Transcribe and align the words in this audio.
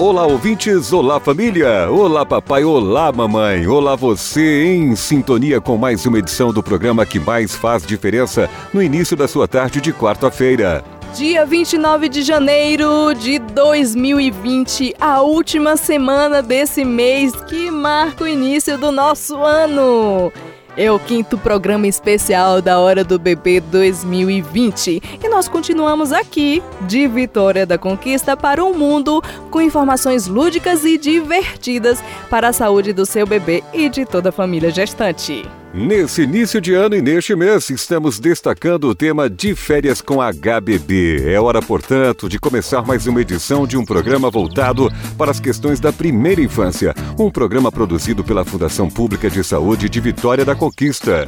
Olá, 0.00 0.26
ouvintes! 0.26 0.94
Olá, 0.94 1.20
família! 1.20 1.86
Olá, 1.90 2.24
papai! 2.24 2.64
Olá, 2.64 3.12
mamãe! 3.12 3.66
Olá, 3.66 3.94
você 3.94 4.64
em 4.64 4.96
sintonia 4.96 5.60
com 5.60 5.76
mais 5.76 6.06
uma 6.06 6.18
edição 6.18 6.54
do 6.54 6.62
programa 6.62 7.04
que 7.04 7.20
mais 7.20 7.54
faz 7.54 7.84
diferença 7.84 8.48
no 8.72 8.82
início 8.82 9.14
da 9.14 9.28
sua 9.28 9.46
tarde 9.46 9.78
de 9.78 9.92
quarta-feira. 9.92 10.82
Dia 11.14 11.44
29 11.44 12.08
de 12.08 12.22
janeiro 12.22 13.12
de 13.12 13.38
2020, 13.38 14.94
a 14.98 15.20
última 15.20 15.76
semana 15.76 16.40
desse 16.40 16.82
mês 16.82 17.34
que 17.42 17.70
marca 17.70 18.24
o 18.24 18.28
início 18.28 18.78
do 18.78 18.90
nosso 18.90 19.36
ano. 19.36 20.32
É 20.76 20.90
o 20.90 20.98
quinto 20.98 21.36
programa 21.36 21.86
especial 21.86 22.62
da 22.62 22.78
Hora 22.78 23.02
do 23.02 23.18
Bebê 23.18 23.60
2020 23.60 25.02
e 25.22 25.28
nós 25.28 25.48
continuamos 25.48 26.12
aqui, 26.12 26.62
de 26.82 27.06
Vitória 27.08 27.66
da 27.66 27.76
Conquista 27.76 28.36
para 28.36 28.64
o 28.64 28.76
mundo, 28.76 29.22
com 29.50 29.60
informações 29.60 30.26
lúdicas 30.26 30.84
e 30.84 30.96
divertidas 30.96 32.02
para 32.28 32.48
a 32.48 32.52
saúde 32.52 32.92
do 32.92 33.04
seu 33.04 33.26
bebê 33.26 33.64
e 33.72 33.88
de 33.88 34.04
toda 34.04 34.28
a 34.28 34.32
família 34.32 34.70
gestante. 34.70 35.59
Nesse 35.72 36.22
início 36.22 36.60
de 36.60 36.74
ano 36.74 36.96
e 36.96 37.00
neste 37.00 37.36
mês, 37.36 37.70
estamos 37.70 38.18
destacando 38.18 38.88
o 38.88 38.94
tema 38.94 39.30
de 39.30 39.54
férias 39.54 40.00
com 40.00 40.16
HBB. 40.20 41.32
É 41.32 41.40
hora, 41.40 41.62
portanto, 41.62 42.28
de 42.28 42.40
começar 42.40 42.82
mais 42.82 43.06
uma 43.06 43.20
edição 43.20 43.68
de 43.68 43.76
um 43.76 43.84
programa 43.84 44.28
voltado 44.28 44.90
para 45.16 45.30
as 45.30 45.38
questões 45.38 45.78
da 45.78 45.92
primeira 45.92 46.40
infância. 46.40 46.92
Um 47.16 47.30
programa 47.30 47.70
produzido 47.70 48.24
pela 48.24 48.44
Fundação 48.44 48.90
Pública 48.90 49.30
de 49.30 49.44
Saúde 49.44 49.88
de 49.88 50.00
Vitória 50.00 50.44
da 50.44 50.56
Conquista. 50.56 51.24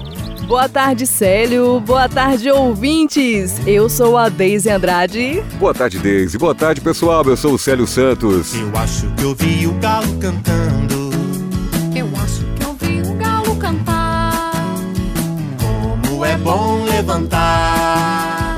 Boa 0.48 0.68
tarde, 0.68 1.06
Célio. 1.06 1.78
Boa 1.78 2.08
tarde, 2.08 2.50
ouvintes. 2.50 3.64
Eu 3.64 3.88
sou 3.88 4.18
a 4.18 4.28
Deise 4.28 4.68
Andrade. 4.68 5.40
Boa 5.60 5.72
tarde, 5.72 6.00
Deise. 6.00 6.36
Boa 6.36 6.54
tarde, 6.54 6.80
pessoal. 6.80 7.24
Eu 7.24 7.36
sou 7.36 7.54
o 7.54 7.58
Célio 7.58 7.86
Santos. 7.86 8.56
Eu 8.56 8.77
acho 8.77 9.06
que 9.14 9.24
ouvi 9.24 9.68
o 9.68 9.74
galo 9.74 10.18
cantando. 10.18 10.91
É 16.33 16.36
bom 16.38 16.84
levantar. 16.84 18.56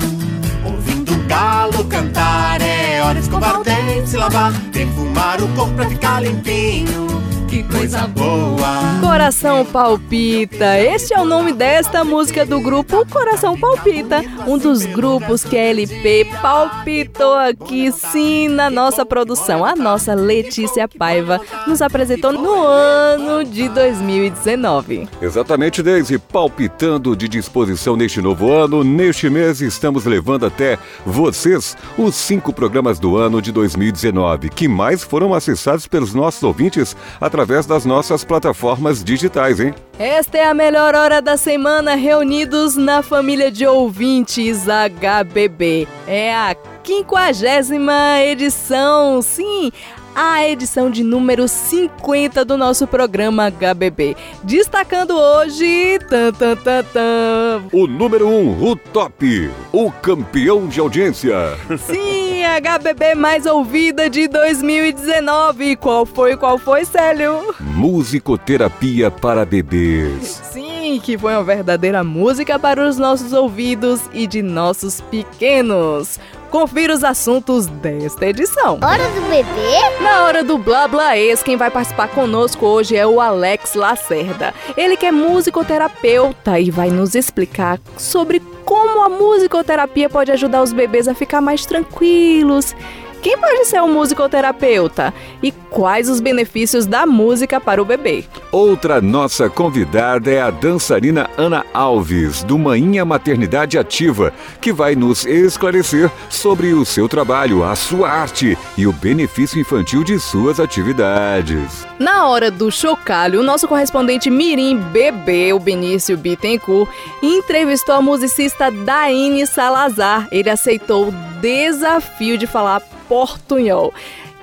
Ouvindo 0.65 1.13
o 1.13 1.19
galo 1.27 1.85
cantar. 1.85 2.61
É 2.61 3.03
hora 3.03 3.15
de 3.15 3.21
escovar 3.21 3.61
o 3.61 3.65
dente, 3.65 4.09
se 4.09 4.17
lavar. 4.17 4.53
Perfumar 4.73 5.43
o 5.43 5.49
corpo 5.49 5.75
pra 5.75 5.89
ficar 5.89 6.23
limpinho. 6.23 7.07
Que 7.49 7.63
coisa 7.65 8.07
boa. 8.07 8.84
Coração 9.15 9.65
Palpita. 9.65 10.77
Este 10.77 11.15
é 11.15 11.21
o 11.21 11.25
nome 11.25 11.53
desta 11.53 12.03
música 12.03 12.45
do 12.45 12.61
grupo 12.61 13.07
Coração 13.07 13.57
Palpita, 13.57 14.25
um 14.45 14.59
dos 14.59 14.85
grupos 14.85 15.45
que 15.45 15.57
a 15.57 15.67
LP 15.67 16.29
palpitou 16.43 17.35
aqui 17.35 17.93
sim 17.93 18.49
na 18.49 18.69
nossa 18.69 19.07
produção. 19.07 19.65
A 19.65 19.77
nossa 19.77 20.17
Letícia 20.17 20.89
Paiva 20.89 21.41
nos 21.65 21.81
apresentou 21.81 22.33
no 22.33 22.67
ano 22.67 23.45
de 23.45 23.69
2019. 23.69 25.09
Exatamente, 25.23 25.81
Deise. 25.81 26.19
Palpitando 26.19 27.15
de 27.15 27.29
disposição 27.29 27.95
neste 27.95 28.21
novo 28.21 28.51
ano, 28.51 28.83
neste 28.83 29.31
mês 29.31 29.61
estamos 29.61 30.07
levando 30.07 30.45
até 30.45 30.77
vocês 31.07 31.77
os 31.97 32.17
cinco 32.17 32.53
programas 32.53 32.99
do 32.99 33.17
ano 33.17 33.41
de 33.41 33.53
2019, 33.53 34.49
que 34.49 34.67
mais 34.67 35.05
foram 35.05 35.33
acessados 35.33 35.87
pelos 35.87 36.13
nossos 36.13 36.43
ouvintes 36.43 36.97
através 37.21 37.65
das 37.65 37.85
nossas 37.85 38.25
plataformas 38.25 39.04
digitais, 39.05 39.61
hein? 39.61 39.75
Esta 39.99 40.39
é 40.39 40.45
a 40.45 40.55
melhor 40.55 40.95
hora 40.95 41.23
da 41.23 41.37
semana 41.37 41.95
reunidos 41.95 42.75
na 42.75 43.03
família 43.03 43.51
de 43.51 43.67
ouvintes 43.67 44.65
HBB. 44.67 45.87
É 46.07 46.35
a 46.35 46.57
quinquagésima 46.83 48.21
edição, 48.21 49.23
sim, 49.23 49.71
a 50.15 50.47
edição 50.47 50.91
de 50.91 51.03
número 51.03 51.49
50 51.49 52.45
do 52.45 52.57
nosso 52.57 52.87
programa 52.87 53.51
HBB. 53.51 54.17
Destacando 54.43 55.17
hoje, 55.17 55.99
tan, 56.09 56.33
tan, 56.33 56.57
tan, 56.57 56.85
tan. 56.85 57.65
O 57.73 57.87
número 57.87 58.29
1, 58.29 58.31
um, 58.31 58.71
o 58.71 58.77
top, 58.77 59.51
o 59.73 59.91
campeão 59.91 60.67
de 60.67 60.81
audiência. 60.81 61.35
Sim, 61.87 62.45
a 62.45 62.61
HBB 62.61 63.15
mais 63.15 63.47
ouvida 63.47 64.09
de 64.09 64.29
2019. 64.29 65.77
Qual 65.77 66.07
foi, 66.07 66.37
qual 66.37 66.59
foi, 66.59 66.85
Célio? 66.85 67.55
Musicoterapia 67.61 69.11
para 69.11 69.45
bebês. 69.45 70.43
Sim, 70.53 70.74
que 71.03 71.17
foi 71.17 71.33
uma 71.33 71.43
verdadeira 71.43 72.05
música 72.05 72.59
para 72.59 72.87
os 72.87 72.99
nossos 72.99 73.33
ouvidos 73.33 74.03
e 74.13 74.27
de 74.27 74.43
nossos 74.43 75.01
pequenos. 75.01 76.19
Confira 76.51 76.95
os 76.95 77.03
assuntos 77.03 77.67
desta 77.67 78.27
edição. 78.27 78.79
Hora 78.83 79.09
do 79.09 79.21
bebê? 79.23 80.03
Na 80.03 80.25
hora 80.25 80.45
do 80.45 80.59
Blá 80.59 80.87
Blá 80.87 81.17
Ex, 81.17 81.43
quem 81.43 81.57
vai 81.57 81.71
participar 81.71 82.09
conosco 82.09 82.67
hoje 82.67 82.95
é 82.95 83.07
o 83.07 83.21
Alex 83.21 83.75
Lacerda. 83.75 84.55
Ele 84.77 84.97
que 84.97 85.07
é 85.07 85.11
musicoterapeuta 85.11 86.61
e 86.61 86.71
vai 86.71 86.91
nos 86.91 87.15
explicar 87.15 87.81
sobre 87.97 88.41
como 88.65 89.03
a 89.03 89.09
musicoterapia 89.09 90.09
pode 90.09 90.31
ajudar 90.31 90.63
os 90.63 90.73
bebês 90.73 91.09
a 91.09 91.15
ficar 91.15 91.41
mais 91.41 91.67
tranquilos. 91.67 92.75
Quem 93.25 93.39
pode 93.39 93.65
ser 93.65 93.81
um 93.81 93.91
musicoterapeuta? 93.91 95.15
E 95.43 95.51
quais 95.51 96.11
os 96.11 96.21
benefícios 96.21 96.85
da 96.85 97.07
música 97.07 97.59
para 97.59 97.81
o 97.81 97.85
bebê? 97.85 98.27
Outra 98.53 99.01
nossa 99.01 99.49
convidada 99.49 100.31
é 100.31 100.43
a 100.43 100.51
dançarina 100.51 101.31
Ana 101.39 101.65
Alves, 101.73 102.45
do 102.45 102.59
Manhinha 102.59 103.03
Maternidade 103.03 103.79
Ativa, 103.79 104.31
que 104.61 104.75
vai 104.75 104.95
nos 104.95 105.25
esclarecer 105.25 106.11
sobre 106.29 106.75
o 106.75 106.85
seu 106.85 107.09
trabalho, 107.09 107.65
a 107.65 107.75
sua 107.75 108.11
arte 108.11 108.59
e 108.77 108.87
o 108.87 108.93
benefício 108.93 109.59
infantil 109.59 110.05
de 110.05 110.21
suas 110.21 110.61
atividades. 110.61 111.87
Na 111.99 112.27
hora 112.27 112.51
do 112.51 112.71
chocalho, 112.71 113.41
o 113.41 113.43
nosso 113.43 113.67
correspondente 113.67 114.29
Mirim 114.29 114.77
Bebê, 114.77 115.51
o 115.55 115.59
Benício 115.59 116.15
Bittencourt, 116.19 116.91
entrevistou 117.23 117.95
a 117.95 118.03
musicista 118.03 118.71
Daine 118.71 119.47
Salazar. 119.47 120.29
Ele 120.31 120.51
aceitou 120.51 121.09
o 121.09 121.15
desafio 121.41 122.37
de 122.37 122.47
falar 122.47 122.83
portunhol. 123.09 123.93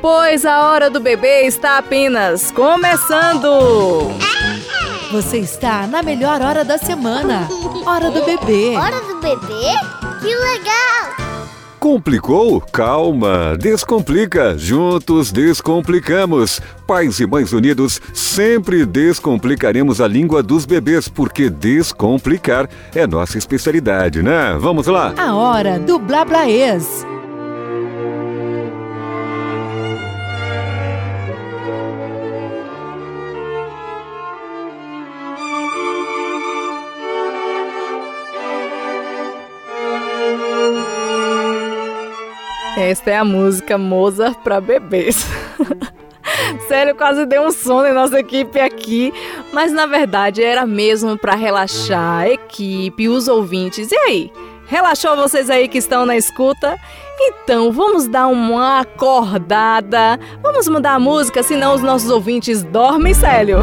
Pois 0.00 0.44
a 0.44 0.68
hora 0.68 0.90
do 0.90 0.98
bebê 0.98 1.42
está 1.42 1.78
apenas 1.78 2.50
começando. 2.50 4.10
Você 5.12 5.38
está 5.38 5.86
na 5.86 6.02
melhor 6.02 6.42
hora 6.42 6.64
da 6.64 6.76
semana. 6.78 7.46
Hora 7.86 8.10
do 8.10 8.24
bebê. 8.24 8.74
Hora 8.76 9.00
do 9.00 9.20
bebê? 9.20 9.70
Que 10.20 10.34
legal! 10.34 11.31
Complicou? 11.82 12.60
Calma, 12.60 13.58
descomplica. 13.58 14.56
Juntos 14.56 15.32
descomplicamos. 15.32 16.60
Pais 16.86 17.18
e 17.18 17.26
mães 17.26 17.52
unidos, 17.52 18.00
sempre 18.14 18.86
descomplicaremos 18.86 20.00
a 20.00 20.06
língua 20.06 20.44
dos 20.44 20.64
bebês, 20.64 21.08
porque 21.08 21.50
descomplicar 21.50 22.70
é 22.94 23.04
nossa 23.04 23.36
especialidade, 23.36 24.22
né? 24.22 24.56
Vamos 24.60 24.86
lá? 24.86 25.12
A 25.18 25.34
hora 25.34 25.80
do 25.80 25.98
Blá 25.98 26.24
Esta 42.92 43.10
é 43.10 43.16
a 43.16 43.24
música 43.24 43.78
Mozart 43.78 44.40
para 44.44 44.60
bebês. 44.60 45.26
Sério, 46.68 46.94
quase 46.94 47.24
deu 47.24 47.40
um 47.40 47.50
sono 47.50 47.86
em 47.86 47.94
nossa 47.94 48.20
equipe 48.20 48.60
aqui, 48.60 49.10
mas 49.50 49.72
na 49.72 49.86
verdade 49.86 50.44
era 50.44 50.66
mesmo 50.66 51.16
para 51.16 51.34
relaxar 51.34 52.18
a 52.18 52.28
equipe, 52.28 53.08
os 53.08 53.28
ouvintes. 53.28 53.90
E 53.90 53.96
aí? 53.96 54.32
Relaxou 54.66 55.16
vocês 55.16 55.48
aí 55.48 55.68
que 55.68 55.78
estão 55.78 56.04
na 56.04 56.18
escuta? 56.18 56.76
Então 57.18 57.72
vamos 57.72 58.06
dar 58.06 58.26
uma 58.26 58.80
acordada. 58.80 60.20
Vamos 60.42 60.68
mudar 60.68 60.92
a 60.92 61.00
música, 61.00 61.42
senão 61.42 61.74
os 61.74 61.80
nossos 61.80 62.10
ouvintes 62.10 62.62
dormem, 62.62 63.14
Célio. 63.14 63.60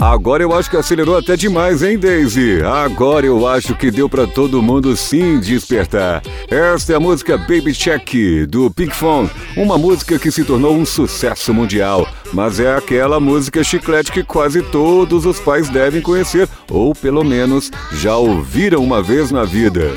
Agora 0.00 0.44
eu 0.44 0.54
acho 0.54 0.70
que 0.70 0.76
acelerou 0.76 1.18
até 1.18 1.36
demais, 1.36 1.82
hein, 1.82 1.98
Daisy? 1.98 2.62
Agora 2.62 3.26
eu 3.26 3.48
acho 3.48 3.74
que 3.74 3.90
deu 3.90 4.08
para 4.08 4.28
todo 4.28 4.62
mundo 4.62 4.96
sim 4.96 5.40
despertar. 5.40 6.22
Esta 6.48 6.92
é 6.92 6.96
a 6.96 7.00
música 7.00 7.36
Baby 7.36 7.74
Check 7.74 8.46
do 8.48 8.70
Pink 8.70 8.94
Fong, 8.94 9.28
uma 9.56 9.76
música 9.76 10.16
que 10.16 10.30
se 10.30 10.44
tornou 10.44 10.76
um 10.76 10.86
sucesso 10.86 11.52
mundial, 11.52 12.06
mas 12.32 12.60
é 12.60 12.76
aquela 12.76 13.18
música 13.18 13.64
chiclete 13.64 14.12
que 14.12 14.22
quase 14.22 14.62
todos 14.62 15.26
os 15.26 15.40
pais 15.40 15.68
devem 15.68 16.00
conhecer, 16.00 16.48
ou 16.70 16.94
pelo 16.94 17.24
menos 17.24 17.68
já 17.92 18.16
ouviram 18.16 18.84
uma 18.84 19.02
vez 19.02 19.32
na 19.32 19.42
vida. 19.42 19.90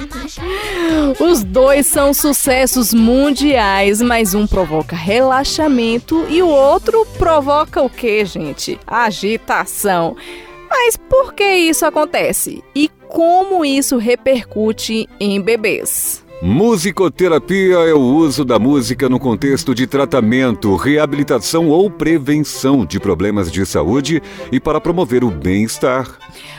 Os 1.20 1.44
dois 1.44 1.88
são 1.88 2.14
sucessos 2.14 2.94
mundiais, 2.94 4.02
mas 4.02 4.34
um 4.34 4.48
provoca 4.48 4.96
relaxamento 4.96 6.26
e 6.30 6.42
o 6.42 6.48
outro 6.48 7.06
provoca 7.18 7.82
o 7.82 7.90
que, 7.90 8.26
gente? 8.26 8.80
Agitação. 8.86 10.16
Mas 10.70 10.96
por 10.96 11.34
que 11.34 11.44
isso 11.44 11.86
acontece? 11.86 12.64
E 12.74 12.90
como 13.08 13.66
isso 13.66 13.98
repercute 13.98 15.08
em 15.20 15.42
bebês? 15.42 16.24
Musicoterapia 16.42 17.76
é 17.88 17.94
o 17.94 18.00
uso 18.00 18.44
da 18.44 18.58
música 18.58 19.08
no 19.08 19.20
contexto 19.20 19.76
de 19.76 19.86
tratamento, 19.86 20.76
reabilitação 20.76 21.70
ou 21.70 21.88
prevenção 21.88 22.84
de 22.84 23.00
problemas 23.00 23.52
de 23.52 23.64
saúde 23.64 24.24
e 24.52 24.60
para 24.60 24.82
promover 24.82 25.24
o 25.24 25.30
bem-estar. 25.30 26.18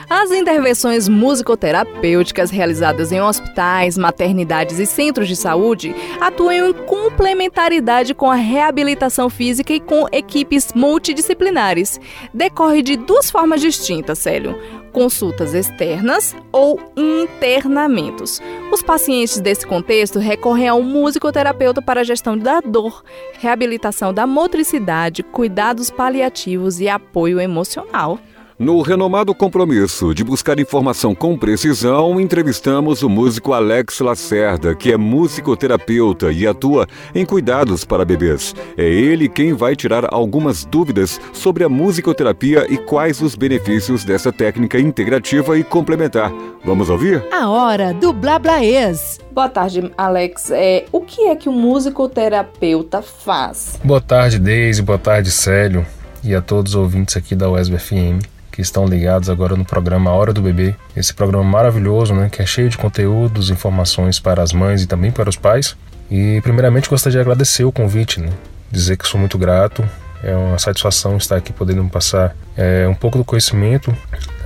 As 0.08 0.31
intervenções 0.31 1.08
musicoterapêuticas 1.08 2.49
realizadas 2.49 3.11
em 3.11 3.20
hospitais, 3.20 3.99
maternidades 3.99 4.79
e 4.79 4.87
centros 4.87 5.26
de 5.26 5.34
saúde 5.34 5.93
atuam 6.20 6.69
em 6.69 6.73
complementaridade 6.73 8.14
com 8.14 8.31
a 8.31 8.37
reabilitação 8.37 9.29
física 9.29 9.73
e 9.73 9.81
com 9.81 10.06
equipes 10.12 10.69
multidisciplinares. 10.76 12.00
Decorre 12.32 12.82
de 12.82 12.96
duas 12.96 13.32
formas 13.32 13.61
distintas, 13.61 14.20
Célio 14.20 14.81
consultas 14.92 15.54
externas 15.54 16.36
ou 16.52 16.78
internamentos. 16.96 18.40
Os 18.72 18.82
pacientes 18.82 19.40
desse 19.40 19.66
contexto 19.66 20.18
recorrem 20.18 20.68
ao 20.68 20.82
musicoterapeuta 20.82 21.82
para 21.82 22.04
gestão 22.04 22.36
da 22.36 22.60
dor, 22.60 23.02
reabilitação 23.38 24.12
da 24.12 24.26
motricidade, 24.26 25.22
cuidados 25.22 25.90
paliativos 25.90 26.80
e 26.80 26.88
apoio 26.88 27.40
emocional. 27.40 28.18
No 28.62 28.80
renomado 28.80 29.34
compromisso 29.34 30.14
de 30.14 30.22
buscar 30.22 30.60
informação 30.60 31.16
com 31.16 31.36
precisão, 31.36 32.20
entrevistamos 32.20 33.02
o 33.02 33.08
músico 33.08 33.52
Alex 33.52 33.98
Lacerda, 33.98 34.72
que 34.72 34.92
é 34.92 34.96
musicoterapeuta 34.96 36.30
e 36.30 36.46
atua 36.46 36.86
em 37.12 37.26
cuidados 37.26 37.84
para 37.84 38.04
bebês. 38.04 38.54
É 38.78 38.84
ele 38.84 39.28
quem 39.28 39.52
vai 39.52 39.74
tirar 39.74 40.14
algumas 40.14 40.64
dúvidas 40.64 41.20
sobre 41.32 41.64
a 41.64 41.68
musicoterapia 41.68 42.64
e 42.72 42.78
quais 42.78 43.20
os 43.20 43.34
benefícios 43.34 44.04
dessa 44.04 44.30
técnica 44.30 44.78
integrativa 44.78 45.58
e 45.58 45.64
complementar. 45.64 46.32
Vamos 46.64 46.88
ouvir? 46.88 47.26
A 47.32 47.48
hora 47.48 47.92
do 47.92 48.12
Blablaês. 48.12 49.18
Boa 49.32 49.48
tarde, 49.48 49.90
Alex. 49.98 50.52
É, 50.52 50.84
o 50.92 51.00
que 51.00 51.22
é 51.22 51.34
que 51.34 51.48
o 51.48 51.52
musicoterapeuta 51.52 53.02
faz? 53.02 53.80
Boa 53.82 54.00
tarde, 54.00 54.38
Deise. 54.38 54.82
Boa 54.82 55.00
tarde, 55.00 55.32
Célio. 55.32 55.84
E 56.22 56.32
a 56.32 56.40
todos 56.40 56.76
os 56.76 56.80
ouvintes 56.80 57.16
aqui 57.16 57.34
da 57.34 57.50
UESB 57.50 57.76
FM 57.76 58.31
que 58.52 58.60
estão 58.60 58.87
ligados 58.87 59.31
agora 59.31 59.56
no 59.56 59.64
programa 59.64 60.12
Hora 60.12 60.32
do 60.32 60.43
Bebê. 60.43 60.76
Esse 60.94 61.14
programa 61.14 61.43
maravilhoso, 61.43 62.14
né, 62.14 62.28
que 62.31 62.43
é 62.43 62.46
cheio 62.46 62.69
de 62.69 62.76
conteúdos, 62.76 63.50
informações 63.50 64.20
para 64.20 64.43
as 64.43 64.52
mães 64.52 64.82
e 64.82 64.87
também 64.87 65.10
para 65.10 65.28
os 65.28 65.37
pais. 65.37 65.75
E 66.10 66.40
primeiramente 66.43 66.90
gostaria 66.90 67.16
de 67.16 67.20
agradecer 67.20 67.64
o 67.64 67.72
convite, 67.72 68.20
né, 68.20 68.28
dizer 68.70 68.99
que 68.99 69.08
sou 69.08 69.19
muito 69.19 69.38
grato. 69.38 69.82
É 70.22 70.37
uma 70.37 70.58
satisfação 70.58 71.16
estar 71.16 71.37
aqui 71.37 71.52
podendo 71.52 71.82
passar 71.88 72.37
é, 72.56 72.87
um 72.87 72.94
pouco 72.94 73.19
do 73.19 73.25
conhecimento 73.25 73.93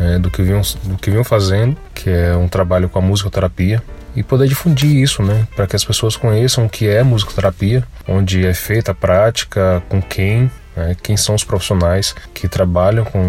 é, 0.01 0.19
do, 0.19 0.31
que 0.31 0.43
vinham, 0.43 0.63
do 0.85 0.97
que 0.97 1.11
vinham 1.11 1.25
fazendo, 1.25 1.77
que 1.93 2.09
é 2.09 2.35
um 2.35 2.49
trabalho 2.49 2.89
com 2.89 2.99
a 2.99 3.03
musicoterapia, 3.03 3.83
e 4.15 4.23
poder 4.23 4.49
difundir 4.49 4.97
isso, 4.97 5.23
né, 5.23 5.47
para 5.55 5.67
que 5.67 5.77
as 5.77 5.85
pessoas 5.85 6.17
conheçam 6.17 6.65
o 6.65 6.69
que 6.69 6.89
é 6.89 7.03
musicoterapia, 7.03 7.85
onde 8.09 8.47
é 8.47 8.55
feita 8.55 8.93
a 8.93 8.95
prática, 8.95 9.83
com 9.91 10.01
quem, 10.01 10.51
né, 10.75 10.97
quem 11.03 11.17
são 11.17 11.35
os 11.35 11.45
profissionais 11.45 12.15
que 12.33 12.49
trabalham 12.49 13.05
com, 13.05 13.21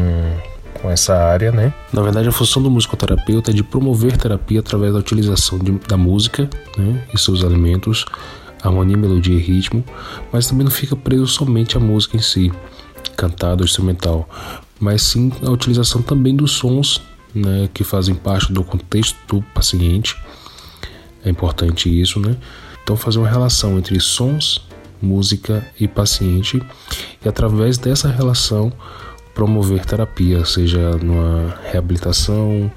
com 0.87 0.91
essa 0.91 1.13
área, 1.13 1.51
né? 1.51 1.73
Na 1.91 2.01
verdade, 2.01 2.29
a 2.29 2.31
função 2.31 2.63
do 2.63 2.71
musicoterapeuta 2.71 3.51
é 3.51 3.53
de 3.53 3.61
promover 3.61 4.15
terapia 4.15 4.61
através 4.61 4.93
da 4.93 4.99
utilização 4.99 5.59
de, 5.59 5.73
da 5.85 5.97
música 5.97 6.49
né, 6.77 7.03
e 7.13 7.19
seus 7.19 7.43
elementos, 7.43 8.05
harmonia, 8.63 8.95
melodia 8.95 9.35
e 9.35 9.39
ritmo, 9.39 9.83
mas 10.31 10.47
também 10.47 10.63
não 10.63 10.71
fica 10.71 10.95
preso 10.95 11.27
somente 11.27 11.75
à 11.75 11.79
música 11.79 12.15
em 12.15 12.21
si, 12.21 12.53
cantada 13.17 13.63
ou 13.63 13.65
instrumental, 13.65 14.29
mas 14.79 15.01
sim 15.01 15.29
a 15.45 15.51
utilização 15.51 16.01
também 16.01 16.33
dos 16.33 16.51
sons 16.51 17.01
né, 17.35 17.67
que 17.73 17.83
fazem 17.83 18.15
parte 18.15 18.53
do 18.53 18.63
contexto 18.63 19.17
do 19.27 19.41
paciente. 19.53 20.15
É 21.25 21.29
importante 21.29 21.89
isso, 21.89 22.17
né? 22.17 22.37
Então, 22.81 22.95
fazer 22.95 23.19
uma 23.19 23.27
relação 23.27 23.77
entre 23.77 23.99
sons, 23.99 24.65
música 25.01 25.67
e 25.77 25.85
paciente, 25.85 26.63
e 27.23 27.27
através 27.27 27.77
dessa 27.77 28.07
relação 28.07 28.71
promover 29.37 29.85
terapia, 29.85 30.43
seja 30.45 30.97
numa 30.97 31.59
reabilitação, 31.71 32.71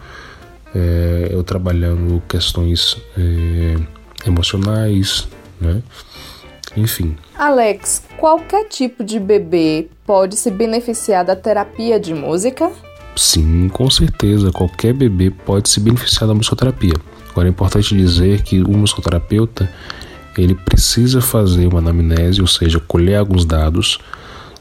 é, 0.74 1.28
eu 1.30 1.42
trabalhando 1.42 2.22
questões 2.28 2.98
é, 3.16 4.28
emocionais, 4.28 5.26
né? 5.58 5.82
Enfim. 6.76 7.16
Alex, 7.34 8.02
qualquer 8.18 8.68
tipo 8.68 9.02
de 9.02 9.18
bebê 9.18 9.88
pode 10.04 10.36
se 10.36 10.50
beneficiar 10.50 11.24
da 11.24 11.34
terapia 11.34 11.98
de 11.98 12.12
música? 12.12 12.70
Sim, 13.16 13.70
com 13.70 13.88
certeza. 13.88 14.52
Qualquer 14.52 14.92
bebê 14.92 15.30
pode 15.30 15.70
se 15.70 15.80
beneficiar 15.80 16.28
da 16.28 16.34
musicoterapia. 16.34 16.94
Agora 17.30 17.48
é 17.48 17.50
importante 17.50 17.96
dizer 17.96 18.42
que 18.42 18.62
o 18.62 18.76
musicoterapeuta 18.76 19.66
ele 20.36 20.54
precisa 20.54 21.22
fazer 21.22 21.66
uma 21.66 21.78
anamnese, 21.78 22.42
ou 22.42 22.46
seja, 22.46 22.78
colher 22.78 23.16
alguns 23.16 23.46
dados 23.46 23.98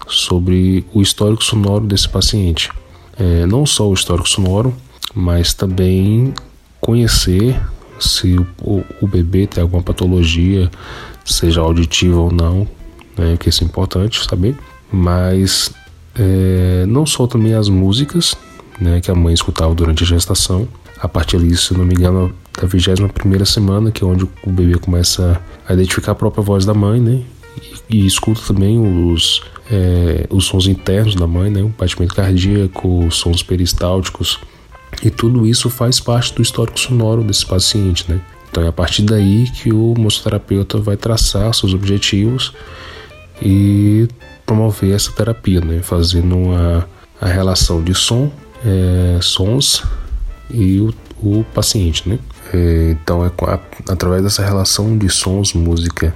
sobre 0.09 0.85
o 0.93 1.01
histórico 1.01 1.43
sonoro 1.43 1.85
desse 1.85 2.09
paciente. 2.09 2.69
É, 3.17 3.45
não 3.45 3.65
só 3.65 3.87
o 3.87 3.93
histórico 3.93 4.27
sonoro, 4.27 4.73
mas 5.13 5.53
também 5.53 6.33
conhecer 6.79 7.59
se 7.99 8.37
o, 8.37 8.47
o, 8.61 8.83
o 9.01 9.07
bebê 9.07 9.45
tem 9.45 9.61
alguma 9.61 9.83
patologia, 9.83 10.69
seja 11.25 11.61
auditiva 11.61 12.19
ou 12.19 12.31
não, 12.31 12.67
né, 13.17 13.37
que 13.37 13.49
isso 13.49 13.63
é 13.63 13.67
importante 13.67 14.23
saber. 14.23 14.55
Mas 14.91 15.71
é, 16.15 16.85
não 16.87 17.05
só 17.05 17.27
também 17.27 17.53
as 17.53 17.69
músicas 17.69 18.35
né, 18.79 19.01
que 19.01 19.11
a 19.11 19.15
mãe 19.15 19.33
escutava 19.33 19.75
durante 19.75 20.03
a 20.03 20.07
gestação, 20.07 20.67
a 20.99 21.07
partir 21.07 21.39
disso, 21.39 21.73
se 21.73 21.77
não 21.77 21.85
me 21.85 21.93
engano, 21.93 22.33
da 22.59 22.67
21 22.67 23.45
semana, 23.45 23.91
que 23.91 24.03
é 24.03 24.07
onde 24.07 24.25
o 24.43 24.49
bebê 24.49 24.77
começa 24.77 25.41
a 25.67 25.73
identificar 25.73 26.11
a 26.11 26.15
própria 26.15 26.43
voz 26.43 26.65
da 26.65 26.73
mãe, 26.73 26.99
né? 26.99 27.21
E, 27.89 27.97
e 27.97 28.05
escuta 28.05 28.41
também 28.45 28.79
os 28.79 29.41
é, 29.69 30.25
os 30.29 30.45
sons 30.45 30.67
internos 30.67 31.15
da 31.15 31.27
mãe, 31.27 31.49
né, 31.49 31.61
o 31.61 31.69
batimento 31.69 32.15
cardíaco, 32.15 33.05
os 33.05 33.15
sons 33.15 33.43
peristálticos, 33.43 34.39
e 35.03 35.09
tudo 35.09 35.45
isso 35.45 35.69
faz 35.69 35.99
parte 35.99 36.33
do 36.33 36.41
histórico 36.41 36.79
sonoro 36.79 37.23
desse 37.23 37.45
paciente, 37.45 38.05
né? 38.09 38.19
Então 38.49 38.63
é 38.63 38.67
a 38.67 38.71
partir 38.71 39.03
daí 39.03 39.45
que 39.51 39.71
o 39.71 39.93
musicoterapeuta 39.95 40.79
vai 40.79 40.97
traçar 40.97 41.53
seus 41.53 41.73
objetivos 41.73 42.53
e 43.41 44.07
promover 44.45 44.95
essa 44.95 45.11
terapia, 45.11 45.61
né? 45.61 45.81
Fazendo 45.83 46.35
uma, 46.35 46.89
a 47.21 47.27
relação 47.27 47.83
de 47.83 47.93
som, 47.93 48.31
é, 48.65 49.19
sons 49.21 49.83
e 50.49 50.79
o, 50.79 50.93
o 51.21 51.45
paciente, 51.53 52.09
né? 52.09 52.17
É, 52.51 52.95
então 52.99 53.23
é 53.23 53.31
a, 53.43 53.59
através 53.89 54.23
dessa 54.23 54.43
relação 54.43 54.97
de 54.97 55.07
sons, 55.07 55.53
música 55.53 56.13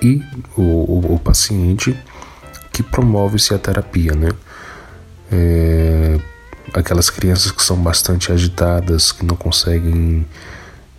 e 0.00 0.22
o, 0.56 0.62
o, 0.62 1.14
o 1.14 1.18
paciente 1.18 1.96
que 2.72 2.82
promove-se 2.82 3.54
a 3.54 3.58
terapia, 3.58 4.14
né? 4.14 4.30
É, 5.30 6.18
aquelas 6.72 7.10
crianças 7.10 7.52
que 7.52 7.62
são 7.62 7.76
bastante 7.76 8.32
agitadas, 8.32 9.12
que 9.12 9.24
não 9.24 9.36
conseguem 9.36 10.26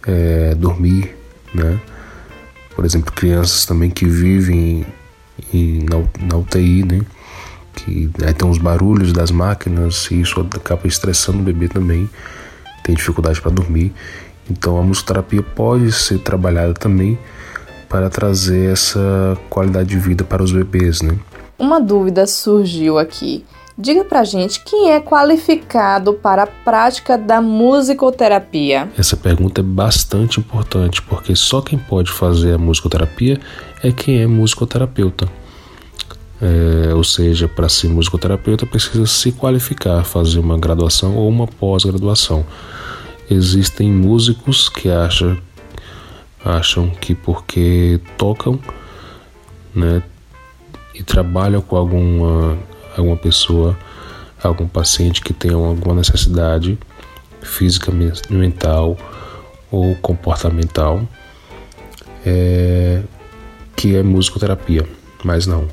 é, 0.05 0.53
dormir, 0.55 1.15
né? 1.53 1.79
Por 2.75 2.85
exemplo, 2.85 3.11
crianças 3.11 3.65
também 3.65 3.89
que 3.89 4.05
vivem 4.05 4.85
em, 5.53 5.85
na, 5.85 6.27
na 6.27 6.37
UTI, 6.37 6.83
né? 6.83 7.01
Que 7.73 8.09
aí 8.23 8.33
tem 8.33 8.47
os 8.47 8.59
barulhos 8.59 9.11
das 9.11 9.31
máquinas 9.31 10.09
e 10.11 10.21
isso 10.21 10.39
acaba 10.55 10.87
estressando 10.87 11.39
o 11.39 11.43
bebê 11.43 11.67
também, 11.67 12.09
tem 12.83 12.95
dificuldade 12.95 13.41
para 13.41 13.51
dormir. 13.51 13.93
Então 14.49 14.77
a 14.77 14.83
musicoterapia 14.83 15.41
pode 15.41 15.91
ser 15.91 16.19
trabalhada 16.19 16.73
também 16.73 17.17
para 17.89 18.09
trazer 18.09 18.71
essa 18.71 19.37
qualidade 19.49 19.89
de 19.89 19.97
vida 19.97 20.23
para 20.23 20.43
os 20.43 20.51
bebês, 20.51 21.01
né? 21.01 21.17
Uma 21.63 21.79
dúvida 21.79 22.27
surgiu 22.27 22.99
aqui. 22.99 23.45
Diga 23.77 24.03
pra 24.03 24.25
gente 24.25 24.61
quem 24.65 24.91
é 24.91 24.99
qualificado 24.99 26.13
para 26.13 26.43
a 26.43 26.47
prática 26.47 27.17
da 27.17 27.39
musicoterapia. 27.41 28.91
Essa 28.97 29.15
pergunta 29.15 29.61
é 29.61 29.63
bastante 29.63 30.41
importante, 30.41 31.01
porque 31.01 31.33
só 31.37 31.61
quem 31.61 31.79
pode 31.79 32.11
fazer 32.11 32.55
a 32.55 32.57
musicoterapia 32.57 33.39
é 33.81 33.93
quem 33.93 34.21
é 34.21 34.27
musicoterapeuta. 34.27 35.25
É, 36.41 36.93
ou 36.93 37.03
seja, 37.05 37.47
para 37.47 37.69
ser 37.69 37.87
musicoterapeuta 37.87 38.65
precisa 38.65 39.05
se 39.05 39.31
qualificar, 39.31 40.03
fazer 40.03 40.39
uma 40.39 40.59
graduação 40.59 41.15
ou 41.15 41.29
uma 41.29 41.47
pós-graduação. 41.47 42.45
Existem 43.31 43.89
músicos 43.89 44.67
que 44.67 44.89
acham, 44.89 45.37
acham 46.43 46.89
que 46.89 47.15
porque 47.15 48.01
tocam 48.17 48.59
né, 49.73 50.03
e 50.93 51.03
trabalham 51.03 51.61
com 51.61 51.75
alguma 51.75 52.57
alguma 52.95 53.17
pessoa, 53.17 53.77
algum 54.41 54.67
paciente 54.67 55.21
que 55.21 55.33
tenha 55.33 55.55
alguma 55.55 55.95
necessidade 55.95 56.77
física, 57.41 57.91
mental 58.29 58.97
ou 59.71 59.95
comportamental, 59.95 61.01
é, 62.25 63.01
que 63.75 63.95
é 63.95 64.03
musicoterapia, 64.03 64.87
mas 65.23 65.47
não. 65.47 65.67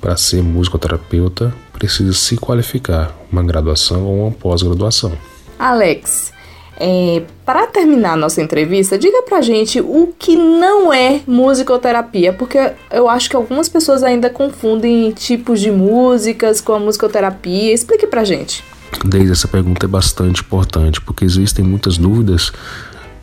Para 0.00 0.16
ser 0.16 0.42
musicoterapeuta, 0.42 1.52
precisa 1.72 2.12
se 2.12 2.36
qualificar, 2.36 3.12
uma 3.32 3.42
graduação 3.42 4.04
ou 4.04 4.26
uma 4.26 4.30
pós-graduação. 4.30 5.16
Alex, 5.58 6.32
é, 6.78 7.22
para 7.44 7.66
terminar 7.66 8.16
nossa 8.16 8.42
entrevista, 8.42 8.98
diga 8.98 9.22
pra 9.22 9.40
gente 9.40 9.80
o 9.80 10.14
que 10.18 10.36
não 10.36 10.92
é 10.92 11.22
musicoterapia, 11.26 12.32
porque 12.32 12.72
eu 12.90 13.08
acho 13.08 13.30
que 13.30 13.36
algumas 13.36 13.68
pessoas 13.68 14.02
ainda 14.02 14.28
confundem 14.28 15.10
tipos 15.12 15.60
de 15.60 15.70
músicas 15.70 16.60
com 16.60 16.74
a 16.74 16.78
musicoterapia. 16.78 17.72
Explique 17.72 18.06
pra 18.06 18.24
gente. 18.24 18.62
Desde 19.04 19.32
essa 19.32 19.48
pergunta 19.48 19.86
é 19.86 19.88
bastante 19.88 20.42
importante, 20.42 21.00
porque 21.00 21.24
existem 21.24 21.64
muitas 21.64 21.96
dúvidas 21.96 22.52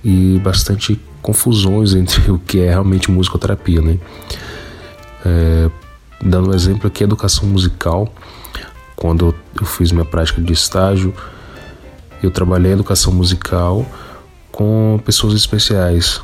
e 0.04 0.40
bastante 0.44 1.00
confusões 1.22 1.94
entre 1.94 2.30
o 2.32 2.40
que 2.40 2.60
é 2.60 2.70
realmente 2.70 3.12
musicoterapia, 3.12 3.82
né? 3.82 4.00
É, 5.26 5.70
dando 6.22 6.50
um 6.50 6.54
exemplo 6.54 6.88
aqui, 6.88 7.04
educação 7.04 7.48
musical, 7.48 8.12
quando 8.96 9.34
eu 9.60 9.66
fiz 9.66 9.92
minha 9.92 10.06
prática 10.06 10.42
de 10.42 10.54
estágio, 10.54 11.14
eu 12.26 12.32
trabalhei 12.32 12.72
educação 12.72 13.14
musical 13.14 13.86
com 14.52 15.00
pessoas 15.06 15.34
especiais. 15.34 16.22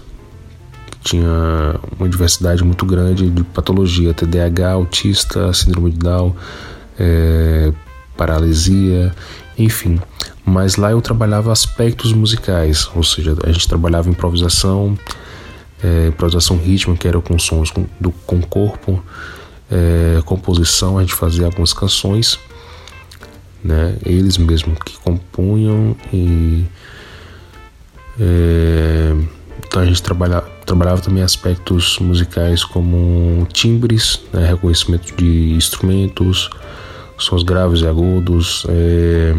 Tinha 1.02 1.76
uma 1.98 2.08
diversidade 2.08 2.64
muito 2.64 2.86
grande 2.86 3.30
de 3.30 3.44
patologia, 3.44 4.14
TDAH, 4.14 4.72
autista, 4.72 5.52
síndrome 5.54 5.92
de 5.92 5.98
Down, 5.98 6.36
é, 7.00 7.72
paralisia, 8.18 9.14
enfim. 9.58 10.00
Mas 10.46 10.76
lá 10.76 10.92
eu 10.92 11.02
trabalhava 11.02 11.52
aspectos 11.52 12.12
musicais, 12.12 12.90
ou 12.96 13.04
seja, 13.04 13.36
a 13.44 13.52
gente 13.52 13.68
trabalhava 13.68 14.10
improvisação, 14.10 14.98
é, 15.82 16.08
improvisação 16.08 16.58
rítmica, 16.58 17.02
que 17.02 17.08
era 17.08 17.20
com 17.22 17.40
sons 17.40 17.72
com, 17.72 17.86
do, 18.00 18.12
com 18.12 18.42
corpo, 18.42 19.02
é, 19.72 20.22
composição, 20.26 20.98
a 20.98 21.02
gente 21.02 21.14
fazia 21.14 21.46
algumas 21.46 21.72
canções 21.72 22.40
né? 23.64 23.96
Eles 24.06 24.38
mesmos 24.38 24.78
que 24.80 24.98
compunham 25.00 25.96
e 26.14 26.66
é, 28.20 29.14
então 29.66 29.82
a 29.82 29.86
gente 29.86 30.02
trabalha, 30.02 30.42
trabalhava 30.66 31.02
também 31.02 31.24
aspectos 31.24 32.00
musicais 32.00 32.64
como 32.64 33.48
timbres, 33.54 34.22
né? 34.34 34.48
reconhecimento 34.48 35.16
de 35.16 35.52
instrumentos, 35.52 36.50
sons 37.18 37.44
graves 37.44 37.82
e 37.82 37.88
agudos, 37.88 38.66
é, 38.68 39.36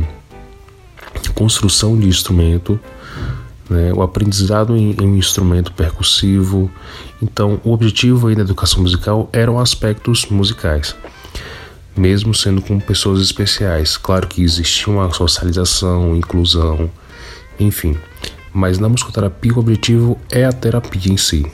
construção 1.34 1.98
de 1.98 2.06
instrumento, 2.06 2.78
né? 3.68 3.92
o 3.92 4.02
aprendizado 4.02 4.76
em, 4.76 4.92
em, 4.92 5.06
um 5.06 5.16
instrumento 5.16 5.72
percussivo. 5.72 6.70
Então, 7.22 7.60
o 7.64 7.72
objetivo 7.72 8.28
aí 8.28 8.34
da 8.34 8.42
educação 8.42 8.82
musical 8.82 9.28
eram 9.32 9.58
aspectos 9.58 10.26
musicais 10.26 10.94
mesmo 11.96 12.34
sendo 12.34 12.62
com 12.62 12.78
pessoas 12.78 13.20
especiais. 13.20 13.96
Claro 13.96 14.26
que 14.26 14.42
existia 14.42 14.92
uma 14.92 15.12
socialização, 15.12 16.16
inclusão, 16.16 16.90
enfim. 17.58 17.96
Mas 18.52 18.78
na 18.78 18.88
musicoterapia 18.88 19.54
o 19.54 19.58
objetivo 19.58 20.18
é 20.30 20.44
a 20.44 20.52
terapia 20.52 21.12
em 21.12 21.16
si, 21.16 21.46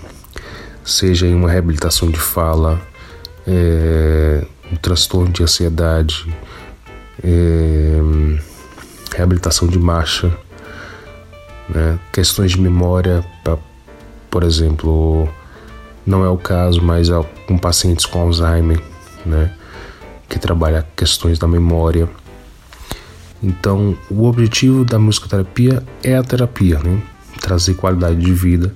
seja 0.85 1.27
em 1.27 1.35
uma 1.35 1.51
reabilitação 1.51 2.11
de 2.11 2.19
fala, 2.19 2.81
é, 3.47 4.47
um 4.73 4.77
transtorno 4.77 5.31
de 5.31 5.43
ansiedade, 5.43 6.27
é, 7.23 7.99
reabilitação 9.15 9.69
de 9.69 9.79
marcha, 9.79 10.35
né, 11.69 11.99
questões 12.13 12.53
de 12.53 12.61
memória, 12.61 13.25
pra, 13.45 13.59
por 14.31 14.43
exemplo, 14.43 15.29
não 16.07 16.25
é 16.25 16.29
o 16.29 16.39
caso, 16.39 16.81
mas 16.81 17.09
com 17.47 17.59
pacientes 17.59 18.07
com 18.07 18.21
Alzheimer, 18.21 18.81
né? 19.25 19.53
Que 20.29 20.39
trabalha 20.39 20.87
questões 20.97 21.39
da 21.39 21.47
memória. 21.47 22.09
Então, 23.43 23.97
o 24.11 24.25
objetivo 24.25 24.85
da 24.85 24.99
musicoterapia 24.99 25.83
é 26.03 26.17
a 26.17 26.23
terapia, 26.23 26.79
né? 26.79 27.03
trazer 27.41 27.75
qualidade 27.75 28.17
de 28.17 28.33
vida 28.33 28.75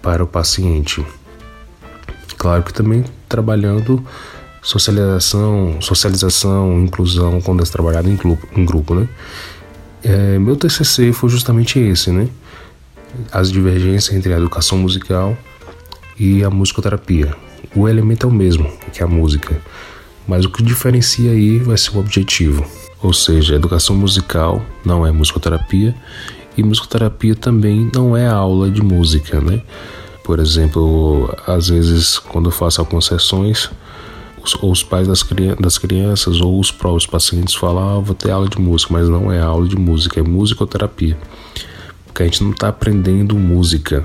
para 0.00 0.22
o 0.22 0.26
paciente. 0.26 1.04
Claro 2.36 2.62
que 2.62 2.72
também 2.72 3.04
trabalhando 3.28 4.04
socialização, 4.62 5.80
socialização, 5.80 6.80
inclusão 6.82 7.40
quando 7.40 7.62
é 7.62 7.66
trabalhado 7.66 8.08
em 8.08 8.16
grupo, 8.16 8.46
em 8.56 8.64
grupo 8.64 8.94
né? 8.94 9.08
É, 10.04 10.38
meu 10.38 10.56
TCC 10.56 11.12
foi 11.12 11.28
justamente 11.30 11.78
esse, 11.78 12.10
né? 12.10 12.28
As 13.30 13.50
divergências 13.50 14.14
entre 14.16 14.32
a 14.32 14.36
educação 14.36 14.78
musical 14.78 15.36
e 16.18 16.42
a 16.42 16.50
musicoterapia. 16.50 17.34
O 17.74 17.88
elemento 17.88 18.26
é 18.26 18.28
o 18.28 18.32
mesmo, 18.32 18.70
que 18.92 19.02
a 19.02 19.06
música 19.06 19.60
mas 20.26 20.44
o 20.44 20.50
que 20.50 20.62
diferencia 20.62 21.30
aí 21.30 21.58
vai 21.58 21.76
ser 21.76 21.96
o 21.96 22.00
objetivo. 22.00 22.64
Ou 23.02 23.12
seja, 23.12 23.56
educação 23.56 23.96
musical 23.96 24.62
não 24.84 25.06
é 25.06 25.10
musicoterapia 25.10 25.94
e 26.56 26.62
musicoterapia 26.62 27.34
também 27.34 27.90
não 27.94 28.16
é 28.16 28.26
aula 28.26 28.70
de 28.70 28.82
música, 28.82 29.40
né? 29.40 29.62
Por 30.22 30.38
exemplo, 30.38 31.34
às 31.46 31.68
vezes 31.68 32.18
quando 32.18 32.46
eu 32.46 32.52
faço 32.52 32.80
algumas 32.80 33.06
sessões, 33.06 33.68
os, 34.42 34.54
os 34.62 34.82
pais 34.82 35.08
das, 35.08 35.24
das, 35.58 35.78
crianças 35.78 36.40
ou 36.40 36.60
os 36.60 36.70
próprios 36.70 37.06
pacientes 37.06 37.54
falam, 37.54 37.98
ah, 37.98 38.00
vou 38.00 38.14
ter 38.14 38.30
aula 38.30 38.48
de 38.48 38.60
música, 38.60 38.92
mas 38.92 39.08
não 39.08 39.32
é 39.32 39.40
aula 39.40 39.66
de 39.66 39.76
música, 39.76 40.20
é 40.20 40.22
musicoterapia. 40.22 41.16
Porque 42.06 42.22
a 42.22 42.26
gente 42.26 42.44
não 42.44 42.52
está 42.52 42.68
aprendendo 42.68 43.34
música, 43.34 44.04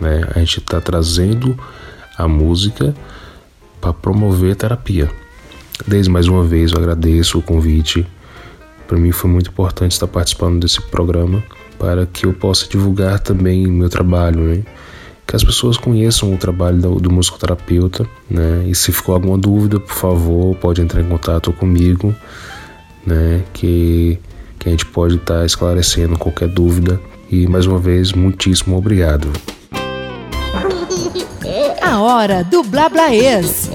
né? 0.00 0.28
A 0.34 0.38
gente 0.40 0.58
está 0.58 0.80
trazendo 0.80 1.58
a 2.18 2.28
música 2.28 2.94
para 3.80 3.92
promover 3.92 4.56
terapia. 4.56 5.10
Desde 5.86 6.10
mais 6.10 6.26
uma 6.28 6.44
vez 6.44 6.72
eu 6.72 6.78
agradeço 6.78 7.38
o 7.38 7.42
convite. 7.42 8.06
Para 8.86 8.98
mim 8.98 9.12
foi 9.12 9.30
muito 9.30 9.50
importante 9.50 9.92
estar 9.92 10.06
participando 10.06 10.60
desse 10.60 10.80
programa 10.80 11.42
para 11.78 12.06
que 12.06 12.26
eu 12.26 12.32
possa 12.32 12.66
divulgar 12.68 13.18
também 13.18 13.66
meu 13.66 13.88
trabalho, 13.88 14.40
né? 14.40 14.62
Que 15.26 15.34
as 15.34 15.42
pessoas 15.42 15.76
conheçam 15.76 16.32
o 16.32 16.36
trabalho 16.36 16.78
do, 16.78 16.94
do 16.96 17.10
musicoterapeuta, 17.10 18.06
né? 18.30 18.64
E 18.66 18.74
se 18.74 18.92
ficou 18.92 19.14
alguma 19.14 19.38
dúvida, 19.38 19.80
por 19.80 19.94
favor, 19.94 20.54
pode 20.56 20.80
entrar 20.80 21.00
em 21.00 21.08
contato 21.08 21.52
comigo, 21.52 22.14
né? 23.06 23.42
Que, 23.52 24.18
que 24.58 24.68
a 24.68 24.70
gente 24.70 24.86
pode 24.86 25.16
estar 25.16 25.44
esclarecendo 25.44 26.18
qualquer 26.18 26.48
dúvida. 26.48 27.00
E 27.30 27.46
mais 27.46 27.66
uma 27.66 27.78
vez, 27.78 28.12
muitíssimo 28.12 28.76
obrigado. 28.76 29.28
A 31.80 32.00
hora 32.00 32.44
do 32.44 32.62
Blablaês. 32.62 33.70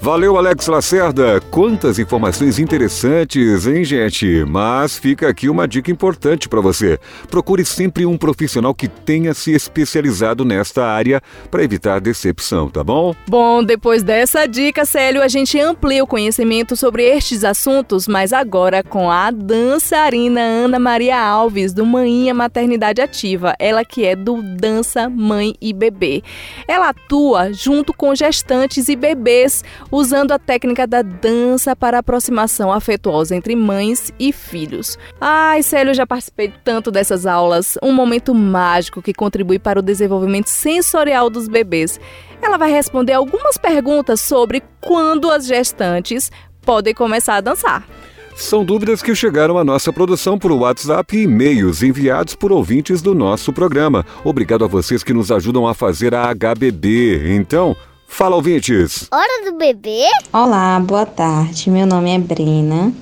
Valeu, 0.00 0.36
Alex 0.36 0.66
Lacerda. 0.66 1.40
Quantas 1.50 1.98
informações 1.98 2.58
interessantes, 2.58 3.66
hein, 3.66 3.84
gente? 3.84 4.44
Mas 4.46 4.98
fica 4.98 5.28
aqui 5.28 5.48
uma 5.48 5.66
dica 5.68 5.90
importante 5.90 6.48
para 6.48 6.60
você. 6.60 6.98
Procure 7.30 7.64
sempre 7.64 8.04
um 8.04 8.18
profissional 8.18 8.74
que 8.74 8.88
tenha 8.88 9.32
se 9.32 9.52
especializado 9.52 10.44
nesta 10.44 10.84
área 10.84 11.22
para 11.50 11.62
evitar 11.62 12.00
decepção, 12.00 12.68
tá 12.68 12.82
bom? 12.82 13.14
Bom, 13.28 13.62
depois 13.62 14.02
dessa 14.02 14.46
dica, 14.46 14.84
Célio, 14.84 15.22
a 15.22 15.28
gente 15.28 15.58
amplia 15.60 16.02
o 16.02 16.06
conhecimento 16.06 16.76
sobre 16.76 17.04
estes 17.04 17.44
assuntos, 17.44 18.08
mas 18.08 18.32
agora 18.32 18.82
com 18.82 19.10
a 19.10 19.30
dançarina 19.30 20.40
Ana 20.40 20.80
Maria 20.80 21.20
Alves, 21.20 21.72
do 21.72 21.86
Maninha 21.86 22.34
Maternidade 22.34 23.00
Ativa. 23.00 23.54
Ela 23.58 23.84
que 23.84 24.04
é 24.04 24.16
do 24.16 24.42
Dança 24.42 25.08
Mãe 25.08 25.54
e 25.60 25.72
Bebê. 25.72 26.02
bebê. 26.02 26.22
Ela 26.66 26.88
atua 26.88 27.52
junto 27.52 27.92
com 27.94 28.14
gestantes 28.14 28.88
e 28.88 28.96
bebês, 28.96 29.41
usando 29.90 30.32
a 30.32 30.38
técnica 30.38 30.86
da 30.86 31.02
dança 31.02 31.74
para 31.74 31.98
aproximação 31.98 32.72
afetuosa 32.72 33.34
entre 33.34 33.56
mães 33.56 34.12
e 34.18 34.32
filhos. 34.32 34.98
Ai, 35.20 35.62
Célio, 35.62 35.90
eu 35.90 35.94
já 35.94 36.06
participei 36.06 36.52
tanto 36.64 36.90
dessas 36.90 37.26
aulas, 37.26 37.78
um 37.82 37.92
momento 37.92 38.34
mágico 38.34 39.02
que 39.02 39.14
contribui 39.14 39.58
para 39.58 39.78
o 39.78 39.82
desenvolvimento 39.82 40.48
sensorial 40.48 41.30
dos 41.30 41.48
bebês. 41.48 41.98
Ela 42.40 42.56
vai 42.56 42.70
responder 42.70 43.12
algumas 43.12 43.56
perguntas 43.56 44.20
sobre 44.20 44.62
quando 44.80 45.30
as 45.30 45.46
gestantes 45.46 46.30
podem 46.62 46.94
começar 46.94 47.36
a 47.36 47.40
dançar. 47.40 47.86
São 48.34 48.64
dúvidas 48.64 49.02
que 49.02 49.14
chegaram 49.14 49.58
à 49.58 49.64
nossa 49.64 49.92
produção 49.92 50.38
por 50.38 50.50
WhatsApp 50.52 51.16
e 51.16 51.22
e-mails 51.24 51.82
enviados 51.82 52.34
por 52.34 52.50
ouvintes 52.50 53.02
do 53.02 53.14
nosso 53.14 53.52
programa. 53.52 54.04
Obrigado 54.24 54.64
a 54.64 54.68
vocês 54.68 55.04
que 55.04 55.12
nos 55.12 55.30
ajudam 55.30 55.66
a 55.66 55.74
fazer 55.74 56.14
a 56.14 56.32
HBD. 56.34 57.34
Então, 57.34 57.76
fala 58.12 58.36
ouvintes! 58.36 59.08
Hora 59.10 59.50
do 59.50 59.56
bebê? 59.56 60.04
Olá, 60.32 60.78
boa 60.78 61.06
tarde. 61.06 61.70
Meu 61.70 61.86
nome 61.86 62.14
é 62.14 62.18
Brena. 62.18 62.92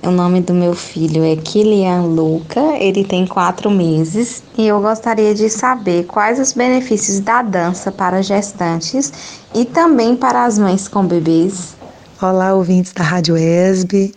O 0.00 0.12
nome 0.12 0.40
do 0.40 0.54
meu 0.54 0.74
filho 0.74 1.24
é 1.24 1.34
Kilian 1.34 2.02
Luca, 2.02 2.60
ele 2.78 3.04
tem 3.04 3.26
quatro 3.26 3.68
meses 3.68 4.44
e 4.56 4.64
eu 4.64 4.80
gostaria 4.80 5.34
de 5.34 5.50
saber 5.50 6.04
quais 6.04 6.38
os 6.38 6.52
benefícios 6.52 7.18
da 7.18 7.42
dança 7.42 7.90
para 7.90 8.22
gestantes 8.22 9.12
e 9.52 9.64
também 9.64 10.14
para 10.14 10.44
as 10.44 10.56
mães 10.56 10.86
com 10.86 11.04
bebês. 11.04 11.76
Olá, 12.22 12.54
ouvintes 12.54 12.92
da 12.92 13.02
Rádio 13.02 13.36
ESB 13.36 14.14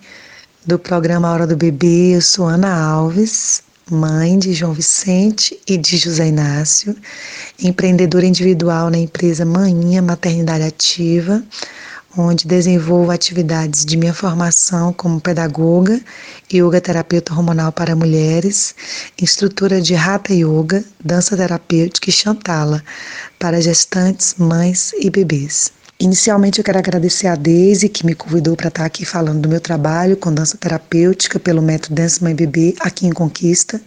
do 0.63 0.77
programa 0.77 1.31
Hora 1.31 1.47
do 1.47 1.57
Bebê. 1.57 2.15
Eu 2.15 2.21
sou 2.21 2.45
Ana 2.45 2.79
Alves, 2.79 3.63
mãe 3.89 4.37
de 4.37 4.53
João 4.53 4.73
Vicente 4.73 5.59
e 5.67 5.77
de 5.77 5.97
José 5.97 6.27
Inácio, 6.27 6.95
empreendedora 7.61 8.25
individual 8.25 8.89
na 8.89 8.97
empresa 8.97 9.45
Maninha 9.45 10.01
Maternidade 10.01 10.63
Ativa, 10.63 11.43
onde 12.17 12.45
desenvolvo 12.45 13.11
atividades 13.11 13.85
de 13.85 13.95
minha 13.97 14.13
formação 14.13 14.91
como 14.91 15.21
pedagoga, 15.21 15.99
yoga 16.51 16.81
terapeuta 16.81 17.33
hormonal 17.33 17.71
para 17.71 17.95
mulheres, 17.95 18.75
instrutora 19.21 19.81
de 19.81 19.95
Hatha 19.95 20.33
Yoga, 20.33 20.83
dança 21.03 21.37
terapêutica 21.37 22.09
e 22.09 22.13
chantala 22.13 22.83
para 23.39 23.61
gestantes, 23.61 24.35
mães 24.37 24.91
e 24.99 25.09
bebês. 25.09 25.71
Inicialmente 26.01 26.57
eu 26.57 26.65
quero 26.65 26.79
agradecer 26.79 27.27
a 27.27 27.35
Deise 27.35 27.87
que 27.87 28.03
me 28.03 28.15
convidou 28.15 28.55
para 28.55 28.69
estar 28.69 28.85
aqui 28.85 29.05
falando 29.05 29.41
do 29.41 29.47
meu 29.47 29.61
trabalho 29.61 30.17
com 30.17 30.33
dança 30.33 30.57
terapêutica 30.57 31.39
pelo 31.39 31.61
método 31.61 31.93
Dança 31.93 32.23
Mãe 32.23 32.33
Bebê 32.33 32.73
aqui 32.79 33.05
em 33.05 33.11
Conquista. 33.11 33.79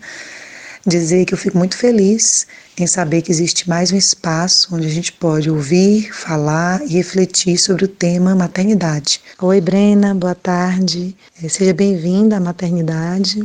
Dizer 0.86 1.24
que 1.24 1.34
eu 1.34 1.38
fico 1.38 1.58
muito 1.58 1.76
feliz 1.76 2.46
em 2.78 2.86
saber 2.86 3.20
que 3.20 3.32
existe 3.32 3.68
mais 3.68 3.90
um 3.90 3.96
espaço 3.96 4.76
onde 4.76 4.86
a 4.86 4.90
gente 4.90 5.10
pode 5.10 5.50
ouvir, 5.50 6.12
falar 6.12 6.80
e 6.86 6.92
refletir 6.92 7.58
sobre 7.58 7.84
o 7.84 7.88
tema 7.88 8.32
maternidade. 8.32 9.20
Oi, 9.42 9.60
Brena, 9.60 10.14
boa 10.14 10.36
tarde. 10.36 11.16
Eh, 11.42 11.48
seja 11.48 11.74
bem-vinda 11.74 12.36
à 12.36 12.40
maternidade. 12.40 13.42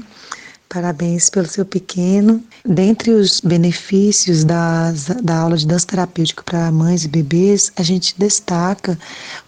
Parabéns 0.69 1.31
pelo 1.31 1.47
seu 1.47 1.65
pequeno. 1.65 2.43
Dentre 2.63 3.09
os 3.09 3.39
benefícios 3.39 4.43
das, 4.43 5.05
da 5.23 5.39
aula 5.39 5.57
de 5.57 5.65
dança 5.65 5.88
terapêutica 5.88 6.43
para 6.43 6.71
mães 6.71 7.03
e 7.03 7.07
bebês, 7.07 7.71
a 7.75 7.81
gente 7.81 8.13
destaca 8.15 8.95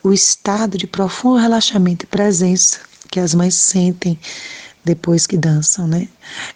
o 0.03 0.11
estado 0.11 0.79
de 0.79 0.87
profundo 0.87 1.37
relaxamento 1.37 2.05
e 2.05 2.07
presença 2.07 2.79
que 3.11 3.19
as 3.19 3.35
mães 3.35 3.53
sentem 3.53 4.17
depois 4.83 5.27
que 5.27 5.37
dançam, 5.37 5.87
né? 5.87 6.07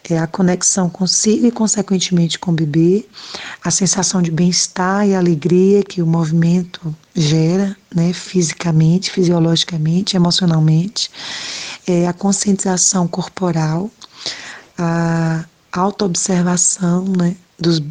É 0.09 0.17
a 0.17 0.25
conexão 0.25 0.89
consigo 0.89 1.45
e, 1.45 1.51
consequentemente, 1.51 2.39
com 2.39 2.49
o 2.49 2.55
bebê, 2.55 3.05
a 3.63 3.69
sensação 3.69 4.19
de 4.19 4.31
bem-estar 4.31 5.07
e 5.07 5.13
alegria 5.13 5.83
que 5.83 6.01
o 6.01 6.07
movimento 6.07 6.95
gera, 7.13 7.77
né? 7.93 8.13
Fisicamente, 8.13 9.11
fisiologicamente, 9.11 10.15
emocionalmente, 10.15 11.11
é 11.85 12.07
a 12.07 12.13
conscientização 12.13 13.07
corporal 13.07 13.91
a 14.77 15.45
autoobservação 15.71 17.05
né, 17.05 17.35
dos, 17.59 17.81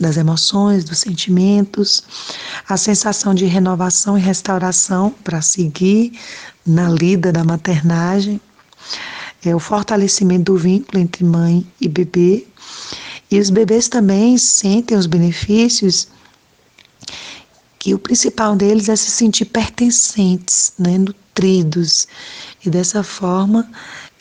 das 0.00 0.16
emoções, 0.16 0.84
dos 0.84 0.98
sentimentos, 0.98 2.02
a 2.68 2.76
sensação 2.76 3.34
de 3.34 3.44
renovação 3.46 4.16
e 4.16 4.20
restauração 4.20 5.14
para 5.24 5.42
seguir 5.42 6.18
na 6.64 6.88
lida 6.88 7.32
da 7.32 7.44
maternagem, 7.44 8.40
é 9.44 9.54
o 9.54 9.60
fortalecimento 9.60 10.52
do 10.52 10.58
vínculo 10.58 11.00
entre 11.00 11.24
mãe 11.24 11.66
e 11.80 11.88
bebê. 11.88 12.46
E 13.30 13.38
os 13.38 13.50
bebês 13.50 13.88
também 13.88 14.36
sentem 14.38 14.96
os 14.96 15.06
benefícios 15.06 16.08
que 17.78 17.94
o 17.94 17.98
principal 17.98 18.56
deles 18.56 18.88
é 18.88 18.96
se 18.96 19.10
sentir 19.10 19.44
pertencentes, 19.44 20.72
né, 20.78 20.98
nutridos. 20.98 22.08
E 22.64 22.70
dessa 22.70 23.02
forma, 23.02 23.70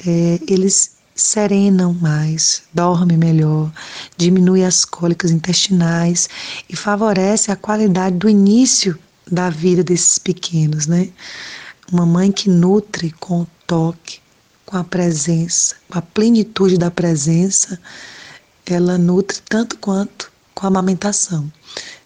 é, 0.05 0.39
eles 0.47 0.96
serenam 1.21 1.93
mais, 1.93 2.63
dorme 2.73 3.17
melhor, 3.17 3.71
diminui 4.15 4.63
as 4.63 4.85
cólicas 4.85 5.31
intestinais 5.31 6.29
e 6.69 6.75
favorece 6.75 7.51
a 7.51 7.55
qualidade 7.55 8.17
do 8.17 8.29
início 8.29 8.97
da 9.29 9.49
vida 9.49 9.83
desses 9.83 10.17
pequenos, 10.17 10.87
né? 10.87 11.09
Uma 11.91 12.05
mãe 12.05 12.31
que 12.31 12.49
nutre 12.49 13.11
com 13.19 13.41
o 13.41 13.47
toque, 13.65 14.19
com 14.65 14.77
a 14.77 14.83
presença, 14.83 15.75
com 15.89 15.97
a 15.97 16.01
plenitude 16.01 16.77
da 16.77 16.91
presença, 16.91 17.79
ela 18.65 18.97
nutre 18.97 19.39
tanto 19.47 19.77
quanto 19.77 20.31
com 20.53 20.65
a 20.65 20.67
amamentação. 20.67 21.51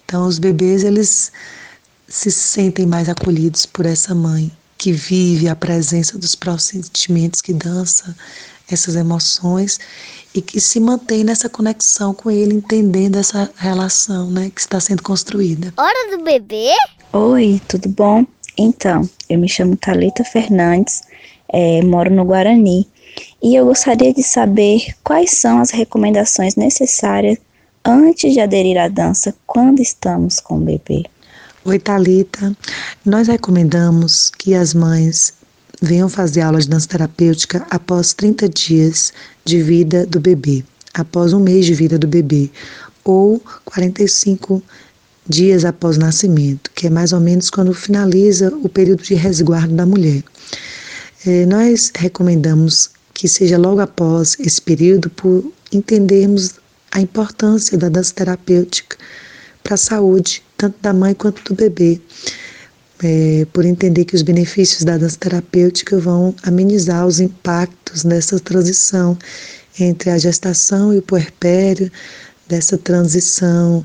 Então, 0.04 0.26
os 0.26 0.38
bebês, 0.38 0.84
eles 0.84 1.32
se 2.08 2.30
sentem 2.30 2.86
mais 2.86 3.08
acolhidos 3.08 3.66
por 3.66 3.86
essa 3.86 4.14
mãe 4.14 4.52
que 4.76 4.92
vive 4.92 5.48
a 5.48 5.56
presença 5.56 6.18
dos 6.18 6.36
sentimentos 6.58 7.40
que 7.40 7.52
dança 7.52 8.14
essas 8.70 8.94
emoções 8.96 9.78
e 10.34 10.40
que 10.40 10.60
se 10.60 10.80
mantém 10.80 11.24
nessa 11.24 11.48
conexão 11.48 12.14
com 12.14 12.30
ele, 12.30 12.54
entendendo 12.54 13.18
essa 13.18 13.50
relação 13.56 14.30
né, 14.30 14.50
que 14.54 14.60
está 14.60 14.80
sendo 14.80 15.02
construída. 15.02 15.72
Hora 15.76 16.16
do 16.16 16.24
bebê? 16.24 16.72
Oi, 17.12 17.60
tudo 17.68 17.88
bom? 17.88 18.24
Então, 18.56 19.08
eu 19.28 19.38
me 19.38 19.48
chamo 19.48 19.76
Talita 19.76 20.24
Fernandes, 20.24 21.02
é, 21.48 21.82
moro 21.82 22.10
no 22.10 22.24
Guarani 22.24 22.86
e 23.42 23.54
eu 23.54 23.66
gostaria 23.66 24.12
de 24.12 24.22
saber 24.22 24.94
quais 25.02 25.32
são 25.32 25.58
as 25.58 25.70
recomendações 25.70 26.56
necessárias 26.56 27.38
antes 27.84 28.32
de 28.32 28.40
aderir 28.40 28.78
à 28.78 28.88
dança 28.88 29.34
quando 29.46 29.80
estamos 29.80 30.40
com 30.40 30.56
o 30.56 30.60
bebê. 30.60 31.04
Oi, 31.64 31.78
Talita. 31.78 32.56
Nós 33.04 33.28
recomendamos 33.28 34.30
que 34.30 34.54
as 34.54 34.74
mães 34.74 35.34
venham 35.82 36.08
fazer 36.08 36.42
aula 36.42 36.60
de 36.60 36.68
dança 36.68 36.86
terapêutica 36.86 37.66
após 37.68 38.14
30 38.14 38.48
dias 38.48 39.12
de 39.44 39.60
vida 39.60 40.06
do 40.06 40.20
bebê, 40.20 40.64
após 40.94 41.32
um 41.32 41.40
mês 41.40 41.66
de 41.66 41.74
vida 41.74 41.98
do 41.98 42.06
bebê, 42.06 42.48
ou 43.04 43.42
45 43.64 44.62
dias 45.28 45.64
após 45.64 45.96
o 45.96 46.00
nascimento, 46.00 46.70
que 46.72 46.86
é 46.86 46.90
mais 46.90 47.12
ou 47.12 47.18
menos 47.18 47.50
quando 47.50 47.74
finaliza 47.74 48.54
o 48.62 48.68
período 48.68 49.02
de 49.02 49.14
resguardo 49.14 49.74
da 49.74 49.84
mulher. 49.84 50.22
É, 51.26 51.44
nós 51.46 51.90
recomendamos 51.96 52.90
que 53.12 53.26
seja 53.26 53.58
logo 53.58 53.80
após 53.80 54.36
esse 54.38 54.62
período, 54.62 55.10
por 55.10 55.52
entendermos 55.72 56.54
a 56.92 57.00
importância 57.00 57.76
da 57.76 57.88
dança 57.88 58.14
terapêutica 58.14 58.96
para 59.64 59.74
a 59.74 59.78
saúde, 59.78 60.44
tanto 60.56 60.76
da 60.80 60.92
mãe 60.92 61.14
quanto 61.14 61.42
do 61.42 61.54
bebê 61.54 62.00
é, 63.02 63.46
por 63.52 63.64
entender 63.64 64.04
que 64.04 64.14
os 64.14 64.22
benefícios 64.22 64.84
da 64.84 64.96
dança 64.96 65.16
terapêutica 65.18 65.98
vão 65.98 66.34
amenizar 66.42 67.06
os 67.06 67.20
impactos 67.20 68.04
nessa 68.04 68.38
transição 68.38 69.18
entre 69.78 70.10
a 70.10 70.18
gestação 70.18 70.92
e 70.92 70.98
o 70.98 71.02
puerpério, 71.02 71.90
dessa 72.46 72.76
transição 72.76 73.84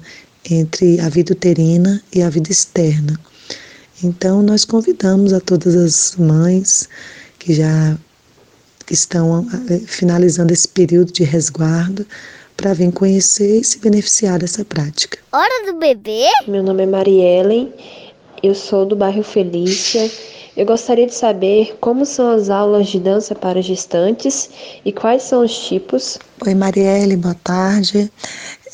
entre 0.50 1.00
a 1.00 1.10
vida 1.10 1.32
uterina 1.34 2.02
e 2.14 2.22
a 2.22 2.30
vida 2.30 2.52
externa. 2.52 3.18
Então, 4.04 4.42
nós 4.42 4.66
convidamos 4.66 5.34
a 5.34 5.40
todas 5.40 5.76
as 5.76 6.16
mães 6.18 6.90
que 7.40 7.54
já 7.54 7.98
estão 8.92 9.48
é, 9.70 9.80
finalizando 9.80 10.54
esse 10.54 10.68
período 10.68 11.12
de 11.12 11.24
resguardo 11.24 12.06
para 12.56 12.74
vir 12.74 12.92
conhecer 12.92 13.62
e 13.62 13.64
se 13.64 13.80
beneficiar 13.80 14.40
dessa 14.40 14.66
prática. 14.66 15.18
Hora 15.32 15.72
do 15.72 15.80
bebê? 15.80 16.26
Meu 16.48 16.64
nome 16.64 16.84
é 16.84 16.86
Mariellen 16.88 17.74
eu 18.44 18.54
sou 18.54 18.86
do 18.86 18.96
bairro 18.96 19.24
Felícia. 19.24 20.10
Eu 20.56 20.66
gostaria 20.66 21.06
de 21.06 21.14
saber 21.14 21.78
como 21.80 22.06
são 22.06 22.32
as 22.32 22.50
aulas 22.50 22.88
de 22.88 23.00
dança 23.00 23.36
para 23.36 23.62
gestantes 23.62 24.50
e 24.84 24.92
quais 24.92 25.24
são 25.24 25.46
os 25.46 25.68
tipos. 25.68 26.18
Oi, 26.46 26.56
Marielle, 26.56 27.16
boa 27.16 27.36
tarde. 27.36 28.12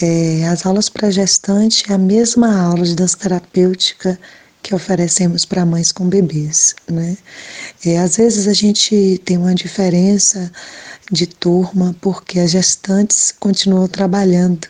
É, 0.02 0.48
as 0.48 0.66
aulas 0.66 0.88
para 0.88 1.12
gestante 1.12 1.84
é 1.92 1.94
a 1.94 1.98
mesma 1.98 2.64
aula 2.64 2.84
de 2.84 2.96
dança 2.96 3.18
terapêutica 3.18 4.18
que 4.62 4.74
oferecemos 4.74 5.44
para 5.44 5.66
mães 5.66 5.92
com 5.92 6.08
bebês, 6.08 6.74
né? 6.90 7.18
É, 7.86 7.98
às 7.98 8.16
vezes 8.16 8.48
a 8.48 8.54
gente 8.54 9.22
tem 9.26 9.38
uma 9.38 9.54
diferença 9.54 10.50
de 11.12 11.28
turma 11.28 11.94
porque 12.00 12.40
as 12.40 12.52
gestantes 12.52 13.34
continuam 13.38 13.90
trabalhando, 13.90 14.66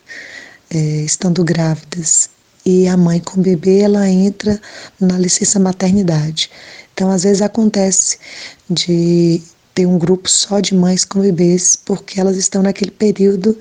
é, 0.72 0.78
estando 0.78 1.44
grávidas 1.44 2.33
e 2.66 2.88
a 2.88 2.96
mãe 2.96 3.20
com 3.20 3.40
o 3.40 3.44
bebê 3.44 3.80
ela 3.80 4.08
entra 4.08 4.60
na 5.00 5.18
licença 5.18 5.60
maternidade. 5.60 6.50
Então, 6.94 7.10
às 7.10 7.24
vezes 7.24 7.42
acontece 7.42 8.18
de 8.70 9.42
ter 9.74 9.86
um 9.86 9.98
grupo 9.98 10.30
só 10.30 10.60
de 10.60 10.76
mães 10.76 11.04
com 11.04 11.20
bebês, 11.20 11.76
porque 11.76 12.20
elas 12.20 12.38
estão 12.38 12.62
naquele 12.62 12.92
período 12.92 13.58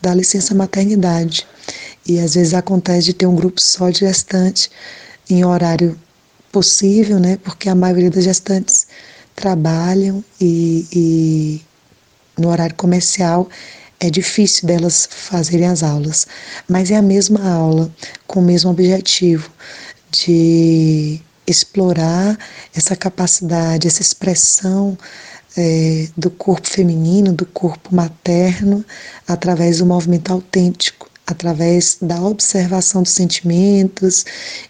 da 0.00 0.12
licença 0.14 0.54
maternidade. 0.54 1.46
E 2.06 2.18
às 2.18 2.34
vezes 2.34 2.52
acontece 2.52 3.06
de 3.06 3.14
ter 3.14 3.26
um 3.26 3.36
grupo 3.36 3.60
só 3.60 3.90
de 3.90 4.00
gestantes 4.00 4.70
em 5.30 5.44
horário 5.44 5.98
possível, 6.50 7.20
né? 7.20 7.38
Porque 7.42 7.68
a 7.68 7.74
maioria 7.74 8.10
das 8.10 8.24
gestantes 8.24 8.88
trabalham 9.34 10.22
e, 10.40 10.86
e 10.92 11.62
no 12.36 12.48
horário 12.48 12.74
comercial 12.74 13.48
é 14.02 14.10
difícil 14.10 14.66
delas 14.66 15.08
fazerem 15.08 15.68
as 15.68 15.84
aulas, 15.84 16.26
mas 16.68 16.90
é 16.90 16.96
a 16.96 17.02
mesma 17.02 17.48
aula, 17.48 17.88
com 18.26 18.40
o 18.40 18.42
mesmo 18.42 18.68
objetivo 18.68 19.48
de 20.10 21.20
explorar 21.46 22.36
essa 22.74 22.96
capacidade, 22.96 23.86
essa 23.86 24.02
expressão 24.02 24.98
é, 25.56 26.08
do 26.16 26.30
corpo 26.30 26.66
feminino, 26.66 27.32
do 27.32 27.46
corpo 27.46 27.94
materno, 27.94 28.84
através 29.26 29.78
do 29.78 29.86
movimento 29.86 30.32
autêntico, 30.32 31.08
através 31.24 31.98
da 32.02 32.20
observação 32.20 33.04
dos 33.04 33.12
sentimentos 33.12 34.26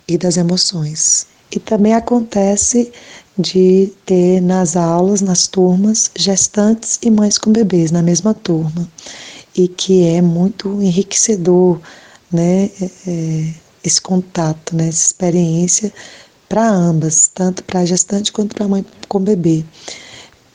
e 0.07 0.19
das 0.19 0.37
emoções. 0.37 1.27
E 1.51 1.59
também 1.59 1.95
acontece 1.95 2.93
de 3.39 3.93
ter 4.05 4.41
nas 4.41 4.77
aulas, 4.77 5.21
nas 5.23 5.47
turmas, 5.47 6.11
gestantes 6.15 6.99
e 7.03 7.11
mães 7.11 7.39
com 7.39 7.51
bebês 7.51 7.91
na 7.91 8.03
mesma 8.03 8.35
turma, 8.35 8.89
e 9.55 9.69
que 9.69 10.07
é 10.07 10.21
muito 10.21 10.83
enriquecedor, 10.83 11.81
né, 12.31 12.71
é, 12.81 12.91
é 13.07 13.55
esse 13.85 14.01
contato, 14.01 14.77
né, 14.77 14.89
essa 14.89 15.07
experiência 15.07 15.93
para 16.49 16.69
ambas, 16.69 17.31
tanto 17.33 17.65
para 17.65 17.81
a 17.81 17.85
gestante 17.85 18.31
quanto 18.31 18.55
para 18.55 18.67
a 18.67 18.69
mãe 18.69 18.85
com 19.09 19.21
bebê, 19.21 19.65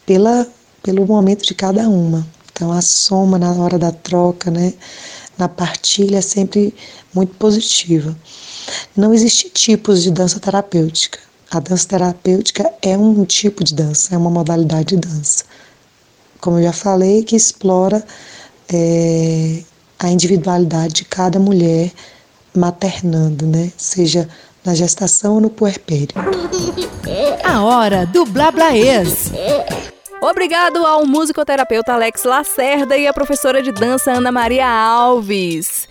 pela, 0.06 0.46
pelo 0.82 1.06
momento 1.06 1.44
de 1.44 1.54
cada 1.54 1.88
uma. 1.88 2.26
Então, 2.52 2.72
a 2.72 2.80
soma 2.80 3.38
na 3.38 3.52
hora 3.52 3.78
da 3.78 3.92
troca, 3.92 4.50
né, 4.50 4.72
na 5.36 5.48
partilha, 5.48 6.18
é 6.18 6.20
sempre 6.20 6.74
muito 7.14 7.34
positiva. 7.34 8.16
Não 8.96 9.12
existe 9.14 9.50
tipos 9.50 10.02
de 10.02 10.10
dança 10.10 10.40
terapêutica. 10.40 11.27
A 11.50 11.60
dança 11.60 11.88
terapêutica 11.88 12.70
é 12.82 12.96
um 12.96 13.24
tipo 13.24 13.64
de 13.64 13.74
dança, 13.74 14.14
é 14.14 14.18
uma 14.18 14.28
modalidade 14.28 14.94
de 14.94 14.96
dança. 14.96 15.44
Como 16.40 16.58
eu 16.58 16.64
já 16.64 16.72
falei, 16.72 17.24
que 17.24 17.34
explora 17.34 18.04
é, 18.72 19.62
a 19.98 20.10
individualidade 20.10 20.94
de 20.94 21.04
cada 21.06 21.38
mulher 21.38 21.90
maternando, 22.54 23.46
né? 23.46 23.72
Seja 23.78 24.28
na 24.62 24.74
gestação 24.74 25.34
ou 25.34 25.40
no 25.40 25.48
puerpério. 25.48 26.14
A 27.42 27.62
hora 27.62 28.04
do 28.04 28.26
Blablaês. 28.26 29.32
Obrigado 30.20 30.84
ao 30.84 31.06
musicoterapeuta 31.06 31.94
Alex 31.94 32.24
Lacerda 32.24 32.96
e 32.98 33.06
à 33.06 33.12
professora 33.14 33.62
de 33.62 33.72
dança 33.72 34.12
Ana 34.12 34.30
Maria 34.30 34.68
Alves 34.68 35.88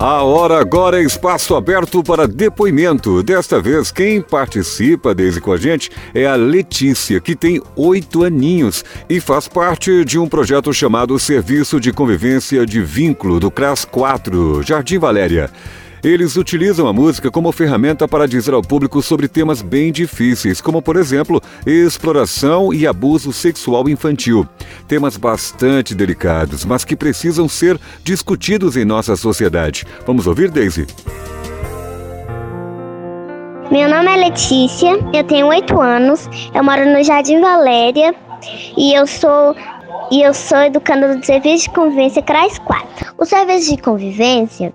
A 0.03 0.23
hora 0.23 0.59
agora 0.59 0.99
é 0.99 1.05
espaço 1.05 1.55
aberto 1.55 2.03
para 2.03 2.27
depoimento. 2.27 3.23
Desta 3.23 3.61
vez, 3.61 3.93
quem 3.93 4.23
participa 4.23 5.15
desde 5.15 5.43
com 5.43 5.53
a 5.53 5.59
gente 5.59 5.91
é 6.15 6.27
a 6.27 6.37
Letícia, 6.37 7.21
que 7.21 7.37
tem 7.37 7.61
oito 7.77 8.25
aninhos 8.25 8.83
e 9.11 9.21
faz 9.21 9.47
parte 9.47 10.03
de 10.07 10.19
um 10.19 10.27
projeto 10.27 10.73
chamado 10.73 11.19
Serviço 11.19 11.79
de 11.79 11.93
Convivência 11.93 12.65
de 12.65 12.81
Vínculo 12.81 13.39
do 13.39 13.51
CRAS 13.51 13.85
4, 13.85 14.63
Jardim 14.63 14.99
Valéria. 14.99 15.51
Eles 16.03 16.37
utilizam 16.37 16.89
a 16.89 16.93
música 16.93 17.31
como 17.31 17.53
ferramenta 17.53 18.09
para 18.09 18.27
dizer 18.27 18.55
ao 18.55 18.63
público 18.63 19.03
sobre 19.03 19.29
temas 19.29 19.61
bem 19.61 19.93
difíceis, 19.93 20.59
como, 20.61 20.81
por 20.81 20.97
exemplo, 20.97 21.43
exploração 21.67 22.73
e 22.73 22.87
abuso 22.87 23.33
sexual 23.35 23.87
infantil. 23.87 24.49
Temas 24.89 25.19
bastante 25.19 25.95
delicados, 25.95 26.65
mas 26.65 26.85
que 26.85 26.97
precisam 26.97 27.49
ser 27.49 27.79
discutidos 28.03 28.79
em 28.79 28.85
nossa 28.85 29.15
sociedade. 29.15 29.85
Vamos 30.07 30.27
ouvir, 30.27 30.51
Daisy? 30.51 30.87
Meu 33.71 33.89
nome 33.89 34.11
é 34.11 34.17
Letícia, 34.17 34.99
eu 35.13 35.23
tenho 35.25 35.47
oito 35.49 35.79
anos, 35.79 36.29
eu 36.55 36.65
moro 36.65 36.87
no 36.87 37.05
Jardim 37.05 37.41
Valéria 37.41 38.15
e 38.77 38.95
eu 38.95 39.07
sou 39.07 39.55
e 40.11 40.23
eu 40.23 40.35
sou 40.35 40.59
educanda 40.59 41.15
do 41.15 41.25
Serviço 41.25 41.69
de 41.69 41.75
Convivência 41.75 42.21
CRAS 42.23 42.59
4. 42.59 43.15
O 43.17 43.25
Serviço 43.25 43.77
de 43.77 43.81
Convivência 43.81 44.73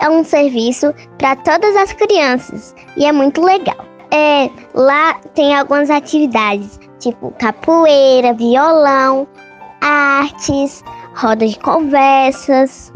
é 0.00 0.08
um 0.08 0.24
serviço 0.24 0.92
para 1.18 1.36
todas 1.36 1.74
as 1.76 1.92
crianças 1.92 2.74
e 2.96 3.04
é 3.04 3.12
muito 3.12 3.42
legal. 3.42 3.76
É, 4.10 4.48
lá 4.74 5.14
tem 5.34 5.54
algumas 5.54 5.90
atividades, 5.90 6.80
tipo 6.98 7.30
capoeira, 7.38 8.32
violão, 8.32 9.26
artes, 9.80 10.82
roda 11.14 11.46
de 11.46 11.58
conversas. 11.58 12.92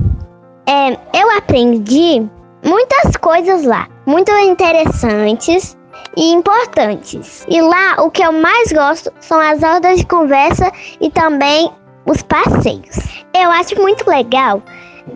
É, 0.67 0.93
eu 1.19 1.31
aprendi 1.37 2.27
muitas 2.65 3.17
coisas 3.17 3.65
lá, 3.65 3.89
muito 4.07 4.31
interessantes 4.39 5.77
e 6.17 6.33
importantes. 6.33 7.45
E 7.49 7.61
lá 7.61 7.97
o 7.99 8.11
que 8.11 8.23
eu 8.23 8.33
mais 8.33 8.73
gosto 8.73 9.13
são 9.21 9.39
as 9.39 9.63
rodas 9.63 9.99
de 9.99 10.07
conversa 10.07 10.73
e 11.01 11.11
também 11.11 11.71
os 12.07 12.23
passeios. 12.23 13.25
Eu 13.35 13.51
acho 13.51 13.81
muito 13.81 14.09
legal 14.09 14.63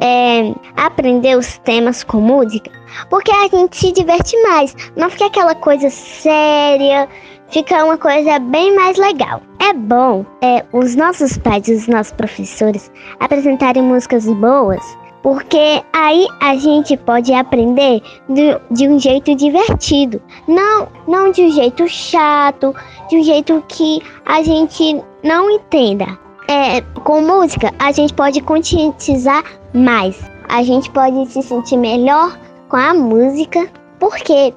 é, 0.00 0.52
aprender 0.76 1.36
os 1.36 1.58
temas 1.58 2.02
com 2.04 2.18
música, 2.18 2.70
porque 3.10 3.30
a 3.30 3.48
gente 3.48 3.76
se 3.76 3.92
diverte 3.92 4.40
mais. 4.42 4.74
Não 4.96 5.10
fica 5.10 5.26
aquela 5.26 5.54
coisa 5.54 5.90
séria, 5.90 7.08
fica 7.48 7.84
uma 7.84 7.98
coisa 7.98 8.38
bem 8.38 8.74
mais 8.74 8.96
legal. 8.96 9.40
É 9.58 9.72
bom 9.72 10.24
é, 10.42 10.64
os 10.72 10.94
nossos 10.94 11.36
pais 11.38 11.68
e 11.68 11.74
os 11.74 11.88
nossos 11.88 12.12
professores 12.12 12.90
apresentarem 13.20 13.82
músicas 13.82 14.26
boas, 14.26 14.82
porque 15.22 15.82
aí 15.92 16.28
a 16.40 16.56
gente 16.56 16.96
pode 16.96 17.32
aprender 17.32 18.00
de, 18.28 18.56
de, 18.70 18.88
um 18.88 18.98
jeito 18.98 19.34
divertido, 19.34 20.22
não, 20.46 20.88
não 21.08 21.32
de 21.32 21.42
um 21.42 21.50
jeito 21.50 21.88
chato, 21.88 22.74
de 23.08 23.16
um 23.16 23.24
jeito 23.24 23.62
que 23.68 24.00
a 24.24 24.42
gente 24.42 25.02
não 25.24 25.50
entenda. 25.50 26.06
É, 26.48 26.80
com 27.02 27.22
música, 27.22 27.72
a 27.80 27.90
gente 27.90 28.14
pode 28.14 28.40
conscientizar 28.40 29.42
mais. 29.76 30.18
A 30.48 30.62
gente 30.62 30.90
pode 30.90 31.26
se 31.26 31.42
sentir 31.42 31.76
melhor 31.76 32.38
com 32.68 32.76
a 32.76 32.94
música, 32.94 33.68
porque 33.98 34.54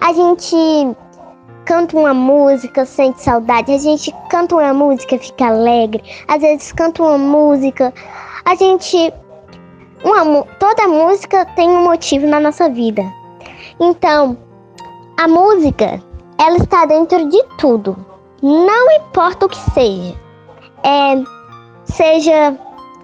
a 0.00 0.12
gente 0.12 0.96
canta 1.64 1.96
uma 1.96 2.12
música, 2.12 2.84
sente 2.84 3.22
saudade, 3.22 3.72
a 3.72 3.78
gente 3.78 4.12
canta 4.28 4.56
uma 4.56 4.74
música, 4.74 5.18
fica 5.18 5.46
alegre, 5.46 6.02
às 6.26 6.40
vezes 6.40 6.72
canta 6.72 7.02
uma 7.02 7.18
música, 7.18 7.92
a 8.44 8.54
gente 8.54 9.12
uma, 10.02 10.42
toda 10.58 10.88
música 10.88 11.44
tem 11.56 11.68
um 11.68 11.84
motivo 11.84 12.26
na 12.26 12.40
nossa 12.40 12.68
vida. 12.68 13.02
Então, 13.78 14.36
a 15.18 15.28
música, 15.28 16.02
ela 16.38 16.56
está 16.56 16.86
dentro 16.86 17.28
de 17.28 17.42
tudo. 17.58 17.96
Não 18.42 18.90
importa 18.92 19.46
o 19.46 19.48
que 19.48 19.58
seja. 19.72 20.14
É, 20.82 21.22
seja 21.84 22.58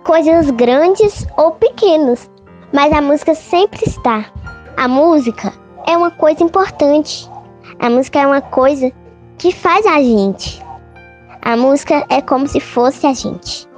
coisas 0.07 0.49
grandes 0.53 1.27
ou 1.37 1.51
pequenas, 1.51 2.31
mas 2.73 2.93
a 2.93 3.03
música 3.03 3.35
sempre 3.35 3.83
está. 3.85 4.25
A 4.77 4.87
música 4.87 5.53
é 5.85 5.97
uma 5.97 6.13
coisa 6.13 6.45
importante. 6.45 7.29
A 7.81 7.91
música 7.91 8.21
é 8.21 8.27
uma 8.27 8.41
coisa 8.41 8.93
que 9.37 9.51
faz 9.51 9.85
a 9.85 10.01
gente. 10.01 10.65
A 11.43 11.57
música 11.57 12.07
é 12.09 12.23
como 12.23 12.47
se 12.47 12.61
fosse 12.61 13.05
a 13.05 13.13
gente. 13.13 13.69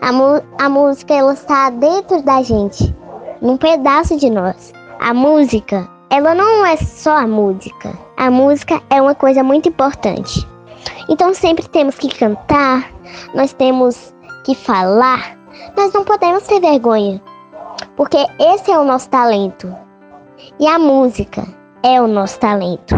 A, 0.00 0.64
a 0.64 0.68
música 0.68 1.14
ela 1.14 1.34
está 1.34 1.70
dentro 1.70 2.20
da 2.20 2.42
gente, 2.42 2.92
num 3.40 3.56
pedaço 3.56 4.16
de 4.16 4.28
nós. 4.28 4.72
A 4.98 5.14
música 5.14 5.88
ela 6.10 6.34
não 6.34 6.66
é 6.66 6.76
só 6.76 7.16
a 7.16 7.28
música. 7.28 7.96
A 8.16 8.28
música 8.28 8.82
é 8.90 9.00
uma 9.00 9.14
coisa 9.14 9.44
muito 9.44 9.68
importante. 9.68 10.46
Então 11.08 11.32
sempre 11.32 11.68
temos 11.68 11.94
que 11.94 12.08
cantar, 12.08 12.90
nós 13.32 13.52
temos 13.52 14.12
que 14.44 14.52
falar. 14.56 15.35
Nós 15.74 15.92
não 15.92 16.04
podemos 16.04 16.42
ter 16.44 16.60
vergonha, 16.60 17.20
porque 17.96 18.18
esse 18.38 18.70
é 18.70 18.78
o 18.78 18.84
nosso 18.84 19.08
talento. 19.08 19.74
E 20.60 20.66
a 20.66 20.78
música 20.78 21.46
é 21.82 22.00
o 22.00 22.06
nosso 22.06 22.38
talento. 22.38 22.94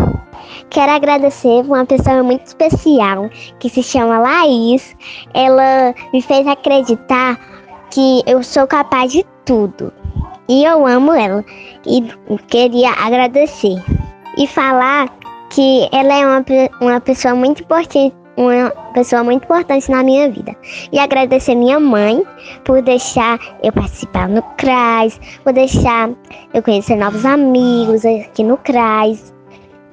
Quero 0.70 0.92
agradecer 0.92 1.62
uma 1.64 1.84
pessoa 1.84 2.22
muito 2.22 2.46
especial 2.46 3.28
que 3.58 3.68
se 3.68 3.82
chama 3.82 4.18
Laís. 4.18 4.96
Ela 5.34 5.94
me 6.12 6.22
fez 6.22 6.46
acreditar 6.46 7.38
que 7.90 8.22
eu 8.26 8.42
sou 8.42 8.66
capaz 8.66 9.12
de 9.12 9.24
tudo. 9.44 9.92
E 10.48 10.64
eu 10.64 10.86
amo 10.86 11.12
ela. 11.12 11.44
E 11.86 12.02
queria 12.48 12.90
agradecer. 12.92 13.82
E 14.36 14.46
falar 14.46 15.08
que 15.50 15.88
ela 15.92 16.14
é 16.14 16.26
uma, 16.26 16.44
uma 16.80 17.00
pessoa 17.00 17.34
muito 17.34 17.62
importante, 17.62 18.14
uma 18.38 18.70
pessoa 18.94 19.24
muito 19.24 19.44
importante 19.44 19.90
na 19.90 20.02
minha 20.02 20.30
vida. 20.30 20.54
E 20.92 20.98
agradecer 20.98 21.56
minha 21.56 21.80
mãe 21.80 22.22
por 22.64 22.80
deixar 22.80 23.38
eu 23.62 23.72
participar 23.72 24.28
no 24.28 24.42
CRAS, 24.56 25.20
por 25.42 25.52
deixar 25.52 26.10
eu 26.54 26.62
conhecer 26.62 26.96
novos 26.96 27.24
amigos 27.26 28.04
aqui 28.06 28.44
no 28.44 28.56
CRAS. 28.58 29.34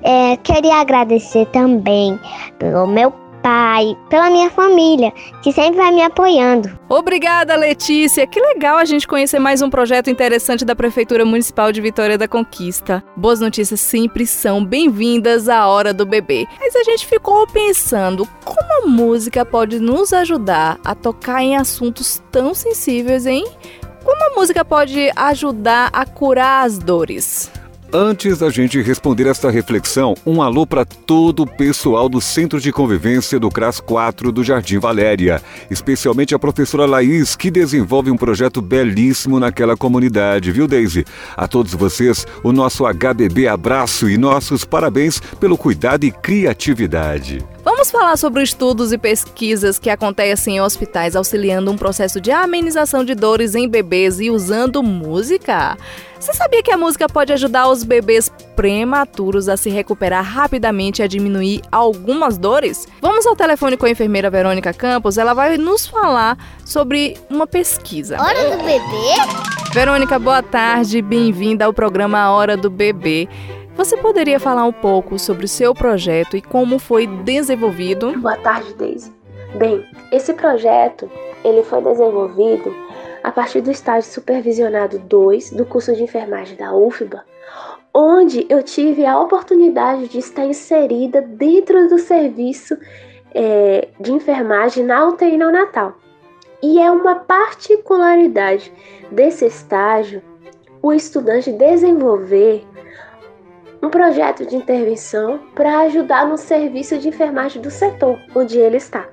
É, 0.03 0.37
queria 0.37 0.75
agradecer 0.75 1.47
também 1.47 2.19
pelo 2.59 2.85
meu 2.85 3.11
pai, 3.45 3.95
pela 4.09 4.31
minha 4.31 4.49
família, 4.49 5.13
que 5.43 5.51
sempre 5.51 5.77
vai 5.77 5.91
me 5.91 6.01
apoiando. 6.01 6.79
Obrigada, 6.89 7.55
Letícia. 7.55 8.25
Que 8.25 8.41
legal 8.41 8.75
a 8.75 8.85
gente 8.85 9.07
conhecer 9.07 9.37
mais 9.37 9.61
um 9.61 9.69
projeto 9.69 10.09
interessante 10.09 10.65
da 10.65 10.75
Prefeitura 10.75 11.23
Municipal 11.23 11.71
de 11.71 11.79
Vitória 11.79 12.17
da 12.17 12.27
Conquista. 12.27 13.03
Boas 13.15 13.39
notícias 13.39 13.79
sempre 13.79 14.25
são 14.25 14.65
bem-vindas 14.65 15.47
à 15.47 15.67
hora 15.67 15.93
do 15.93 16.07
bebê. 16.07 16.47
Mas 16.59 16.75
a 16.75 16.83
gente 16.85 17.05
ficou 17.05 17.45
pensando 17.45 18.27
como 18.43 18.83
a 18.83 18.87
música 18.87 19.45
pode 19.45 19.79
nos 19.79 20.11
ajudar 20.11 20.79
a 20.83 20.95
tocar 20.95 21.43
em 21.43 21.55
assuntos 21.55 22.23
tão 22.31 22.55
sensíveis, 22.55 23.27
hein? 23.27 23.45
Como 24.03 24.31
a 24.31 24.39
música 24.39 24.65
pode 24.65 25.11
ajudar 25.15 25.91
a 25.93 26.03
curar 26.03 26.65
as 26.65 26.79
dores? 26.79 27.51
Antes 27.93 28.39
da 28.39 28.49
gente 28.49 28.81
responder 28.81 29.27
esta 29.27 29.49
reflexão, 29.49 30.15
um 30.25 30.41
alô 30.41 30.65
para 30.65 30.83
todo 30.83 31.43
o 31.43 31.47
pessoal 31.47 32.09
do 32.09 32.19
Centro 32.19 32.59
de 32.59 32.71
Convivência 32.71 33.39
do 33.39 33.49
CRAS 33.49 33.79
4 33.79 34.31
do 34.31 34.43
Jardim 34.43 34.79
Valéria, 34.79 35.41
especialmente 35.69 36.35
a 36.35 36.39
professora 36.39 36.85
Laís, 36.85 37.35
que 37.35 37.49
desenvolve 37.49 38.11
um 38.11 38.17
projeto 38.17 38.61
belíssimo 38.61 39.39
naquela 39.39 39.77
comunidade, 39.77 40.51
viu, 40.51 40.67
Daisy? 40.67 41.05
A 41.37 41.47
todos 41.47 41.73
vocês, 41.73 42.25
o 42.43 42.51
nosso 42.51 42.83
HBB 42.85 43.47
abraço 43.47 44.09
e 44.09 44.17
nossos 44.17 44.65
parabéns 44.65 45.19
pelo 45.39 45.57
cuidado 45.57 46.03
e 46.03 46.11
criatividade. 46.11 47.54
Vamos 47.65 47.89
falar 47.89 48.15
sobre 48.15 48.43
estudos 48.43 48.93
e 48.93 48.97
pesquisas 48.97 49.79
que 49.79 49.89
acontecem 49.89 50.57
em 50.57 50.61
hospitais 50.61 51.15
auxiliando 51.15 51.71
um 51.71 51.75
processo 51.75 52.21
de 52.21 52.29
amenização 52.29 53.03
de 53.03 53.15
dores 53.15 53.55
em 53.55 53.67
bebês 53.67 54.19
e 54.19 54.29
usando 54.29 54.83
música? 54.83 55.75
Você 56.19 56.31
sabia 56.31 56.61
que 56.61 56.71
a 56.71 56.77
música 56.77 57.09
pode 57.09 57.33
ajudar 57.33 57.67
os 57.67 57.83
bebês 57.83 58.31
prematuros 58.55 59.49
a 59.49 59.57
se 59.57 59.71
recuperar 59.71 60.23
rapidamente 60.23 61.01
e 61.01 61.03
a 61.03 61.07
diminuir 61.07 61.63
algumas 61.71 62.37
dores? 62.37 62.87
Vamos 63.01 63.25
ao 63.25 63.35
telefone 63.35 63.75
com 63.75 63.87
a 63.87 63.89
enfermeira 63.89 64.29
Verônica 64.29 64.71
Campos, 64.71 65.17
ela 65.17 65.33
vai 65.33 65.57
nos 65.57 65.87
falar 65.87 66.37
sobre 66.63 67.17
uma 67.31 67.47
pesquisa. 67.47 68.21
Hora 68.21 68.57
do 68.57 68.63
bebê? 68.63 69.73
Verônica, 69.73 70.19
boa 70.19 70.43
tarde, 70.43 71.01
bem-vinda 71.01 71.65
ao 71.65 71.73
programa 71.73 72.29
Hora 72.29 72.55
do 72.55 72.69
Bebê. 72.69 73.27
Você 73.75 73.97
poderia 73.97 74.39
falar 74.39 74.63
um 74.63 74.71
pouco 74.71 75.19
sobre 75.19 75.43
o 75.43 75.49
seu 75.49 75.73
projeto 75.73 76.37
e 76.37 76.41
como 76.41 76.79
foi 76.79 77.05
desenvolvido? 77.05 78.17
Boa 78.17 78.37
tarde, 78.37 78.73
Daisy. 78.73 79.11
Bem, 79.55 79.85
esse 80.13 80.33
projeto 80.33 81.11
ele 81.43 81.61
foi 81.61 81.81
desenvolvido 81.81 82.73
a 83.21 83.31
partir 83.31 83.59
do 83.59 83.69
estágio 83.69 84.09
supervisionado 84.09 84.97
2 84.97 85.51
do 85.51 85.65
curso 85.65 85.93
de 85.93 86.03
enfermagem 86.03 86.55
da 86.55 86.73
UFBA, 86.73 87.25
onde 87.93 88.45
eu 88.49 88.63
tive 88.63 89.05
a 89.05 89.19
oportunidade 89.19 90.07
de 90.07 90.19
estar 90.19 90.45
inserida 90.45 91.21
dentro 91.21 91.89
do 91.89 91.99
serviço 91.99 92.77
é, 93.33 93.89
de 93.99 94.13
enfermagem 94.13 94.85
na 94.85 95.05
UTI 95.05 95.37
neonatal. 95.37 95.97
E 96.63 96.79
é 96.79 96.89
uma 96.89 97.15
particularidade 97.15 98.71
desse 99.11 99.45
estágio 99.45 100.21
o 100.81 100.93
estudante 100.93 101.51
desenvolver 101.51 102.63
um 103.85 103.89
projeto 103.89 104.47
de 104.47 104.55
intervenção 104.55 105.39
para 105.53 105.81
ajudar 105.81 106.27
no 106.27 106.39
serviço 106.39 106.97
de 106.97 107.09
enfermagem 107.09 107.61
do 107.61 107.69
setor 107.69 108.19
onde 108.33 108.57
ele 108.57 108.77
está. 108.77 109.07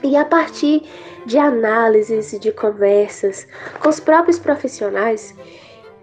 E 0.00 0.16
a 0.16 0.24
partir 0.24 0.84
de 1.26 1.36
análises, 1.36 2.38
de 2.38 2.52
conversas 2.52 3.48
com 3.80 3.88
os 3.88 3.98
próprios 3.98 4.38
profissionais, 4.38 5.34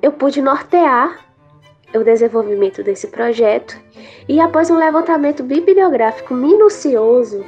eu 0.02 0.12
pude 0.12 0.42
nortear 0.42 1.26
o 1.96 2.04
desenvolvimento 2.04 2.84
desse 2.84 3.08
projeto 3.08 3.80
e 4.28 4.42
após 4.42 4.70
um 4.70 4.78
levantamento 4.78 5.42
bibliográfico 5.42 6.34
minucioso, 6.34 7.44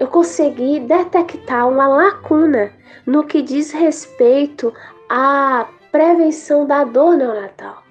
eu 0.00 0.06
consegui 0.06 0.80
detectar 0.80 1.68
uma 1.68 1.86
lacuna 1.86 2.72
no 3.04 3.24
que 3.24 3.42
diz 3.42 3.72
respeito 3.72 4.72
à 5.06 5.68
prevenção 5.92 6.66
da 6.66 6.82
dor 6.82 7.14
neonatal. 7.14 7.85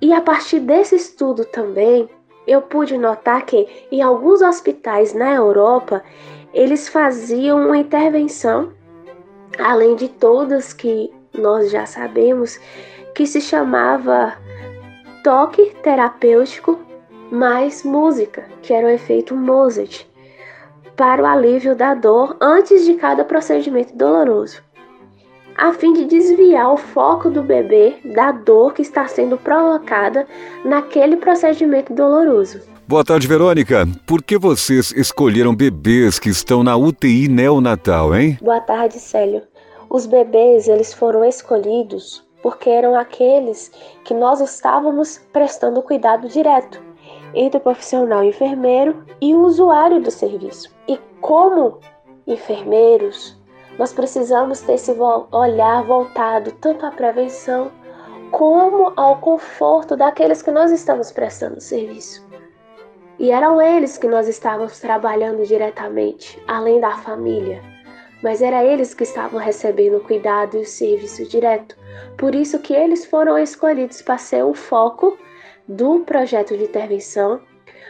E 0.00 0.12
a 0.12 0.20
partir 0.20 0.60
desse 0.60 0.96
estudo 0.96 1.44
também, 1.44 2.08
eu 2.46 2.62
pude 2.62 2.96
notar 2.96 3.44
que 3.44 3.68
em 3.92 4.00
alguns 4.00 4.40
hospitais 4.40 5.12
na 5.12 5.34
Europa, 5.34 6.02
eles 6.54 6.88
faziam 6.88 7.66
uma 7.66 7.76
intervenção, 7.76 8.72
além 9.58 9.94
de 9.96 10.08
todas 10.08 10.72
que 10.72 11.12
nós 11.32 11.70
já 11.70 11.84
sabemos, 11.84 12.58
que 13.14 13.26
se 13.26 13.40
chamava 13.40 14.34
toque 15.22 15.74
terapêutico 15.82 16.80
mais 17.30 17.84
música, 17.84 18.44
que 18.62 18.72
era 18.72 18.86
o 18.86 18.90
efeito 18.90 19.36
Mozart, 19.36 20.06
para 20.96 21.22
o 21.22 21.26
alívio 21.26 21.76
da 21.76 21.94
dor 21.94 22.36
antes 22.40 22.84
de 22.84 22.94
cada 22.94 23.24
procedimento 23.24 23.94
doloroso 23.94 24.62
a 25.60 25.74
fim 25.74 25.92
de 25.92 26.06
desviar 26.06 26.72
o 26.72 26.78
foco 26.78 27.28
do 27.28 27.42
bebê 27.42 27.98
da 28.14 28.32
dor 28.32 28.72
que 28.72 28.80
está 28.80 29.06
sendo 29.06 29.36
provocada 29.36 30.26
naquele 30.64 31.18
procedimento 31.18 31.92
doloroso. 31.92 32.62
Boa 32.88 33.04
tarde, 33.04 33.28
Verônica. 33.28 33.86
Por 34.06 34.22
que 34.22 34.38
vocês 34.38 34.90
escolheram 34.92 35.54
bebês 35.54 36.18
que 36.18 36.30
estão 36.30 36.62
na 36.62 36.76
UTI 36.78 37.28
neonatal, 37.28 38.16
hein? 38.16 38.38
Boa 38.40 38.60
tarde, 38.60 38.98
Célio. 38.98 39.42
Os 39.90 40.06
bebês, 40.06 40.66
eles 40.66 40.94
foram 40.94 41.22
escolhidos 41.22 42.24
porque 42.42 42.70
eram 42.70 42.98
aqueles 42.98 43.70
que 44.02 44.14
nós 44.14 44.40
estávamos 44.40 45.20
prestando 45.30 45.82
cuidado 45.82 46.26
direto 46.26 46.80
entre 47.34 47.58
o 47.58 47.62
profissional 47.62 48.24
enfermeiro 48.24 49.04
e 49.20 49.34
o 49.34 49.42
usuário 49.42 50.00
do 50.00 50.10
serviço. 50.10 50.70
E 50.88 50.98
como 51.20 51.78
enfermeiros, 52.26 53.38
nós 53.78 53.92
precisamos 53.92 54.60
ter 54.60 54.74
esse 54.74 54.94
olhar 55.32 55.82
voltado 55.84 56.52
tanto 56.52 56.84
à 56.84 56.90
prevenção 56.90 57.70
como 58.30 58.92
ao 58.96 59.18
conforto 59.18 59.96
daqueles 59.96 60.42
que 60.42 60.50
nós 60.50 60.70
estamos 60.70 61.10
prestando 61.10 61.60
serviço. 61.60 62.26
E 63.18 63.30
eram 63.30 63.60
eles 63.60 63.98
que 63.98 64.06
nós 64.06 64.28
estávamos 64.28 64.78
trabalhando 64.80 65.44
diretamente, 65.44 66.42
além 66.46 66.80
da 66.80 66.96
família. 66.98 67.62
Mas 68.22 68.40
era 68.40 68.64
eles 68.64 68.94
que 68.94 69.02
estavam 69.02 69.40
recebendo 69.40 69.96
o 69.96 70.04
cuidado 70.04 70.56
e 70.56 70.60
o 70.60 70.66
serviço 70.66 71.26
direto. 71.28 71.76
Por 72.16 72.34
isso 72.34 72.58
que 72.58 72.72
eles 72.72 73.04
foram 73.04 73.38
escolhidos 73.38 74.00
para 74.00 74.18
ser 74.18 74.44
o 74.44 74.54
foco 74.54 75.18
do 75.66 76.00
projeto 76.00 76.56
de 76.56 76.64
intervenção, 76.64 77.40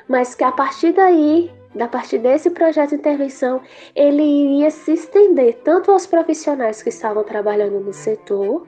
mas 0.09 0.35
que 0.35 0.45
a 0.45 0.53
partir 0.53 0.93
daí 0.93 1.51
da 1.75 1.87
partir 1.87 2.19
desse 2.19 2.51
projeto 2.51 2.91
de 2.91 2.97
intervenção, 2.97 3.61
ele 3.95 4.23
iria 4.23 4.71
se 4.71 4.93
estender 4.93 5.61
tanto 5.65 5.91
aos 5.91 6.07
profissionais 6.07 6.83
que 6.83 6.89
estavam 6.89 7.23
trabalhando 7.23 7.81
no 7.81 7.93
setor, 7.93 8.67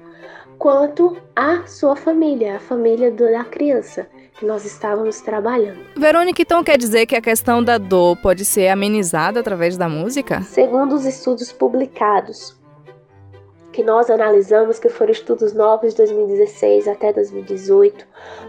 quanto 0.58 1.16
à 1.34 1.66
sua 1.66 1.96
família, 1.96 2.56
a 2.56 2.60
família 2.60 3.10
da 3.10 3.44
criança 3.44 4.06
que 4.38 4.46
nós 4.46 4.64
estávamos 4.64 5.20
trabalhando. 5.20 5.80
Verônica, 5.96 6.40
então 6.40 6.62
quer 6.62 6.78
dizer 6.78 7.06
que 7.06 7.16
a 7.16 7.20
questão 7.20 7.62
da 7.62 7.78
dor 7.78 8.16
pode 8.16 8.44
ser 8.44 8.68
amenizada 8.68 9.40
através 9.40 9.76
da 9.76 9.88
música? 9.88 10.40
Segundo 10.42 10.94
os 10.94 11.04
estudos 11.04 11.52
publicados 11.52 12.61
que 13.72 13.82
nós 13.82 14.10
analisamos, 14.10 14.78
que 14.78 14.88
foram 14.88 15.12
estudos 15.12 15.52
novos 15.52 15.92
de 15.92 15.98
2016 15.98 16.86
até 16.86 17.12
2018, 17.12 18.06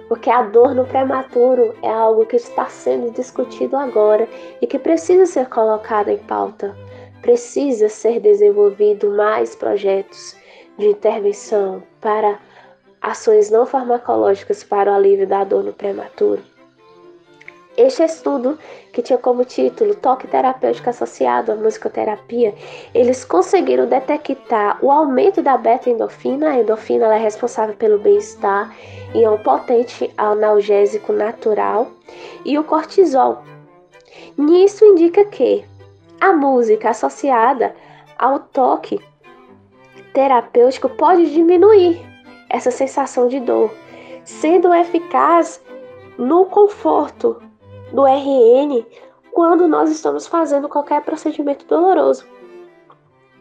porque 0.07 0.29
a 0.29 0.43
dor 0.43 0.75
no 0.75 0.85
prematuro 0.85 1.73
é 1.81 1.89
algo 1.89 2.25
que 2.25 2.35
está 2.35 2.65
sendo 2.65 3.11
discutido 3.11 3.77
agora 3.77 4.27
e 4.61 4.67
que 4.67 4.77
precisa 4.77 5.25
ser 5.25 5.47
colocado 5.47 6.09
em 6.09 6.17
pauta. 6.17 6.75
Precisa 7.21 7.87
ser 7.87 8.19
desenvolvido 8.19 9.09
mais 9.11 9.55
projetos 9.55 10.35
de 10.77 10.87
intervenção 10.87 11.81
para 12.01 12.37
ações 13.01 13.49
não 13.49 13.65
farmacológicas 13.65 14.63
para 14.63 14.91
o 14.91 14.95
alívio 14.95 15.27
da 15.27 15.43
dor 15.43 15.63
no 15.63 15.73
prematuro. 15.73 16.52
Este 17.75 18.03
estudo, 18.03 18.59
que 18.91 19.01
tinha 19.01 19.17
como 19.17 19.43
título 19.43 19.95
Toque 19.95 20.27
Terapêutico 20.27 20.91
Associado 20.91 21.51
à 21.51 21.55
Musicoterapia, 21.55 22.53
eles 22.93 23.25
conseguiram 23.25 23.87
detectar 23.87 24.77
o 24.79 24.91
aumento 24.91 25.41
da 25.41 25.57
beta-endorfina. 25.57 26.49
A 26.49 26.59
endorfina 26.59 27.13
é 27.15 27.17
responsável 27.17 27.75
pelo 27.75 27.97
bem-estar 27.97 28.71
e 29.15 29.23
é 29.23 29.29
um 29.29 29.39
potente 29.39 30.13
analgésico 30.15 31.11
natural, 31.11 31.87
e 32.45 32.59
o 32.59 32.63
cortisol. 32.63 33.43
Nisso 34.37 34.85
indica 34.85 35.25
que 35.25 35.65
a 36.21 36.31
música 36.31 36.91
associada 36.91 37.75
ao 38.17 38.37
toque 38.37 38.99
terapêutico 40.13 40.89
pode 40.89 41.31
diminuir 41.33 41.99
essa 42.49 42.69
sensação 42.69 43.27
de 43.27 43.39
dor, 43.39 43.73
sendo 44.23 44.71
eficaz 44.71 45.59
no 46.19 46.45
conforto 46.45 47.41
do 47.93 48.05
RN 48.05 48.85
quando 49.31 49.67
nós 49.67 49.89
estamos 49.89 50.27
fazendo 50.27 50.67
qualquer 50.67 51.03
procedimento 51.03 51.65
doloroso. 51.65 52.25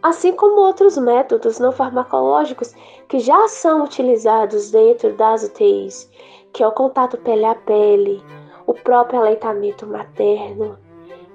Assim 0.03 0.33
como 0.33 0.61
outros 0.61 0.97
métodos 0.99 1.59
não 1.59 1.73
farmacológicos 1.73 2.75
que 3.09 3.19
já 3.19 3.49
são 3.49 3.85
utilizados 3.85 4.71
dentro 4.71 5.13
das 5.15 5.45
UTIs, 5.45 6.11
que 6.53 6.63
é 6.63 6.67
o 6.67 6.73
contato 6.73 7.17
pele 7.19 7.45
a 7.45 7.55
pele, 7.55 8.23
o 8.67 8.75
próprio 8.75 9.21
aleitamento 9.21 9.87
materno, 9.87 10.79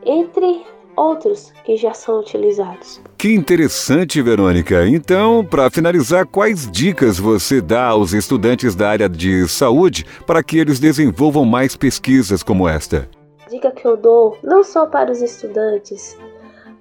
entre 0.03 0.65
outros 0.97 1.53
que 1.63 1.77
já 1.77 1.93
são 1.93 2.19
utilizados. 2.19 2.99
Que 3.17 3.33
interessante, 3.33 4.21
Verônica. 4.21 4.86
Então, 4.88 5.45
para 5.45 5.69
finalizar, 5.69 6.25
quais 6.25 6.69
dicas 6.69 7.19
você 7.19 7.62
dá 7.62 7.86
aos 7.86 8.12
estudantes 8.13 8.75
da 8.75 8.89
área 8.89 9.07
de 9.07 9.47
saúde 9.47 10.05
para 10.25 10.43
que 10.43 10.57
eles 10.57 10.79
desenvolvam 10.79 11.45
mais 11.45 11.77
pesquisas 11.77 12.41
como 12.41 12.67
esta? 12.67 13.07
Dica 13.49 13.71
que 13.71 13.86
eu 13.86 13.95
dou, 13.95 14.38
não 14.43 14.63
só 14.63 14.88
para 14.88 15.12
os 15.12 15.21
estudantes, 15.21 16.17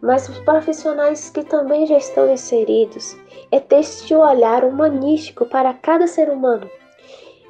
mas 0.01 0.27
para 0.27 0.33
os 0.33 0.39
profissionais 0.41 1.31
que 1.31 1.45
também 1.45 1.87
já 1.87 1.99
estão 1.99 2.33
inseridos, 2.33 3.17
é 3.53 3.61
ter 3.61 3.81
este 3.81 4.15
olhar 4.15 4.65
humanístico 4.65 5.47
para 5.47 5.73
cada 5.75 6.07
ser 6.07 6.29
humano 6.29 6.69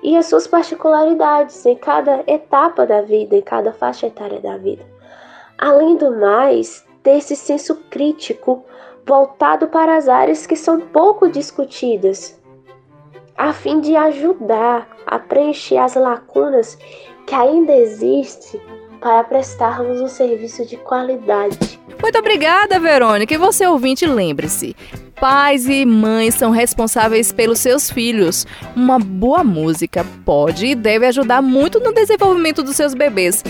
e 0.03 0.17
as 0.17 0.27
suas 0.27 0.47
particularidades 0.47 1.65
em 1.65 1.75
cada 1.75 2.23
etapa 2.27 2.87
da 2.87 3.01
vida, 3.03 3.37
em 3.37 3.43
cada 3.43 3.73
faixa 3.73 4.07
etária 4.07 4.41
da 4.41 4.57
vida. 4.57 4.85
Além 5.59 5.97
do 5.97 6.19
mais, 6.19 6.85
ter 7.03 7.19
esse 7.19 7.35
senso 7.35 7.77
crítico 7.91 8.65
voltado 9.07 9.69
para 9.69 9.97
as 9.97 10.09
áreas 10.09 10.47
que 10.47 10.57
são 10.57 10.81
pouco 10.81 11.29
discutidas, 11.29 12.39
a 13.37 13.53
fim 13.53 13.81
de 13.81 13.95
ajudar 13.95 14.89
a 15.07 15.19
preencher 15.19 15.79
as 15.79 15.95
lacunas 15.95 16.77
que 17.27 17.35
ainda 17.35 17.73
existem 17.73 18.61
para 19.01 19.23
prestarmos 19.25 20.01
um 20.01 20.09
serviço 20.09 20.65
de 20.67 20.77
qualidade. 20.77 21.79
Muito 22.01 22.19
obrigada, 22.19 22.79
Verônica. 22.81 23.35
E 23.35 23.39
você, 23.39 23.67
ouvinte, 23.67 24.07
lembre-se: 24.07 24.75
pais 25.21 25.69
e 25.69 25.85
mães 25.85 26.35
são 26.35 26.51
responsáveis 26.51 27.33
pelos 27.33 27.59
seus 27.59 27.91
filhos. 27.91 28.47
Uma 28.75 28.99
boa 28.99 29.43
música 29.43 30.05
pode 30.25 30.67
e 30.67 30.75
deve 30.75 31.07
ajudar 31.07 31.43
muito 31.43 31.81
no 31.81 31.93
desenvolvimento 31.93 32.63
dos 32.63 32.77
seus 32.77 32.95
bebês. 32.95 33.43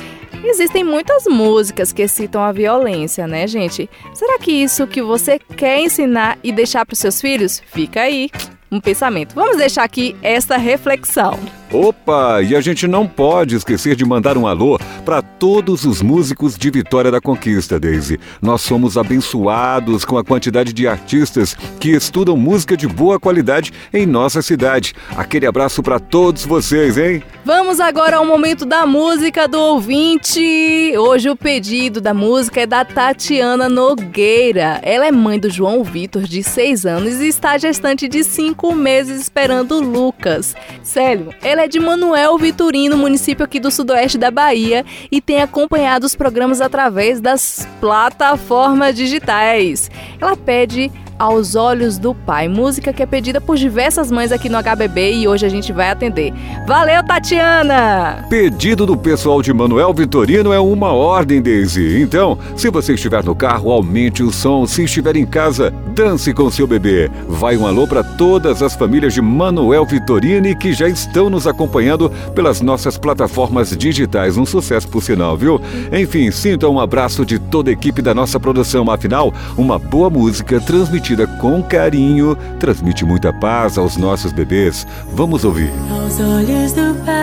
Existem 0.45 0.85
muitas 0.85 1.25
músicas 1.27 1.93
que 1.93 2.07
citam 2.07 2.43
a 2.43 2.53
violência, 2.53 3.27
né, 3.27 3.47
gente? 3.47 3.89
Será 4.15 4.39
que 4.39 4.53
isso 4.53 4.87
que 4.87 5.03
você 5.03 5.39
quer 5.39 5.81
ensinar 5.81 6.39
e 6.43 6.53
deixar 6.53 6.85
para 6.87 6.95
os 6.95 6.99
seus 6.99 7.21
filhos? 7.21 7.63
Fica 7.73 8.03
aí 8.03 8.31
um 8.71 8.81
pensamento. 8.81 9.35
Vamos 9.35 9.57
deixar 9.57 9.85
aqui 9.85 10.17
esta 10.23 10.57
reflexão. 10.57 11.39
Opa, 11.73 12.43
e 12.43 12.55
a 12.55 12.61
gente 12.61 12.87
não 12.87 13.09
pode 13.09 13.57
esquecer 13.57 13.97
de 13.97 14.05
mandar 14.05 14.39
um 14.39 14.47
alô 14.47 14.79
para 15.05 15.21
todos 15.21 15.85
os 15.85 16.01
músicos 16.01 16.57
de 16.57 16.71
Vitória 16.71 17.11
da 17.11 17.21
Conquista, 17.21 17.79
Daisy. 17.79 18.21
Nós 18.41 18.61
somos 18.61 18.97
abençoados 18.97 20.05
com 20.05 20.17
a 20.17 20.25
quantidade 20.25 20.73
de 20.73 20.87
artistas 20.87 21.57
que 21.81 21.91
estudam 21.91 22.37
música 22.37 22.77
de 22.77 22.87
boa 22.87 23.19
qualidade 23.19 23.73
em 23.93 24.07
nossa 24.07 24.43
cidade. 24.43 24.95
Aquele 25.17 25.45
abraço 25.45 25.83
para 25.83 25.99
todos 25.99 26.45
vocês, 26.45 26.97
hein? 26.97 27.23
Vamos 27.45 27.81
agora 27.81 28.19
ao 28.19 28.25
momento 28.25 28.65
da 28.65 28.87
música 28.87 29.49
do 29.49 29.59
ouvinte. 29.59 30.93
Hoje 30.97 31.29
o 31.29 31.37
pedido 31.37 32.01
da 32.01 32.15
música 32.15 32.61
é 32.61 32.67
da 32.67 32.85
Tatiana 32.85 33.69
Nogueira. 33.69 34.81
Ela 34.83 35.07
é 35.07 35.13
mãe 35.13 35.39
do 35.39 35.51
João 35.51 35.83
Vitor, 35.83 36.23
de 36.23 36.43
6 36.43 36.87
anos, 36.87 37.21
e 37.21 37.29
está 37.29 37.59
gestante 37.59 38.09
de 38.09 38.23
5 38.23 38.75
meses 38.75 39.21
esperando 39.21 39.77
o 39.77 39.81
Lucas. 39.81 40.55
Sério, 40.83 41.35
ela 41.43 41.56
ela 41.57 41.65
é 41.65 41.69
de 41.69 41.81
Manuel 41.81 42.37
Vitorino, 42.37 42.99
município 42.99 43.43
aqui 43.43 43.59
do 43.59 43.71
sudoeste 43.71 44.19
da 44.19 44.31
Bahia, 44.31 44.85
e 45.11 45.23
tem 45.23 45.41
acompanhado 45.41 46.05
os 46.05 46.15
programas 46.15 46.61
através 46.61 47.19
das 47.19 47.67
plataformas 47.81 48.95
digitais. 48.95 49.91
Ela 50.21 50.37
pede 50.37 50.93
aos 51.19 51.55
Olhos 51.55 51.99
do 51.99 52.15
Pai, 52.15 52.47
música 52.49 52.93
que 52.93 53.03
é 53.03 53.07
pedida 53.07 53.41
por 53.41 53.57
diversas 53.57 54.11
mães 54.11 54.33
aqui 54.33 54.49
no 54.49 54.59
HBB 54.63 55.15
e 55.15 55.29
hoje 55.29 55.47
a 55.47 55.49
gente 55.49 55.73
vai 55.73 55.91
atender. 55.91 56.33
Valeu, 56.67 57.03
Tatiana! 57.05 58.27
Pedido 58.29 58.85
do 58.85 58.97
pessoal 58.97 59.41
de 59.41 59.53
Manuel 59.53 59.95
Vitorino 59.95 60.53
é 60.53 60.61
uma 60.61 60.93
ordem, 60.93 61.41
Daisy. 61.41 62.03
Então, 62.03 62.39
se 62.55 62.71
você 62.71 62.95
estiver 62.95 63.25
no 63.25 63.35
carro, 63.35 63.71
aumente 63.71 64.23
o 64.23 64.31
som. 64.31 64.67
Se 64.67 64.85
estiver 64.85 65.17
em 65.17 65.25
casa, 65.25 65.73
dance 65.95 66.33
com 66.35 66.51
seu 66.51 66.67
bebê. 66.67 67.11
Vai 67.29 67.57
um 67.57 67.67
alô 67.67 67.87
para 67.87 68.05
todas 68.05 68.63
as 68.63 68.75
famílias 68.75 69.15
de 69.15 69.23
Manuel 69.23 69.87
Vitorino 69.87 70.37
que 70.59 70.73
já 70.73 70.89
estão 70.89 71.31
nos 71.31 71.47
acompanhando 71.47 72.11
pelas 72.35 72.61
nossas 72.61 72.99
plataformas 72.99 73.75
digitais. 73.77 74.37
Um 74.37 74.45
sucesso 74.45 74.89
por 74.89 75.03
sinal, 75.03 75.37
viu? 75.37 75.61
Enfim, 75.93 76.31
sinta 76.31 76.69
um 76.69 76.79
abraço 76.79 77.25
de 77.25 77.39
toda 77.39 77.71
a 77.71 77.73
equipe 77.73 78.03
da 78.03 78.15
nossa 78.15 78.39
produção. 78.39 78.91
Afinal, 78.91 79.33
uma 79.57 79.79
boa 79.79 80.11
música 80.11 80.61
transmitida 80.61 81.06
transmitida 81.07 81.27
com 81.27 81.63
carinho, 81.63 82.37
transmite 82.59 83.05
muita 83.05 83.33
paz 83.33 83.79
aos 83.79 83.97
nossos 83.97 84.33
bebês. 84.33 84.85
Vamos 85.13 85.45
ouvir. 85.45 85.71
Aos 85.91 86.19
olhos 86.19 86.73
do 86.73 86.95
Pai, 87.05 87.15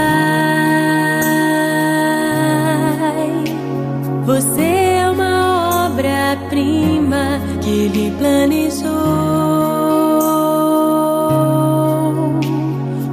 você 4.25 4.61
é 4.61 5.09
uma 5.09 5.87
obra-prima 5.87 7.41
que 7.61 7.69
Ele 7.69 8.15
planejou. 8.17 8.89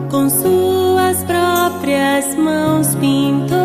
Com 0.09 0.30
suas 0.30 1.24
próprias 1.24 2.37
mãos 2.37 2.94
pintou 2.96 3.60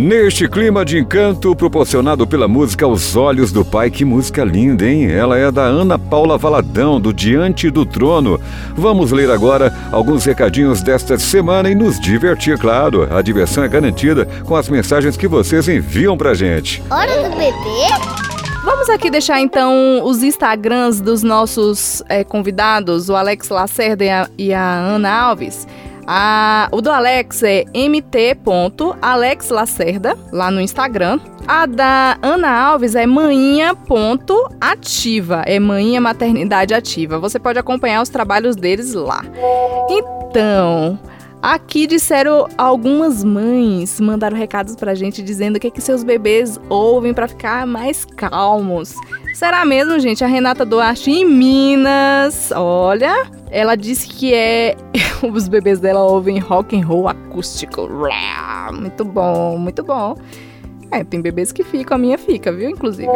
Neste 0.00 0.46
clima 0.46 0.84
de 0.84 0.96
encanto 0.96 1.56
proporcionado 1.56 2.24
pela 2.24 2.46
música 2.46 2.86
Os 2.86 3.16
Olhos 3.16 3.50
do 3.50 3.64
Pai, 3.64 3.90
que 3.90 4.04
música 4.04 4.44
linda, 4.44 4.86
hein? 4.86 5.10
Ela 5.10 5.36
é 5.36 5.50
da 5.50 5.62
Ana 5.62 5.98
Paula 5.98 6.38
Valadão, 6.38 7.00
do 7.00 7.12
Diante 7.12 7.68
do 7.68 7.84
Trono. 7.84 8.40
Vamos 8.76 9.10
ler 9.10 9.28
agora 9.28 9.74
alguns 9.90 10.24
recadinhos 10.24 10.82
desta 10.82 11.18
semana 11.18 11.68
e 11.68 11.74
nos 11.74 11.98
divertir, 11.98 12.56
claro. 12.58 13.12
A 13.12 13.20
diversão 13.20 13.64
é 13.64 13.68
garantida 13.68 14.24
com 14.44 14.54
as 14.54 14.68
mensagens 14.68 15.16
que 15.16 15.26
vocês 15.26 15.68
enviam 15.68 16.16
pra 16.16 16.32
gente. 16.32 16.80
Hora 16.88 17.28
do 17.28 17.30
bebê? 17.30 18.28
Vamos 18.64 18.88
aqui 18.90 19.10
deixar 19.10 19.40
então 19.40 20.04
os 20.04 20.22
Instagrams 20.22 21.00
dos 21.00 21.24
nossos 21.24 22.04
é, 22.08 22.22
convidados, 22.22 23.08
o 23.08 23.16
Alex 23.16 23.48
Lacerda 23.48 24.04
e 24.04 24.10
a, 24.10 24.30
e 24.38 24.54
a 24.54 24.74
Ana 24.78 25.10
Alves. 25.10 25.66
O 26.72 26.80
do 26.80 26.90
Alex 26.90 27.42
é 27.42 27.66
mt.alexlacerda, 27.74 30.16
lá 30.32 30.50
no 30.50 30.58
Instagram. 30.60 31.20
A 31.46 31.66
da 31.66 32.16
Ana 32.22 32.50
Alves 32.50 32.94
é 32.94 33.04
manhinha.ativa, 33.06 35.42
é 35.46 35.60
manhinha 35.60 36.00
maternidade 36.00 36.72
ativa. 36.74 37.18
Você 37.18 37.38
pode 37.38 37.58
acompanhar 37.58 38.00
os 38.02 38.08
trabalhos 38.08 38.56
deles 38.56 38.94
lá. 38.94 39.22
Então, 39.88 40.98
Aqui 41.40 41.86
disseram 41.86 42.48
algumas 42.58 43.22
mães, 43.22 44.00
mandaram 44.00 44.36
recados 44.36 44.74
pra 44.74 44.94
gente 44.94 45.22
dizendo 45.22 45.56
o 45.56 45.60
que, 45.60 45.68
é 45.68 45.70
que 45.70 45.80
seus 45.80 46.02
bebês 46.02 46.58
ouvem 46.68 47.14
para 47.14 47.28
ficar 47.28 47.64
mais 47.64 48.04
calmos. 48.04 48.94
Será 49.34 49.64
mesmo, 49.64 50.00
gente? 50.00 50.24
A 50.24 50.26
Renata 50.26 50.64
Duarte 50.64 51.12
em 51.12 51.24
Minas, 51.24 52.50
olha, 52.50 53.30
ela 53.52 53.76
disse 53.76 54.08
que 54.08 54.34
é 54.34 54.74
os 55.32 55.46
bebês 55.46 55.78
dela 55.78 56.02
ouvem 56.02 56.40
rock 56.40 56.76
and 56.76 56.84
roll 56.84 57.06
acústico. 57.08 57.88
Muito 58.72 59.04
bom, 59.04 59.56
muito 59.58 59.84
bom. 59.84 60.16
É, 60.90 61.04
tem 61.04 61.20
bebês 61.20 61.52
que 61.52 61.62
ficam, 61.62 61.96
a 61.96 61.98
minha 61.98 62.16
fica, 62.16 62.50
viu? 62.50 62.70
Inclusive. 62.70 63.10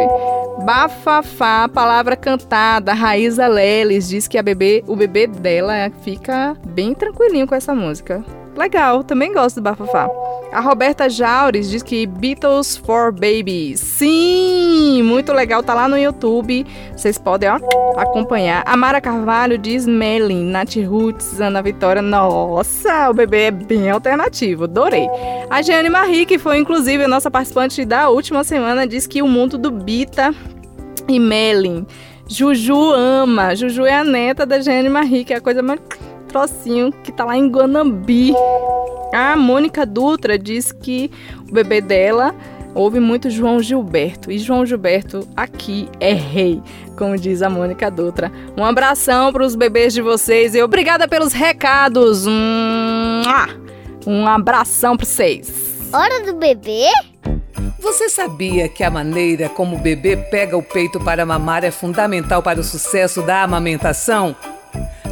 Bafafá, 0.65 1.67
palavra 1.67 2.15
cantada. 2.15 2.93
Raíza 2.93 3.47
Leles 3.47 4.07
diz 4.07 4.27
que 4.27 4.37
a 4.37 4.43
bebê, 4.43 4.83
o 4.87 4.95
bebê 4.95 5.27
dela 5.27 5.91
fica 6.03 6.55
bem 6.67 6.93
tranquilinho 6.93 7.47
com 7.47 7.55
essa 7.55 7.73
música. 7.73 8.23
Legal, 8.55 9.03
também 9.03 9.33
gosto 9.33 9.55
do 9.55 9.63
Bafafá. 9.63 10.07
A 10.51 10.59
Roberta 10.59 11.09
Jaures 11.09 11.69
diz 11.69 11.81
que 11.81 12.05
Beatles 12.05 12.77
for 12.77 13.11
Babies. 13.11 13.79
Sim, 13.79 15.01
muito 15.01 15.33
legal, 15.33 15.63
tá 15.63 15.73
lá 15.73 15.87
no 15.87 15.97
YouTube. 15.97 16.63
Vocês 16.95 17.17
podem 17.17 17.49
ó, 17.49 17.57
acompanhar. 17.97 18.61
A 18.65 18.77
Mara 18.77 19.01
Carvalho 19.01 19.57
diz 19.57 19.87
Melin, 19.87 20.43
Nath 20.51 20.75
Roots, 20.75 21.41
Ana 21.41 21.63
Vitória. 21.63 22.03
Nossa, 22.03 23.09
o 23.09 23.13
bebê 23.15 23.45
é 23.45 23.51
bem 23.51 23.89
alternativo, 23.89 24.65
adorei. 24.65 25.07
A 25.49 25.63
Jeane 25.63 25.89
Marie, 25.89 26.27
que 26.27 26.37
foi 26.37 26.59
inclusive 26.59 27.03
a 27.03 27.07
nossa 27.07 27.31
participante 27.31 27.83
da 27.83 28.09
última 28.09 28.43
semana, 28.43 28.85
diz 28.85 29.07
que 29.07 29.23
o 29.23 29.27
mundo 29.27 29.57
do 29.57 29.71
Bita 29.71 30.35
e 31.07 31.19
Melin. 31.19 31.87
Juju 32.27 32.91
ama. 32.91 33.55
Juju 33.55 33.85
é 33.85 33.95
a 33.95 34.03
neta 34.03 34.45
da 34.45 34.59
Jeane 34.59 34.89
Marie, 34.89 35.23
que 35.25 35.33
é 35.33 35.37
a 35.37 35.41
coisa 35.41 35.63
mais 35.63 35.79
trocinho 36.33 36.91
que 36.91 37.11
tá 37.11 37.23
lá 37.23 37.37
em 37.37 37.47
Guanambi. 37.47 38.33
A 39.13 39.35
Mônica 39.35 39.85
Dutra 39.85 40.37
diz 40.37 40.71
que 40.71 41.11
o 41.47 41.53
bebê 41.53 41.79
dela 41.79 42.33
ouve 42.73 42.99
muito 42.99 43.29
João 43.29 43.61
Gilberto. 43.61 44.31
E 44.31 44.39
João 44.39 44.65
Gilberto 44.65 45.27
aqui 45.35 45.87
é 45.99 46.11
rei, 46.11 46.61
como 46.97 47.15
diz 47.15 47.43
a 47.43 47.49
Mônica 47.49 47.89
Dutra. 47.91 48.31
Um 48.57 48.65
abração 48.65 49.31
para 49.31 49.45
os 49.45 49.55
bebês 49.55 49.93
de 49.93 50.01
vocês 50.01 50.55
e 50.55 50.63
obrigada 50.63 51.07
pelos 51.07 51.31
recados. 51.31 52.25
Um 54.05 54.27
abração 54.27 54.97
para 54.97 55.05
vocês. 55.05 55.53
Hora 55.93 56.25
do 56.25 56.33
bebê? 56.33 56.87
Você 57.79 58.09
sabia 58.09 58.67
que 58.67 58.83
a 58.83 58.89
maneira 58.89 59.49
como 59.49 59.75
o 59.75 59.79
bebê 59.79 60.17
pega 60.17 60.57
o 60.57 60.63
peito 60.63 60.99
para 60.99 61.25
mamar 61.25 61.63
é 61.63 61.69
fundamental 61.69 62.41
para 62.41 62.59
o 62.59 62.63
sucesso 62.63 63.21
da 63.21 63.43
amamentação? 63.43 64.35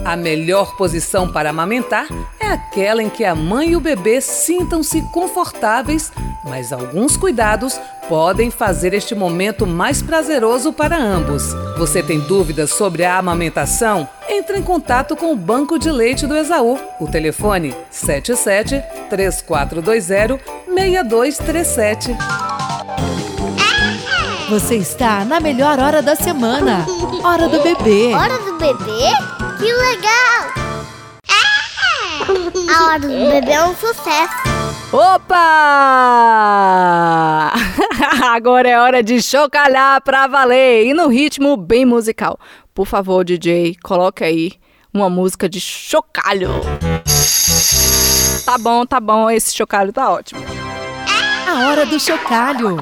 A 0.03 0.15
melhor 0.15 0.75
posição 0.75 1.31
para 1.31 1.51
amamentar 1.51 2.07
é 2.39 2.47
aquela 2.47 3.03
em 3.03 3.09
que 3.09 3.23
a 3.23 3.35
mãe 3.35 3.71
e 3.71 3.75
o 3.75 3.79
bebê 3.79 4.19
sintam-se 4.19 5.01
confortáveis, 5.13 6.11
mas 6.43 6.73
alguns 6.73 7.15
cuidados 7.15 7.79
podem 8.09 8.49
fazer 8.49 8.93
este 8.93 9.13
momento 9.13 9.67
mais 9.67 10.01
prazeroso 10.01 10.73
para 10.73 10.97
ambos. 10.97 11.53
Você 11.77 12.01
tem 12.01 12.19
dúvidas 12.19 12.71
sobre 12.71 13.05
a 13.05 13.17
amamentação? 13.17 14.07
Entre 14.27 14.57
em 14.57 14.63
contato 14.63 15.15
com 15.15 15.31
o 15.31 15.35
Banco 15.35 15.77
de 15.77 15.91
Leite 15.91 16.25
do 16.25 16.35
Exaú. 16.35 16.79
O 16.99 17.07
telefone 17.07 17.75
77 17.89 18.83
3420 19.09 20.39
6237. 20.67 22.17
Você 24.49 24.75
está 24.75 25.23
na 25.23 25.39
melhor 25.39 25.79
hora 25.79 26.01
da 26.01 26.15
semana. 26.15 26.85
Hora 27.23 27.47
do 27.47 27.61
bebê. 27.61 28.13
Hora 28.13 28.37
do 28.39 28.57
bebê? 28.57 29.40
Que 29.61 29.71
legal! 29.71 30.53
A 32.67 32.83
hora 32.83 32.99
do 32.99 33.07
bebê 33.29 33.51
é 33.51 33.63
um 33.63 33.75
sucesso. 33.75 34.33
Opa! 34.91 35.35
Agora 38.33 38.67
é 38.67 38.79
hora 38.79 39.03
de 39.03 39.21
chocalhar 39.21 40.01
pra 40.01 40.25
valer 40.25 40.87
e 40.87 40.95
no 40.95 41.07
ritmo 41.09 41.55
bem 41.55 41.85
musical. 41.85 42.39
Por 42.73 42.87
favor, 42.87 43.23
DJ, 43.23 43.75
coloque 43.83 44.23
aí 44.23 44.53
uma 44.91 45.11
música 45.11 45.47
de 45.47 45.61
chocalho. 45.61 46.49
Tá 48.43 48.57
bom, 48.57 48.83
tá 48.83 48.99
bom, 48.99 49.29
esse 49.29 49.55
chocalho 49.55 49.93
tá 49.93 50.09
ótimo. 50.09 50.41
A 51.51 51.67
hora 51.67 51.85
do 51.85 51.99
chocalho. 51.99 52.77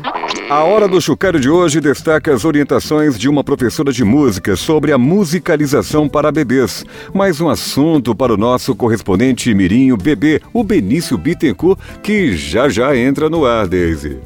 A 0.48 0.64
hora 0.64 0.88
do 0.88 1.02
chocalho 1.02 1.40
de 1.40 1.50
hoje 1.50 1.82
destaca 1.82 2.32
as 2.32 2.46
orientações 2.46 3.18
de 3.18 3.28
uma 3.28 3.44
professora 3.44 3.92
de 3.92 4.04
música 4.04 4.56
sobre 4.56 4.92
a 4.92 4.98
musicalização 4.98 6.08
para 6.08 6.32
bebês. 6.32 6.86
Mais 7.12 7.42
um 7.42 7.50
assunto 7.50 8.14
para 8.14 8.32
o 8.32 8.38
nosso 8.38 8.76
correspondente 8.76 9.52
Mirinho 9.56 9.98
Bebê, 9.98 10.40
o 10.54 10.64
Benício 10.64 11.18
Bittencourt, 11.18 11.80
que 12.04 12.38
já 12.38 12.70
já 12.70 12.96
entra 12.96 13.28
no 13.28 13.44
ar, 13.44 13.68
Daisy. 13.68 14.20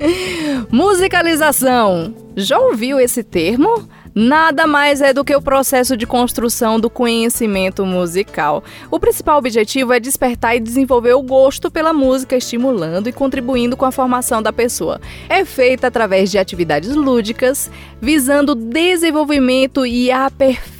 Musicalização. 0.69 2.13
Já 2.35 2.59
ouviu 2.59 2.99
esse 2.99 3.23
termo? 3.23 3.87
Nada 4.13 4.67
mais 4.67 5.01
é 5.01 5.13
do 5.13 5.23
que 5.23 5.35
o 5.35 5.41
processo 5.41 5.95
de 5.97 6.05
construção 6.05 6.79
do 6.79 6.89
conhecimento 6.89 7.85
musical. 7.85 8.63
O 8.91 8.99
principal 8.99 9.37
objetivo 9.37 9.93
é 9.93 9.99
despertar 9.99 10.55
e 10.55 10.59
desenvolver 10.59 11.13
o 11.13 11.21
gosto 11.21 11.71
pela 11.71 11.93
música, 11.93 12.35
estimulando 12.35 13.07
e 13.07 13.13
contribuindo 13.13 13.77
com 13.77 13.85
a 13.85 13.91
formação 13.91 14.41
da 14.41 14.53
pessoa. 14.53 14.99
É 15.29 15.45
feita 15.45 15.87
através 15.87 16.29
de 16.31 16.37
atividades 16.37 16.95
lúdicas, 16.95 17.69
visando 18.01 18.51
o 18.51 18.55
desenvolvimento 18.55 19.85
e 19.85 20.11
aperfeiçoamento 20.11 20.72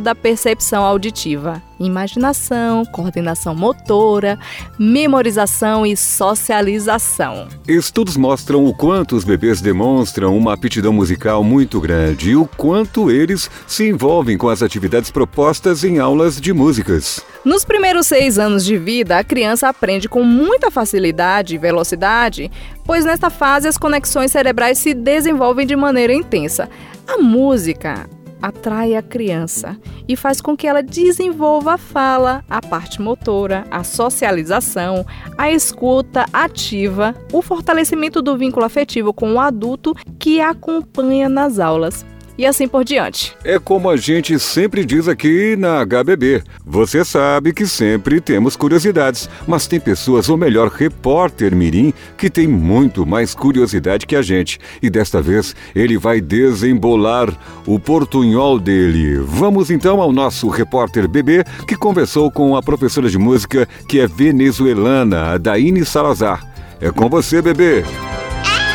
da 0.00 0.14
percepção 0.14 0.84
auditiva 0.84 1.62
imaginação, 1.80 2.84
coordenação 2.84 3.54
motora, 3.54 4.38
memorização 4.78 5.86
e 5.86 5.96
socialização. 5.96 7.48
Estudos 7.66 8.16
mostram 8.16 8.66
o 8.66 8.74
quanto 8.74 9.16
os 9.16 9.24
bebês 9.24 9.60
demonstram 9.60 10.36
uma 10.36 10.52
aptidão 10.52 10.92
musical 10.92 11.42
muito 11.42 11.80
grande 11.80 12.30
e 12.30 12.36
o 12.36 12.46
quanto 12.46 13.10
eles 13.10 13.50
se 13.66 13.88
envolvem 13.88 14.36
com 14.36 14.48
as 14.48 14.62
atividades 14.62 15.10
propostas 15.10 15.82
em 15.82 15.98
aulas 15.98 16.40
de 16.40 16.52
músicas. 16.52 17.24
Nos 17.44 17.64
primeiros 17.64 18.06
seis 18.06 18.38
anos 18.38 18.64
de 18.64 18.76
vida, 18.76 19.18
a 19.18 19.24
criança 19.24 19.68
aprende 19.68 20.08
com 20.08 20.22
muita 20.22 20.70
facilidade 20.70 21.54
e 21.54 21.58
velocidade, 21.58 22.50
pois 22.84 23.04
nesta 23.04 23.30
fase 23.30 23.66
as 23.66 23.78
conexões 23.78 24.30
cerebrais 24.30 24.78
se 24.78 24.92
desenvolvem 24.92 25.66
de 25.66 25.74
maneira 25.74 26.12
intensa. 26.12 26.68
A 27.08 27.16
música 27.16 28.06
atrai 28.40 28.94
a 28.94 29.02
criança 29.02 29.78
e 30.08 30.16
faz 30.16 30.40
com 30.40 30.56
que 30.56 30.66
ela 30.66 30.82
desenvolva 30.82 31.74
a 31.74 31.78
fala, 31.78 32.44
a 32.48 32.60
parte 32.60 33.00
motora, 33.00 33.66
a 33.70 33.82
socialização, 33.82 35.06
a 35.36 35.50
escuta 35.50 36.26
ativa, 36.32 37.14
o 37.32 37.42
fortalecimento 37.42 38.20
do 38.22 38.36
vínculo 38.36 38.64
afetivo 38.64 39.12
com 39.12 39.34
o 39.34 39.40
adulto 39.40 39.94
que 40.18 40.40
a 40.40 40.50
acompanha 40.50 41.28
nas 41.28 41.58
aulas 41.58 42.04
e 42.40 42.46
assim 42.46 42.66
por 42.66 42.84
diante. 42.84 43.36
É 43.44 43.58
como 43.58 43.90
a 43.90 43.98
gente 43.98 44.38
sempre 44.38 44.82
diz 44.82 45.06
aqui 45.06 45.56
na 45.56 45.84
HBB. 45.84 46.42
Você 46.64 47.04
sabe 47.04 47.52
que 47.52 47.66
sempre 47.66 48.18
temos 48.18 48.56
curiosidades, 48.56 49.28
mas 49.46 49.66
tem 49.66 49.78
pessoas, 49.78 50.30
ou 50.30 50.38
melhor, 50.38 50.68
repórter 50.68 51.54
Mirim, 51.54 51.92
que 52.16 52.30
tem 52.30 52.48
muito 52.48 53.04
mais 53.04 53.34
curiosidade 53.34 54.06
que 54.06 54.16
a 54.16 54.22
gente. 54.22 54.58
E 54.80 54.88
desta 54.88 55.20
vez 55.20 55.54
ele 55.74 55.98
vai 55.98 56.18
desembolar 56.18 57.28
o 57.66 57.78
portunhol 57.78 58.58
dele. 58.58 59.18
Vamos 59.18 59.70
então 59.70 60.00
ao 60.00 60.10
nosso 60.10 60.48
repórter 60.48 61.06
bebê 61.06 61.44
que 61.68 61.76
conversou 61.76 62.30
com 62.30 62.56
a 62.56 62.62
professora 62.62 63.10
de 63.10 63.18
música 63.18 63.68
que 63.86 64.00
é 64.00 64.06
venezuelana, 64.06 65.38
Daine 65.38 65.84
Salazar. 65.84 66.42
É 66.80 66.90
com 66.90 67.06
você, 67.06 67.42
bebê. 67.42 67.84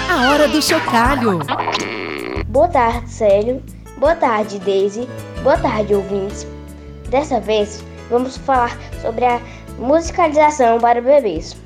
A 0.08 0.30
hora 0.30 0.48
do 0.48 0.62
chocalho. 0.62 1.40
Boa 2.56 2.70
tarde, 2.70 3.12
Célio. 3.12 3.62
Boa 3.98 4.16
tarde, 4.16 4.60
Daisy. 4.60 5.10
Boa 5.44 5.58
tarde, 5.58 5.94
ouvintes. 5.94 6.48
Dessa 7.10 7.38
vez, 7.42 7.84
vamos 8.10 8.38
falar 8.38 8.78
sobre 9.02 9.26
a 9.26 9.42
musicalização 9.78 10.80
para 10.80 11.02
bebês. 11.02 11.58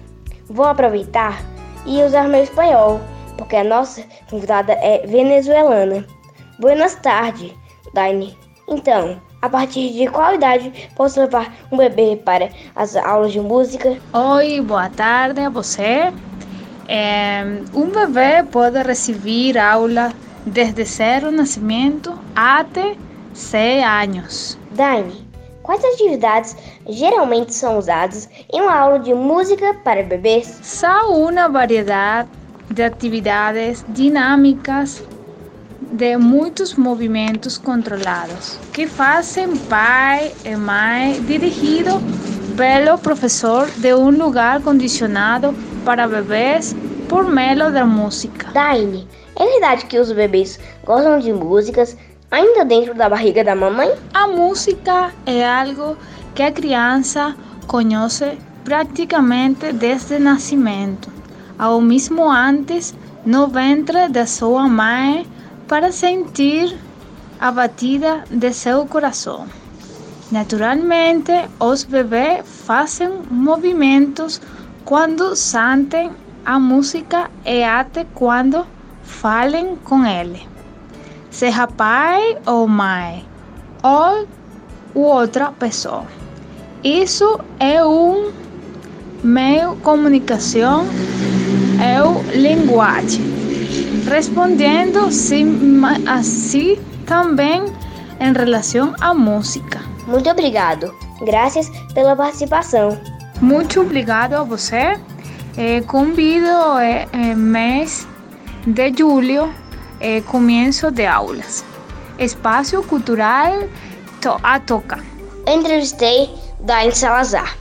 Vou 0.49 0.65
aproveitar 0.65 1.43
e 1.85 2.01
usar 2.01 2.27
meu 2.27 2.41
espanhol, 2.41 2.99
porque 3.37 3.55
a 3.55 3.63
nossa 3.63 4.03
convidada 4.31 4.73
é 4.81 5.05
venezuelana. 5.05 6.03
Buenas 6.57 6.95
tardes, 6.95 7.53
Daine. 7.93 8.35
Então, 8.67 9.21
a 9.43 9.47
partir 9.47 9.93
de 9.93 10.07
qual 10.07 10.33
idade 10.33 10.89
posso 10.95 11.19
levar 11.19 11.53
um 11.71 11.77
bebê 11.77 12.19
para 12.25 12.49
as 12.75 12.95
aulas 12.95 13.31
de 13.31 13.39
música? 13.39 13.95
Oi, 14.11 14.59
boa 14.61 14.89
tarde 14.89 15.39
a 15.39 15.49
você. 15.49 16.11
É, 16.87 17.43
um 17.75 17.91
bebê 17.91 18.43
pode 18.51 18.81
receber 18.81 19.55
aula 19.59 20.11
desde 20.49 20.85
seu 20.85 21.31
nascimento 21.31 22.17
até 22.35 22.95
6 23.33 23.83
anos. 23.83 24.57
Daine, 24.71 25.25
quais 25.63 25.83
atividades 25.83 26.55
geralmente 26.87 27.53
são 27.53 27.77
usadas 27.77 28.29
em 28.51 28.61
uma 28.61 28.75
aula 28.75 28.99
de 28.99 29.13
música 29.13 29.73
para 29.83 30.03
bebês? 30.03 30.59
São 30.61 31.23
uma 31.23 31.47
variedade 31.47 32.29
de 32.71 32.83
atividades 32.83 33.85
dinâmicas 33.89 35.03
de 35.91 36.17
muitos 36.17 36.75
movimentos 36.75 37.57
controlados 37.57 38.59
que 38.73 38.85
fazem 38.85 39.57
pai 39.57 40.31
e 40.45 40.55
mãe 40.55 41.19
dirigido 41.23 41.99
pelo 42.55 42.97
professor 42.97 43.69
de 43.77 43.93
um 43.93 44.09
lugar 44.09 44.61
condicionado 44.61 45.55
para 45.83 46.07
bebês 46.07 46.75
por 47.07 47.23
meio 47.25 47.71
da 47.71 47.85
música. 47.85 48.51
Daine, 48.51 49.07
é 49.35 49.45
verdade 49.45 49.85
que 49.85 49.99
os 49.99 50.11
bebês 50.11 50.59
gostam 50.85 51.19
de 51.19 51.31
músicas 51.33 51.95
ainda 52.31 52.65
dentro 52.65 52.93
da 52.93 53.09
barriga 53.09 53.43
da 53.43 53.55
mamãe? 53.55 53.91
A 54.13 54.27
música 54.27 55.11
é 55.25 55.47
algo 55.47 55.97
que 56.35 56.43
a 56.43 56.51
criança 56.51 57.35
conhece 57.67 58.37
praticamente 58.63 59.71
desde 59.73 60.15
o 60.15 60.19
nascimento, 60.19 61.11
ao 61.57 61.81
mesmo 61.81 62.29
antes 62.29 62.93
no 63.25 63.47
ventre 63.47 64.07
de 64.09 64.25
sua 64.25 64.67
mãe 64.67 65.25
para 65.67 65.91
sentir 65.91 66.77
a 67.39 67.51
batida 67.51 68.23
de 68.29 68.51
seu 68.53 68.85
coração. 68.85 69.45
Naturalmente, 70.31 71.31
os 71.59 71.83
bebês 71.83 72.43
fazem 72.45 73.09
movimentos 73.31 74.41
quando 74.85 75.35
sentem 75.35 76.11
a 76.45 76.59
música 76.59 77.29
e 77.45 77.63
até 77.63 78.05
quando 78.13 78.65
falem 79.09 79.75
com 79.83 80.05
ele. 80.05 80.47
Seja 81.29 81.67
pai 81.67 82.37
ou 82.45 82.67
mãe, 82.67 83.25
ou 83.83 84.27
outra 84.93 85.51
pessoa. 85.51 86.05
Isso 86.83 87.39
é 87.59 87.83
um 87.85 88.31
meio 89.23 89.75
de 89.75 89.81
comunicação, 89.81 90.85
é 91.83 92.01
o 92.01 92.21
linguagem. 92.31 93.21
Respondendo 94.09 95.11
sim, 95.11 95.81
assim 96.07 96.79
também 97.05 97.65
em 98.19 98.33
relação 98.33 98.95
à 99.01 99.13
música. 99.13 99.81
Muito 100.07 100.29
obrigado. 100.29 100.93
Graças 101.21 101.69
pela 101.93 102.15
participação. 102.15 102.97
Muito 103.41 103.81
obrigado 103.81 104.33
a 104.33 104.43
você. 104.43 104.97
Eh, 105.57 105.81
convido 105.81 106.79
eh, 106.79 107.07
eh, 107.11 107.35
mês 107.35 108.07
de 108.65 108.93
julho, 108.97 109.53
eh, 109.99 110.21
começo 110.21 110.91
de 110.91 111.05
aulas. 111.05 111.63
Espaço 112.17 112.83
Cultural 112.83 113.63
to 114.21 114.37
a 114.43 114.59
Toca. 114.59 114.99
Entrevistei 115.47 116.29
Dain 116.59 116.91
Salazar. 116.91 117.57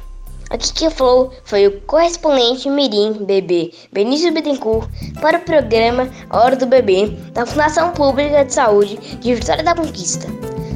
Aqui 0.51 0.73
que 0.73 0.91
falou 0.91 1.33
foi 1.45 1.67
o 1.67 1.81
correspondente 1.83 2.71
Mirim 2.71 3.25
Bebê 3.25 3.71
Benício 3.93 4.33
Bittencourt 4.33 4.89
para 5.21 5.37
o 5.37 5.43
programa 5.43 6.09
Hora 6.31 6.57
do 6.57 6.67
Bebê 6.67 7.09
da 7.33 7.45
Fundação 7.45 7.93
Pública 7.93 8.47
de 8.47 8.55
Saúde 8.55 8.97
de 8.97 9.35
Vitória 9.35 9.63
da 9.63 9.75
Conquista. 9.75 10.27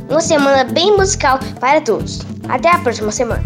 Uma 0.08 0.20
semana 0.20 0.64
bem 0.64 0.94
musical 0.96 1.38
para 1.58 1.80
todos. 1.80 2.20
Até 2.48 2.70
a 2.70 2.78
próxima 2.78 3.10
semana. 3.10 3.44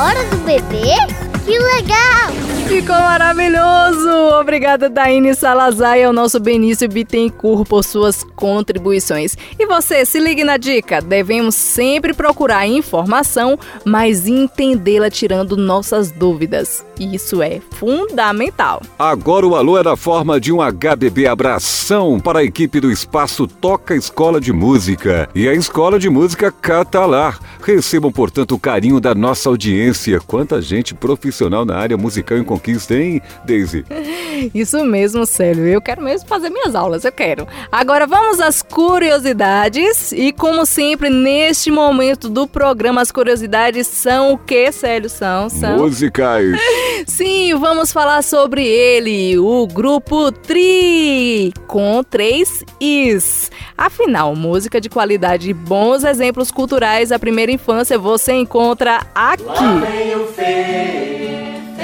Hora 0.00 0.24
do 0.30 0.36
bebê? 0.38 1.23
Que 1.44 1.58
legal! 1.58 2.32
Ficou 2.66 2.96
maravilhoso! 2.96 4.08
Obrigada, 4.40 4.88
Daine 4.88 5.34
Salazar 5.34 5.98
e 5.98 6.04
ao 6.04 6.12
nosso 6.12 6.40
Benício 6.40 6.88
Bittencourt 6.88 7.68
por 7.68 7.84
suas 7.84 8.24
contribuições. 8.34 9.36
E 9.58 9.66
você, 9.66 10.06
se 10.06 10.18
ligue 10.18 10.42
na 10.42 10.56
dica: 10.56 11.02
devemos 11.02 11.54
sempre 11.54 12.14
procurar 12.14 12.66
informação, 12.66 13.58
mas 13.84 14.26
entendê-la 14.26 15.10
tirando 15.10 15.54
nossas 15.54 16.10
dúvidas. 16.10 16.82
Isso 16.98 17.42
é 17.42 17.60
fundamental. 17.72 18.80
Agora 18.98 19.46
o 19.46 19.54
alô 19.54 19.76
é 19.76 19.82
na 19.82 19.96
forma 19.96 20.40
de 20.40 20.50
um 20.50 20.60
HBB 20.62 21.26
abração 21.26 22.18
para 22.18 22.38
a 22.38 22.44
equipe 22.44 22.80
do 22.80 22.90
Espaço 22.90 23.46
Toca 23.46 23.94
Escola 23.94 24.40
de 24.40 24.52
Música 24.52 25.28
e 25.34 25.46
a 25.46 25.52
Escola 25.52 25.98
de 25.98 26.08
Música 26.08 26.50
Catalar. 26.50 27.38
Recebam, 27.62 28.10
portanto, 28.10 28.54
o 28.54 28.58
carinho 28.58 28.98
da 28.98 29.14
nossa 29.14 29.50
audiência. 29.50 30.20
Quanta 30.20 30.62
gente 30.62 30.94
profissional 30.94 31.33
na 31.66 31.76
área 31.76 31.96
musical 31.96 32.38
em 32.38 32.44
conquista, 32.44 32.94
hein, 32.94 33.20
Daisy? 33.44 33.84
Isso 34.54 34.84
mesmo, 34.84 35.26
Célio. 35.26 35.66
Eu 35.66 35.80
quero 35.80 36.02
mesmo 36.02 36.28
fazer 36.28 36.50
minhas 36.50 36.74
aulas, 36.74 37.04
eu 37.04 37.12
quero. 37.12 37.46
Agora 37.70 38.06
vamos 38.06 38.40
às 38.40 38.62
curiosidades. 38.62 40.12
E 40.12 40.32
como 40.32 40.66
sempre, 40.66 41.10
neste 41.10 41.70
momento 41.70 42.28
do 42.28 42.46
programa, 42.46 43.00
as 43.00 43.12
curiosidades 43.12 43.86
são 43.86 44.32
o 44.32 44.38
que, 44.38 44.70
Célio? 44.72 45.08
São, 45.08 45.48
são. 45.48 45.78
Musicais. 45.78 46.58
Sim, 47.06 47.54
vamos 47.56 47.92
falar 47.92 48.22
sobre 48.22 48.66
ele, 48.66 49.38
o 49.38 49.66
grupo 49.66 50.32
Tri, 50.32 51.52
com 51.66 52.02
três 52.02 52.64
Is. 52.80 53.50
Afinal, 53.76 54.34
música 54.34 54.80
de 54.80 54.88
qualidade 54.88 55.50
e 55.50 55.54
bons 55.54 56.04
exemplos 56.04 56.50
culturais 56.50 57.10
da 57.10 57.18
primeira 57.18 57.52
infância 57.52 57.98
você 57.98 58.32
encontra 58.32 59.06
aqui. 59.14 61.23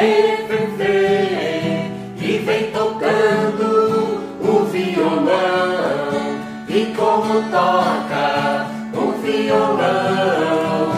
Lá 0.01 0.07
vem 0.49 0.67
Fê, 0.79 1.91
e 2.17 2.39
vem 2.39 2.71
tocando 2.71 4.23
o 4.41 4.65
violão. 4.65 6.41
E 6.67 6.87
como 6.97 7.43
toca 7.51 8.67
o 8.95 9.13
violão, 9.21 10.93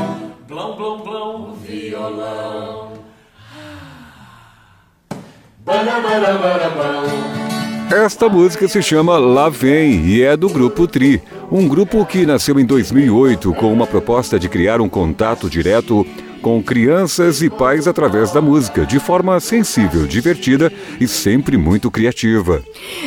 blom, 0.46 0.76
blom, 0.76 0.98
blom, 1.00 1.50
o 1.50 1.54
violão. 1.54 2.92
Barabarabam. 5.64 7.41
Esta 7.92 8.26
música 8.26 8.66
se 8.68 8.80
chama 8.82 9.18
Lá 9.18 9.50
Vem 9.50 10.06
e 10.06 10.22
é 10.22 10.34
do 10.34 10.48
grupo 10.48 10.86
Tri, 10.86 11.20
um 11.50 11.68
grupo 11.68 12.06
que 12.06 12.24
nasceu 12.24 12.58
em 12.58 12.64
2008 12.64 13.52
com 13.52 13.70
uma 13.70 13.86
proposta 13.86 14.38
de 14.38 14.48
criar 14.48 14.80
um 14.80 14.88
contato 14.88 15.50
direto 15.50 16.06
com 16.40 16.62
crianças 16.62 17.42
e 17.42 17.50
pais 17.50 17.86
através 17.86 18.32
da 18.32 18.40
música, 18.40 18.86
de 18.86 18.98
forma 18.98 19.38
sensível, 19.40 20.06
divertida 20.06 20.72
e 20.98 21.06
sempre 21.06 21.58
muito 21.58 21.90
criativa. 21.90 22.62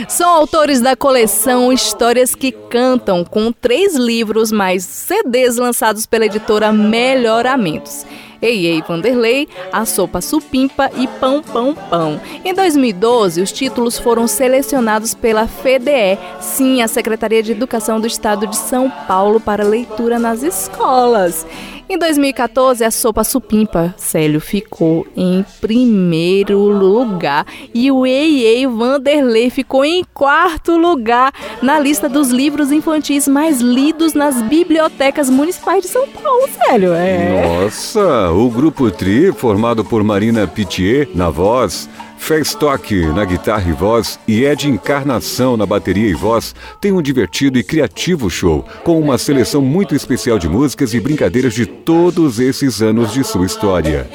São 0.08 0.30
autores 0.30 0.80
da 0.80 0.96
coleção 0.96 1.74
Histórias 1.74 2.36
que 2.36 2.52
Cantam, 2.52 3.26
com 3.26 3.52
três 3.52 3.96
livros 3.96 4.52
mais 4.52 4.84
CDs 4.84 5.58
lançados 5.58 6.06
pela 6.06 6.28
editora 6.28 6.72
Melhoramentos. 6.72 8.06
Ei 8.42 8.66
Ei 8.66 8.82
Vanderlei, 8.82 9.48
A 9.72 9.86
Sopa 9.86 10.22
Supimpa 10.22 10.90
e 10.98 11.08
Pão 11.08 11.42
Pão 11.42 11.74
Pão. 11.74 12.20
Em 12.44 12.54
2012, 12.54 13.42
os 13.42 13.52
títulos 13.52 13.98
foram 13.98 14.28
selecionados 14.28 15.14
pela 15.14 15.48
FEDE, 15.48 16.18
sim, 16.40 16.82
a 16.82 16.88
Secretaria 16.88 17.42
de 17.42 17.52
Educação 17.52 18.00
do 18.00 18.08
Estado 18.08 18.48
de 18.48 18.58
São 18.58 18.90
Paulo, 18.90 19.40
para 19.40 19.64
leitura 19.64 20.20
nas 20.20 20.44
escolas. 20.44 21.46
Em 21.88 22.00
2014, 22.00 22.84
a 22.84 22.90
Sopa 22.90 23.24
Supimpa, 23.24 23.94
Célio, 23.96 24.42
ficou 24.42 25.06
em 25.16 25.46
primeiro 25.62 26.58
lugar 26.58 27.46
e 27.74 27.92
o 27.92 28.08
Ei 28.08 28.44
Ei 28.44 28.66
Vanderlei 28.66 29.52
ficou 29.52 29.86
em 29.86 30.04
quarto 30.12 30.76
lugar 30.76 31.32
na 31.62 31.80
lista 31.80 32.10
dos 32.10 32.30
livros 32.30 32.72
infantis 32.72 33.28
mais 33.28 33.62
lidos 33.62 34.16
nas 34.16 34.42
bibliotecas 34.42 35.30
municipais 35.30 35.84
de 35.84 35.90
São 35.90 36.08
Paulo, 36.08 36.50
Célio. 36.66 36.92
É. 36.92 37.60
Nossa, 37.62 38.32
o 38.32 38.50
grupo 38.50 38.90
Tri, 38.90 39.32
formado 39.32 39.86
por 39.86 40.04
Marina 40.04 40.48
Pitier 40.48 41.08
na 41.14 41.30
voz, 41.30 41.88
Festock 42.18 42.96
na 43.08 43.26
guitarra 43.26 43.70
e 43.70 43.74
voz 43.74 44.20
e 44.28 44.44
Ed 44.44 44.68
Encarnação 44.68 45.56
na 45.56 45.66
bateria 45.66 46.10
e 46.10 46.14
voz, 46.14 46.56
tem 46.82 46.92
um 46.92 47.02
divertido 47.02 47.60
e 47.60 47.64
criativo 47.64 48.30
show, 48.30 48.66
com 48.84 49.00
uma 49.00 49.18
seleção 49.18 49.62
muito 49.62 49.96
especial 49.96 50.40
de 50.40 50.50
músicas 50.50 50.94
e 50.94 51.00
brincadeiras 51.00 51.54
de 51.54 51.66
todos 51.66 52.40
esses 52.40 52.82
anos 52.82 53.14
de 53.14 53.24
sua 53.24 53.46
história. 53.46 54.08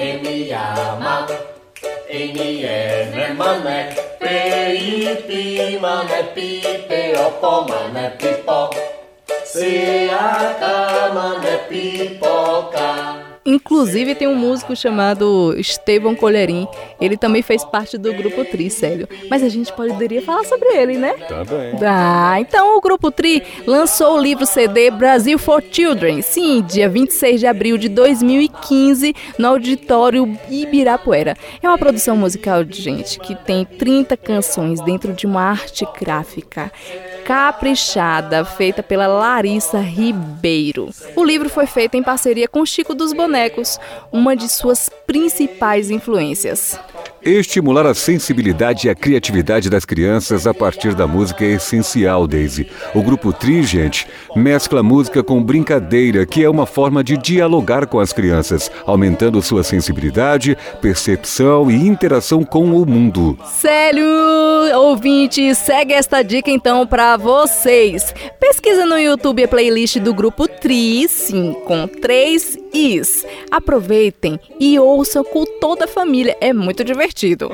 Pipo, 8.18 8.70
Seaka 9.44 11.12
mané, 11.14 11.56
Pipoca. 11.68 13.29
Inclusive 13.44 14.14
tem 14.14 14.28
um 14.28 14.34
músico 14.34 14.76
chamado 14.76 15.54
Estevão 15.58 16.14
Colherim. 16.14 16.68
Ele 17.00 17.16
também 17.16 17.42
fez 17.42 17.64
parte 17.64 17.96
do 17.96 18.12
grupo 18.12 18.44
Tri, 18.44 18.70
Célio. 18.70 19.08
Mas 19.30 19.42
a 19.42 19.48
gente 19.48 19.72
poderia 19.72 20.22
falar 20.22 20.44
sobre 20.44 20.68
ele, 20.68 20.98
né? 20.98 21.14
Tá 21.28 21.44
bem. 21.44 21.72
Ah, 21.82 22.36
então 22.38 22.76
o 22.76 22.80
grupo 22.80 23.10
Tri 23.10 23.42
lançou 23.66 24.16
o 24.16 24.20
livro 24.20 24.44
CD 24.44 24.90
Brasil 24.90 25.38
for 25.38 25.62
Children. 25.70 26.22
Sim, 26.22 26.62
dia 26.62 26.88
26 26.88 27.40
de 27.40 27.46
abril 27.46 27.78
de 27.78 27.88
2015, 27.88 29.14
no 29.38 29.48
Auditório 29.48 30.38
Ibirapuera. 30.50 31.34
É 31.62 31.68
uma 31.68 31.78
produção 31.78 32.16
musical, 32.16 32.64
gente, 32.68 33.18
que 33.18 33.34
tem 33.34 33.64
30 33.64 34.16
canções 34.16 34.80
dentro 34.82 35.12
de 35.12 35.26
uma 35.26 35.42
arte 35.42 35.86
gráfica 35.98 36.70
caprichada, 37.24 38.44
feita 38.44 38.82
pela 38.82 39.06
Larissa 39.06 39.78
Ribeiro. 39.78 40.90
O 41.14 41.24
livro 41.24 41.48
foi 41.48 41.64
feito 41.64 41.96
em 41.96 42.02
parceria 42.02 42.48
com 42.48 42.66
Chico 42.66 42.92
dos 42.92 43.12
Bonecos, 43.40 43.80
uma 44.12 44.36
de 44.36 44.48
suas 44.50 44.90
principais 45.06 45.90
influências. 45.90 46.78
Estimular 47.22 47.86
a 47.86 47.94
sensibilidade 47.94 48.86
e 48.86 48.90
a 48.90 48.94
criatividade 48.94 49.68
das 49.68 49.84
crianças 49.84 50.46
a 50.46 50.54
partir 50.54 50.94
da 50.94 51.06
música 51.06 51.44
é 51.44 51.52
essencial, 51.52 52.26
Daisy. 52.26 52.70
O 52.94 53.02
grupo 53.02 53.32
Trigente 53.32 54.06
mescla 54.34 54.82
música 54.82 55.22
com 55.22 55.42
brincadeira, 55.42 56.24
que 56.24 56.42
é 56.42 56.48
uma 56.48 56.64
forma 56.64 57.04
de 57.04 57.16
dialogar 57.16 57.86
com 57.86 57.98
as 57.98 58.12
crianças, 58.12 58.70
aumentando 58.86 59.42
sua 59.42 59.62
sensibilidade, 59.62 60.56
percepção 60.80 61.70
e 61.70 61.74
interação 61.74 62.42
com 62.42 62.72
o 62.74 62.86
mundo. 62.86 63.38
Célio, 63.44 64.06
ouvinte, 64.78 65.54
segue 65.54 65.92
esta 65.92 66.22
dica 66.22 66.50
então 66.50 66.86
para 66.86 67.16
vocês. 67.16 68.14
Pesquisa 68.38 68.86
no 68.86 68.98
YouTube 68.98 69.44
a 69.44 69.48
playlist 69.48 69.98
do 69.98 70.14
grupo 70.14 70.48
Tri, 70.48 71.06
sim, 71.08 71.54
com 71.66 71.86
três 71.86 72.59
Is. 72.72 73.26
Aproveitem 73.50 74.38
e 74.58 74.78
ouçam 74.78 75.24
com 75.24 75.44
toda 75.44 75.84
a 75.84 75.88
família, 75.88 76.36
é 76.40 76.52
muito 76.52 76.84
divertido. 76.84 77.50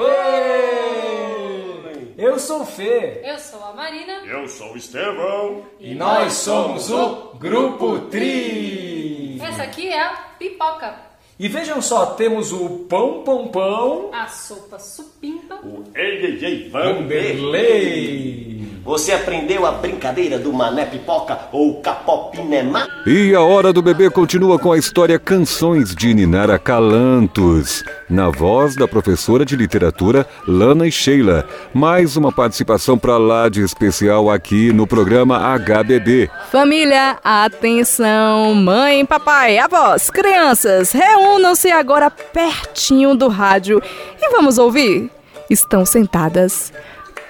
Eu 2.19 2.39
sou 2.39 2.63
o 2.63 2.67
Fê. 2.67 3.21
Eu 3.25 3.39
sou 3.39 3.63
a 3.63 3.75
Marina. 3.75 4.25
Eu 4.27 4.49
sou 4.49 4.73
o 4.73 4.77
Estevão. 4.77 5.63
E 5.79 5.95
nós 5.95 6.33
somos 6.33 6.91
o 6.91 7.35
Grupo 7.39 7.99
Tri. 8.11 9.39
Essa 9.43 9.65
aqui 9.65 9.89
é 9.89 10.01
a 10.01 10.11
pipoca. 10.39 10.95
E 11.39 11.49
vejam 11.49 11.83
só, 11.83 12.07
temos 12.07 12.53
o 12.53 12.87
Pão 12.89 13.23
Pão 13.23 13.49
Pão. 13.49 14.11
A 14.15 14.27
sopa 14.29 14.79
supimpa. 14.79 15.57
O 15.57 15.85
Ei 15.95 16.25
Ei 16.25 16.45
Ei 16.45 16.69
Vanderlei. 16.71 18.56
Você 18.87 19.11
aprendeu 19.11 19.67
a 19.67 19.73
brincadeira 19.73 20.39
do 20.39 20.53
Mané 20.53 20.87
Pipoca 20.87 21.37
ou 21.51 21.81
Capopinemá? 21.81 22.87
E 23.05 23.35
a 23.35 23.41
Hora 23.41 23.73
do 23.73 23.83
Bebê 23.83 24.09
continua 24.09 24.61
com 24.61 24.71
a 24.71 24.79
história 24.79 25.19
Canções 25.19 25.93
de 25.93 26.15
Ninar 26.15 26.53
Acalantos, 26.53 27.83
na 28.09 28.31
voz 28.31 28.77
da 28.77 28.87
professora 28.87 29.45
de 29.45 29.57
literatura 29.57 30.25
Lana 30.47 30.87
e 30.87 30.93
Sheila. 30.93 31.45
Mais 31.75 32.17
uma 32.17 32.31
participação 32.31 32.97
para 32.97 33.17
lá 33.17 33.49
de 33.49 33.61
especial 33.61 34.31
aqui 34.31 34.73
no 34.73 34.87
programa 34.87 35.41
HBB. 35.59 36.31
Família, 36.53 37.19
atenção! 37.25 38.55
Mãe, 38.55 39.05
papai, 39.05 39.59
avós, 39.59 40.11
crianças, 40.11 40.93
reúnam-se 40.93 41.73
agora 41.73 42.09
pertinho 42.09 43.17
do 43.17 43.27
rádio 43.27 43.83
e 44.23 44.31
vamos 44.31 44.59
ouvir. 44.59 45.11
Estão 45.51 45.85
sentadas, 45.85 46.73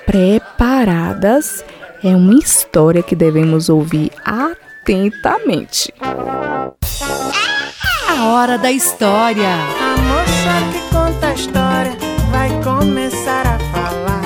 preparadas. 0.07 1.65
É 2.03 2.15
uma 2.15 2.35
história 2.35 3.03
que 3.03 3.17
devemos 3.17 3.69
ouvir 3.69 4.13
atentamente. 4.25 5.93
A 8.09 8.25
hora 8.27 8.57
da 8.57 8.71
história. 8.71 9.49
A 9.49 9.97
moça 9.99 10.53
que 10.73 10.81
conta 10.95 11.27
a 11.27 11.35
história 11.35 11.93
vai 12.31 12.49
começar 12.63 13.47
a 13.47 13.59
falar. 13.73 14.23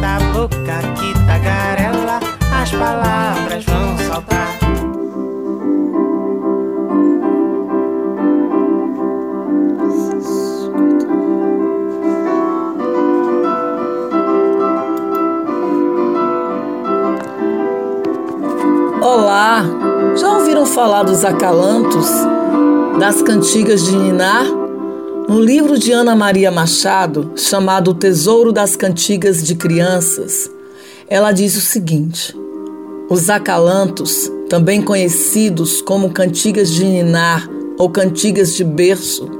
Da 0.00 0.18
boca 0.32 0.82
que 0.98 1.14
tagarela, 1.26 2.20
as 2.62 2.70
palavras 2.70 3.53
Olá! 19.14 19.64
Já 20.16 20.38
ouviram 20.38 20.66
falar 20.66 21.04
dos 21.04 21.24
acalantos, 21.24 22.08
das 22.98 23.22
cantigas 23.22 23.84
de 23.84 23.94
Ninar? 23.94 24.44
No 25.28 25.40
livro 25.40 25.78
de 25.78 25.92
Ana 25.92 26.16
Maria 26.16 26.50
Machado, 26.50 27.30
chamado 27.36 27.92
O 27.92 27.94
Tesouro 27.94 28.50
das 28.50 28.74
Cantigas 28.74 29.40
de 29.44 29.54
Crianças, 29.54 30.50
ela 31.08 31.30
diz 31.30 31.56
o 31.56 31.60
seguinte: 31.60 32.36
Os 33.08 33.30
acalantos, 33.30 34.28
também 34.48 34.82
conhecidos 34.82 35.80
como 35.80 36.10
cantigas 36.10 36.68
de 36.68 36.84
Ninar 36.84 37.48
ou 37.78 37.88
cantigas 37.90 38.56
de 38.56 38.64
berço, 38.64 39.30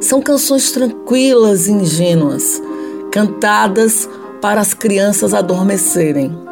são 0.00 0.22
canções 0.22 0.70
tranquilas 0.70 1.66
e 1.66 1.72
ingênuas, 1.72 2.62
cantadas 3.10 4.08
para 4.40 4.60
as 4.60 4.72
crianças 4.74 5.34
adormecerem 5.34 6.43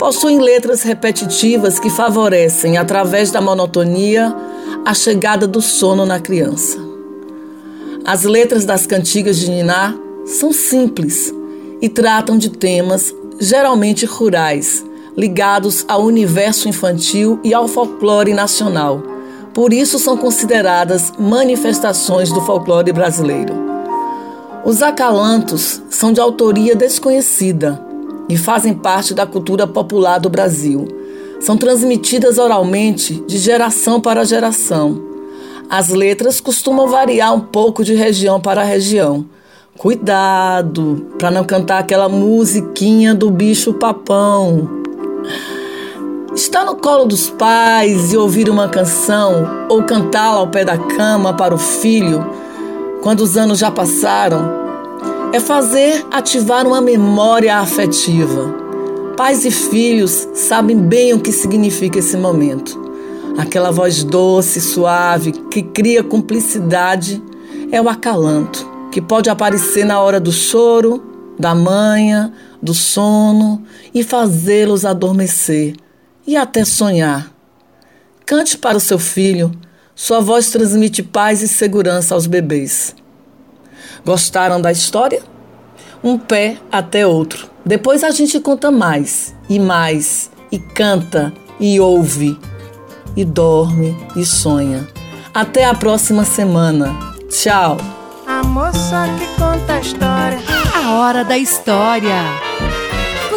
possuem 0.00 0.38
letras 0.38 0.80
repetitivas 0.80 1.78
que 1.78 1.90
favorecem, 1.90 2.78
através 2.78 3.30
da 3.30 3.38
monotonia, 3.38 4.34
a 4.82 4.94
chegada 4.94 5.46
do 5.46 5.60
sono 5.60 6.06
na 6.06 6.18
criança. 6.18 6.78
As 8.02 8.22
letras 8.22 8.64
das 8.64 8.86
cantigas 8.86 9.36
de 9.36 9.50
Niná 9.50 9.94
são 10.24 10.54
simples 10.54 11.34
e 11.82 11.88
tratam 11.90 12.38
de 12.38 12.48
temas 12.48 13.14
geralmente 13.38 14.06
rurais, 14.06 14.82
ligados 15.14 15.84
ao 15.86 16.02
universo 16.04 16.66
infantil 16.66 17.38
e 17.44 17.52
ao 17.52 17.68
folclore 17.68 18.32
nacional. 18.32 19.02
Por 19.52 19.70
isso 19.70 19.98
são 19.98 20.16
consideradas 20.16 21.12
manifestações 21.18 22.32
do 22.32 22.40
folclore 22.40 22.90
brasileiro. 22.90 23.52
Os 24.64 24.82
acalantos 24.82 25.82
são 25.90 26.10
de 26.10 26.20
autoria 26.22 26.74
desconhecida 26.74 27.89
e 28.30 28.36
fazem 28.36 28.72
parte 28.72 29.12
da 29.12 29.26
cultura 29.26 29.66
popular 29.66 30.18
do 30.18 30.30
Brasil. 30.30 30.86
São 31.40 31.56
transmitidas 31.56 32.38
oralmente 32.38 33.14
de 33.26 33.38
geração 33.38 34.00
para 34.00 34.24
geração. 34.24 35.02
As 35.68 35.88
letras 35.88 36.40
costumam 36.40 36.86
variar 36.86 37.34
um 37.34 37.40
pouco 37.40 37.82
de 37.82 37.94
região 37.94 38.40
para 38.40 38.62
região. 38.62 39.26
Cuidado 39.76 41.08
para 41.18 41.30
não 41.30 41.42
cantar 41.42 41.78
aquela 41.80 42.08
musiquinha 42.08 43.14
do 43.14 43.30
bicho 43.30 43.74
papão. 43.74 44.80
Estar 46.32 46.64
no 46.64 46.76
colo 46.76 47.06
dos 47.06 47.28
pais 47.30 48.12
e 48.12 48.16
ouvir 48.16 48.48
uma 48.48 48.68
canção 48.68 49.66
ou 49.68 49.82
cantá-la 49.82 50.38
ao 50.38 50.48
pé 50.48 50.64
da 50.64 50.78
cama 50.78 51.34
para 51.34 51.54
o 51.54 51.58
filho, 51.58 52.24
quando 53.02 53.20
os 53.20 53.36
anos 53.36 53.58
já 53.58 53.70
passaram, 53.70 54.59
é 55.32 55.38
fazer 55.38 56.04
ativar 56.10 56.66
uma 56.66 56.80
memória 56.80 57.56
afetiva. 57.56 58.52
Pais 59.16 59.44
e 59.44 59.50
filhos 59.50 60.28
sabem 60.34 60.76
bem 60.76 61.14
o 61.14 61.20
que 61.20 61.30
significa 61.30 62.00
esse 62.00 62.16
momento. 62.16 62.80
Aquela 63.38 63.70
voz 63.70 64.02
doce, 64.02 64.60
suave, 64.60 65.32
que 65.50 65.62
cria 65.62 66.02
cumplicidade, 66.02 67.22
é 67.70 67.80
o 67.80 67.88
acalanto, 67.88 68.68
que 68.90 69.00
pode 69.00 69.30
aparecer 69.30 69.84
na 69.84 70.00
hora 70.00 70.18
do 70.18 70.32
choro, 70.32 71.02
da 71.38 71.54
manha, 71.54 72.32
do 72.60 72.74
sono 72.74 73.62
e 73.94 74.02
fazê-los 74.02 74.84
adormecer 74.84 75.74
e 76.26 76.36
até 76.36 76.64
sonhar. 76.64 77.32
Cante 78.26 78.58
para 78.58 78.76
o 78.76 78.80
seu 78.80 78.98
filho, 78.98 79.52
sua 79.94 80.20
voz 80.20 80.50
transmite 80.50 81.02
paz 81.02 81.40
e 81.40 81.48
segurança 81.48 82.14
aos 82.14 82.26
bebês. 82.26 82.94
Gostaram 84.04 84.60
da 84.60 84.72
história? 84.72 85.22
Um 86.02 86.18
pé 86.18 86.56
até 86.70 87.06
outro. 87.06 87.48
Depois 87.64 88.02
a 88.02 88.10
gente 88.10 88.40
conta 88.40 88.70
mais 88.70 89.34
e 89.48 89.58
mais, 89.58 90.30
e 90.50 90.58
canta 90.58 91.32
e 91.58 91.78
ouve, 91.78 92.38
e 93.16 93.24
dorme 93.24 93.96
e 94.16 94.24
sonha. 94.24 94.88
Até 95.34 95.64
a 95.64 95.74
próxima 95.74 96.24
semana. 96.24 96.96
Tchau! 97.28 97.76
A 98.26 98.42
moça 98.44 99.06
que 99.18 99.26
conta 99.40 99.74
a 99.74 99.80
história. 99.80 100.38
A 100.74 100.92
hora 100.92 101.24
da 101.24 101.36
história. 101.36 102.22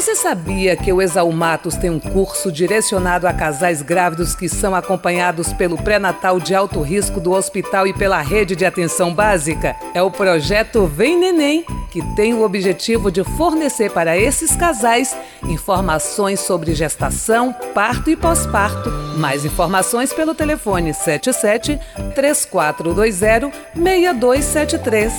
Você 0.04 0.16
sabia 0.16 0.76
que 0.76 0.91
o 0.91 1.01
Exalmatos 1.01 1.78
tem 1.78 1.89
um 1.89 1.97
curso 1.97 2.51
direcionado 2.51 3.26
a 3.26 3.32
casais 3.32 3.82
grávidos 3.82 4.36
que 4.36 4.49
são 4.49 4.76
acompanhados 4.76 5.54
pelo 5.54 5.78
pré-natal 5.78 6.41
de 6.41 6.54
alto 6.54 6.82
risco 6.82 7.22
do 7.22 7.32
hospital 7.32 7.88
e 7.88 7.93
pela 7.93 8.20
rede 8.20 8.54
de 8.54 8.66
atenção 8.66 9.14
básica? 9.14 9.78
É 9.93 10.01
o 10.01 10.12
projeto 10.12 10.86
Vem 10.88 11.18
Neném, 11.18 11.66
que 11.89 12.01
tem 12.18 12.34
o 12.34 12.43
objetivo 12.43 13.10
de 13.10 13.24
fornecer 13.24 13.91
para 13.91 14.18
esses 14.18 14.58
casais 14.58 15.16
informações 15.45 16.41
sobre 16.41 16.76
gestação, 16.76 17.56
parto 17.74 18.10
e 18.10 18.18
pós-parto. 18.18 18.91
Mais 19.16 19.45
informações 19.45 20.12
pelo 20.12 20.36
telefone 20.36 20.93
77 20.93 21.80
3420 22.14 23.54
6273. 23.74 25.14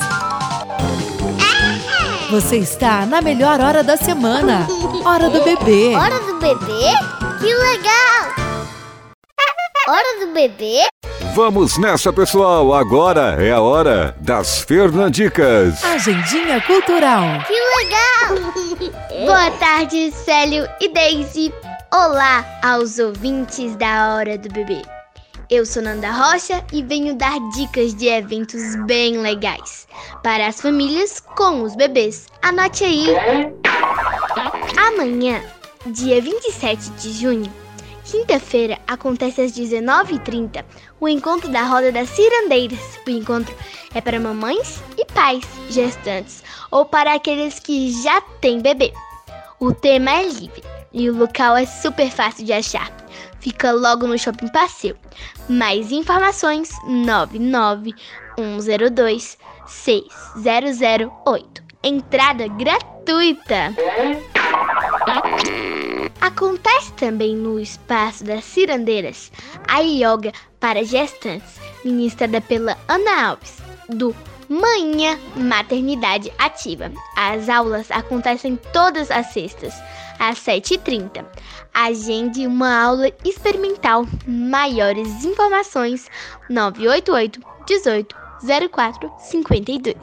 Você 2.31 2.57
está 2.57 3.07
na 3.07 3.21
melhor 3.21 3.61
hora 3.61 3.83
da 3.83 3.97
semana. 3.97 4.67
Hora 5.05 5.29
do 5.29 5.43
bebê. 5.43 5.95
Hora 5.95 6.19
do 6.21 6.39
bebê? 6.39 6.91
Que 7.41 7.55
legal! 7.55 8.35
Hora 9.87 10.27
do 10.27 10.33
bebê? 10.33 10.83
Vamos 11.35 11.77
nessa, 11.79 12.13
pessoal! 12.13 12.73
Agora 12.73 13.37
é 13.45 13.53
a 13.53 13.61
hora 13.61 14.17
das 14.21 14.61
Fernandicas. 14.61 15.85
Agendinha 15.85 16.61
Cultural. 16.63 17.25
Que 17.47 17.55
legal! 17.79 19.27
Boa 19.27 19.51
tarde, 19.59 20.11
Célio 20.13 20.67
e 20.81 20.89
Daisy. 20.89 21.53
Olá 21.93 22.45
aos 22.63 22.99
ouvintes 22.99 23.77
da 23.77 24.15
Hora 24.15 24.39
do 24.39 24.49
Bebê. 24.49 24.83
Eu 25.51 25.67
sou 25.67 25.83
Nanda 25.83 26.11
Rocha 26.11 26.65
e 26.73 26.83
venho 26.83 27.15
dar 27.17 27.39
dicas 27.51 27.95
de 27.95 28.07
eventos 28.09 28.77
bem 28.87 29.19
legais 29.19 29.87
para 30.23 30.47
as 30.47 30.61
famílias 30.61 31.21
com 31.21 31.63
os 31.63 31.77
bebês. 31.77 32.27
Anote 32.41 32.85
aí. 32.85 33.09
Amanhã, 34.79 35.43
dia 35.87 36.21
27 36.23 36.91
de 36.93 37.13
junho, 37.13 37.53
quinta-feira, 38.05 38.79
acontece 38.87 39.43
às 39.43 39.53
19h30 39.53 40.65
o 40.99 41.07
encontro 41.07 41.51
da 41.51 41.65
Roda 41.65 41.93
das 41.93 42.09
Cirandeiras. 42.09 42.99
O 43.07 43.11
encontro 43.11 43.55
é 43.95 44.01
para 44.01 44.19
mamães 44.19 44.83
e 44.97 45.05
pais 45.05 45.45
gestantes 45.69 46.43
ou 46.71 46.87
para 46.87 47.13
aqueles 47.13 47.61
que 47.61 47.93
já 48.03 48.19
têm 48.41 48.63
bebê. 48.63 48.95
O 49.61 49.73
tema 49.75 50.11
é 50.11 50.27
livre 50.27 50.65
e 50.91 51.11
o 51.11 51.17
local 51.17 51.55
é 51.55 51.67
super 51.67 52.11
fácil 52.11 52.47
de 52.47 52.53
achar. 52.53 53.04
Fica 53.45 53.71
logo 53.73 54.07
no 54.07 54.19
Shopping 54.19 54.49
Passeio. 54.49 54.97
Mais 55.51 55.93
informações 55.93 56.71
99102 56.89 59.37
6008. 59.67 61.63
Entrada 61.83 62.49
gratuita. 62.49 63.75
Acontece 66.23 66.95
também 66.95 67.37
no 67.37 67.61
espaço 67.61 68.25
das 68.25 68.45
cirandeiras 68.45 69.31
a 69.69 69.81
yoga 69.81 70.33
para 70.59 70.83
gestantes, 70.83 71.61
ministrada 71.85 72.41
pela 72.41 72.79
Ana 72.89 73.27
Alves, 73.27 73.59
do 73.91 74.17
Manhã 74.49 75.19
Maternidade 75.37 76.33
Ativa. 76.39 76.91
As 77.15 77.51
aulas 77.51 77.91
acontecem 77.91 78.59
todas 78.73 79.11
as 79.11 79.27
sextas, 79.35 79.75
às 80.19 80.39
7h30. 80.39 81.25
Agende 81.73 82.47
uma 82.47 82.85
aula 82.85 83.11
experimental. 83.25 84.07
Maiores 84.27 85.25
informações 85.25 86.09
988 86.49 87.41
18 87.67 88.17
04 88.71 89.13
52. 89.19 89.97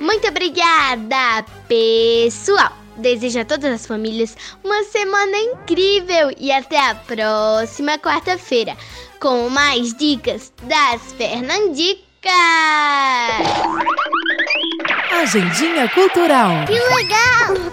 Muito 0.00 0.28
obrigada, 0.28 1.44
pessoal! 1.68 2.72
Desejo 2.96 3.40
a 3.40 3.44
todas 3.44 3.72
as 3.72 3.86
famílias 3.86 4.36
uma 4.62 4.82
semana 4.84 5.36
incrível 5.38 6.30
e 6.36 6.52
até 6.52 6.90
a 6.90 6.94
próxima 6.94 7.98
quarta-feira 7.98 8.76
com 9.18 9.48
mais 9.48 9.94
dicas 9.94 10.52
das 10.64 11.12
Fernandicas! 11.12 12.11
Agendinha 15.22 15.88
Cultural. 15.88 16.64
Que 16.66 16.78
legal! 16.94 17.22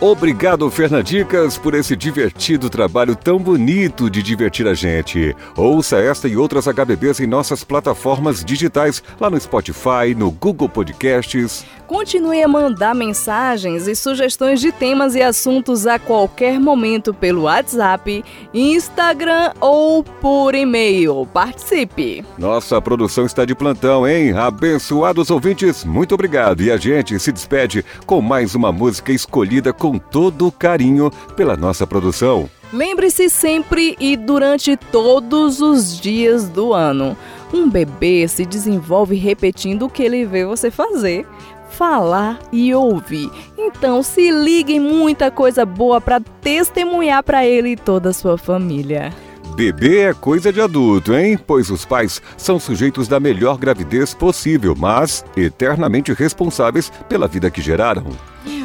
Obrigado, 0.01 0.69
Fernandicas, 0.71 1.57
por 1.57 1.73
esse 1.73 1.95
divertido 1.95 2.69
trabalho 2.69 3.15
tão 3.15 3.37
bonito 3.37 4.09
de 4.09 4.23
divertir 4.23 4.67
a 4.67 4.73
gente. 4.73 5.35
Ouça 5.55 5.97
esta 5.97 6.27
e 6.27 6.35
outras 6.35 6.67
HBBs 6.67 7.19
em 7.19 7.27
nossas 7.27 7.63
plataformas 7.63 8.43
digitais, 8.43 9.03
lá 9.19 9.29
no 9.29 9.39
Spotify, 9.39 10.15
no 10.15 10.31
Google 10.31 10.69
Podcasts. 10.69 11.65
Continue 11.85 12.43
a 12.43 12.47
mandar 12.47 12.93
mensagens 12.93 13.87
e 13.87 13.95
sugestões 13.95 14.61
de 14.61 14.71
temas 14.71 15.15
e 15.15 15.23
assuntos 15.23 15.87
a 15.87 15.97
qualquer 15.97 16.59
momento 16.59 17.13
pelo 17.13 17.43
WhatsApp, 17.43 18.23
Instagram 18.53 19.53
ou 19.59 20.03
por 20.03 20.53
e-mail. 20.53 21.27
Participe! 21.33 22.23
Nossa 22.37 22.79
produção 22.79 23.25
está 23.25 23.43
de 23.43 23.55
plantão, 23.55 24.07
hein? 24.07 24.31
Abençoados 24.39 25.29
ouvintes, 25.29 25.83
muito 25.83 26.15
obrigado. 26.15 26.63
E 26.63 26.71
a 26.71 26.77
gente 26.77 27.19
se 27.19 27.29
despede 27.29 27.83
com 28.05 28.21
mais 28.21 28.55
uma 28.55 28.71
música 28.71 29.11
escolhida 29.11 29.73
com 29.73 29.97
todo 29.97 30.49
carinho 30.49 31.11
pela 31.35 31.57
nossa 31.57 31.85
produção. 31.85 32.49
Lembre-se 32.71 33.29
sempre 33.29 33.97
e 33.99 34.15
durante 34.15 34.77
todos 34.77 35.59
os 35.59 35.99
dias 35.99 36.47
do 36.47 36.73
ano. 36.73 37.17
Um 37.53 37.69
bebê 37.69 38.29
se 38.29 38.45
desenvolve 38.45 39.17
repetindo 39.17 39.87
o 39.87 39.89
que 39.89 40.03
ele 40.03 40.23
vê 40.23 40.45
você 40.45 40.71
fazer 40.71 41.27
falar 41.71 42.39
e 42.51 42.73
ouvir. 42.73 43.29
Então 43.57 44.01
se 44.01 44.31
ligue 44.31 44.75
em 44.75 44.79
muita 44.79 45.29
coisa 45.29 45.65
boa 45.65 45.99
para 45.99 46.21
testemunhar 46.41 47.23
para 47.23 47.45
ele 47.45 47.71
e 47.71 47.75
toda 47.75 48.09
a 48.09 48.13
sua 48.13 48.37
família. 48.37 49.13
Bebê 49.59 50.03
é 50.03 50.13
coisa 50.13 50.53
de 50.53 50.61
adulto, 50.61 51.13
hein? 51.13 51.37
Pois 51.37 51.69
os 51.69 51.83
pais 51.83 52.21
são 52.37 52.57
sujeitos 52.57 53.09
da 53.09 53.19
melhor 53.19 53.57
gravidez 53.57 54.13
possível, 54.13 54.73
mas 54.73 55.25
eternamente 55.35 56.13
responsáveis 56.13 56.89
pela 57.09 57.27
vida 57.27 57.51
que 57.51 57.61
geraram. 57.61 58.05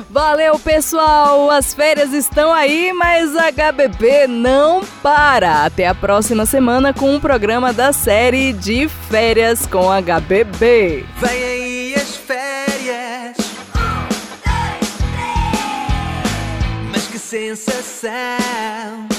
Valeu, 0.08 0.56
pessoal! 0.56 1.50
As 1.50 1.74
férias 1.74 2.12
estão 2.12 2.52
aí, 2.52 2.92
mas 2.92 3.34
a 3.34 3.50
HBB 3.50 4.28
não 4.28 4.82
para. 5.02 5.64
Até 5.64 5.88
a 5.88 5.96
próxima 5.96 6.46
semana 6.46 6.94
com 6.94 7.12
um 7.12 7.18
programa 7.18 7.72
da 7.72 7.92
série 7.92 8.52
de 8.52 8.86
férias 8.86 9.66
com 9.66 9.88
HBB. 9.88 11.04
Vem 11.18 11.44
aí 11.44 11.94
as 11.96 12.14
férias. 12.14 13.36
Mas 16.92 17.08
que 17.08 17.18
sensação! 17.18 19.13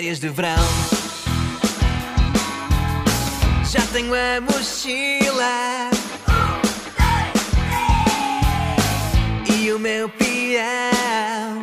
Férias, 0.00 0.18
de 0.18 0.30
verão. 0.30 0.56
Já 3.70 3.82
tenho 3.92 4.14
a 4.14 4.40
mochila 4.40 5.90
e 9.46 9.70
o 9.72 9.78
meu 9.78 10.08
peão. 10.08 11.60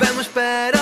Vamos 0.00 0.26
para 0.26 0.81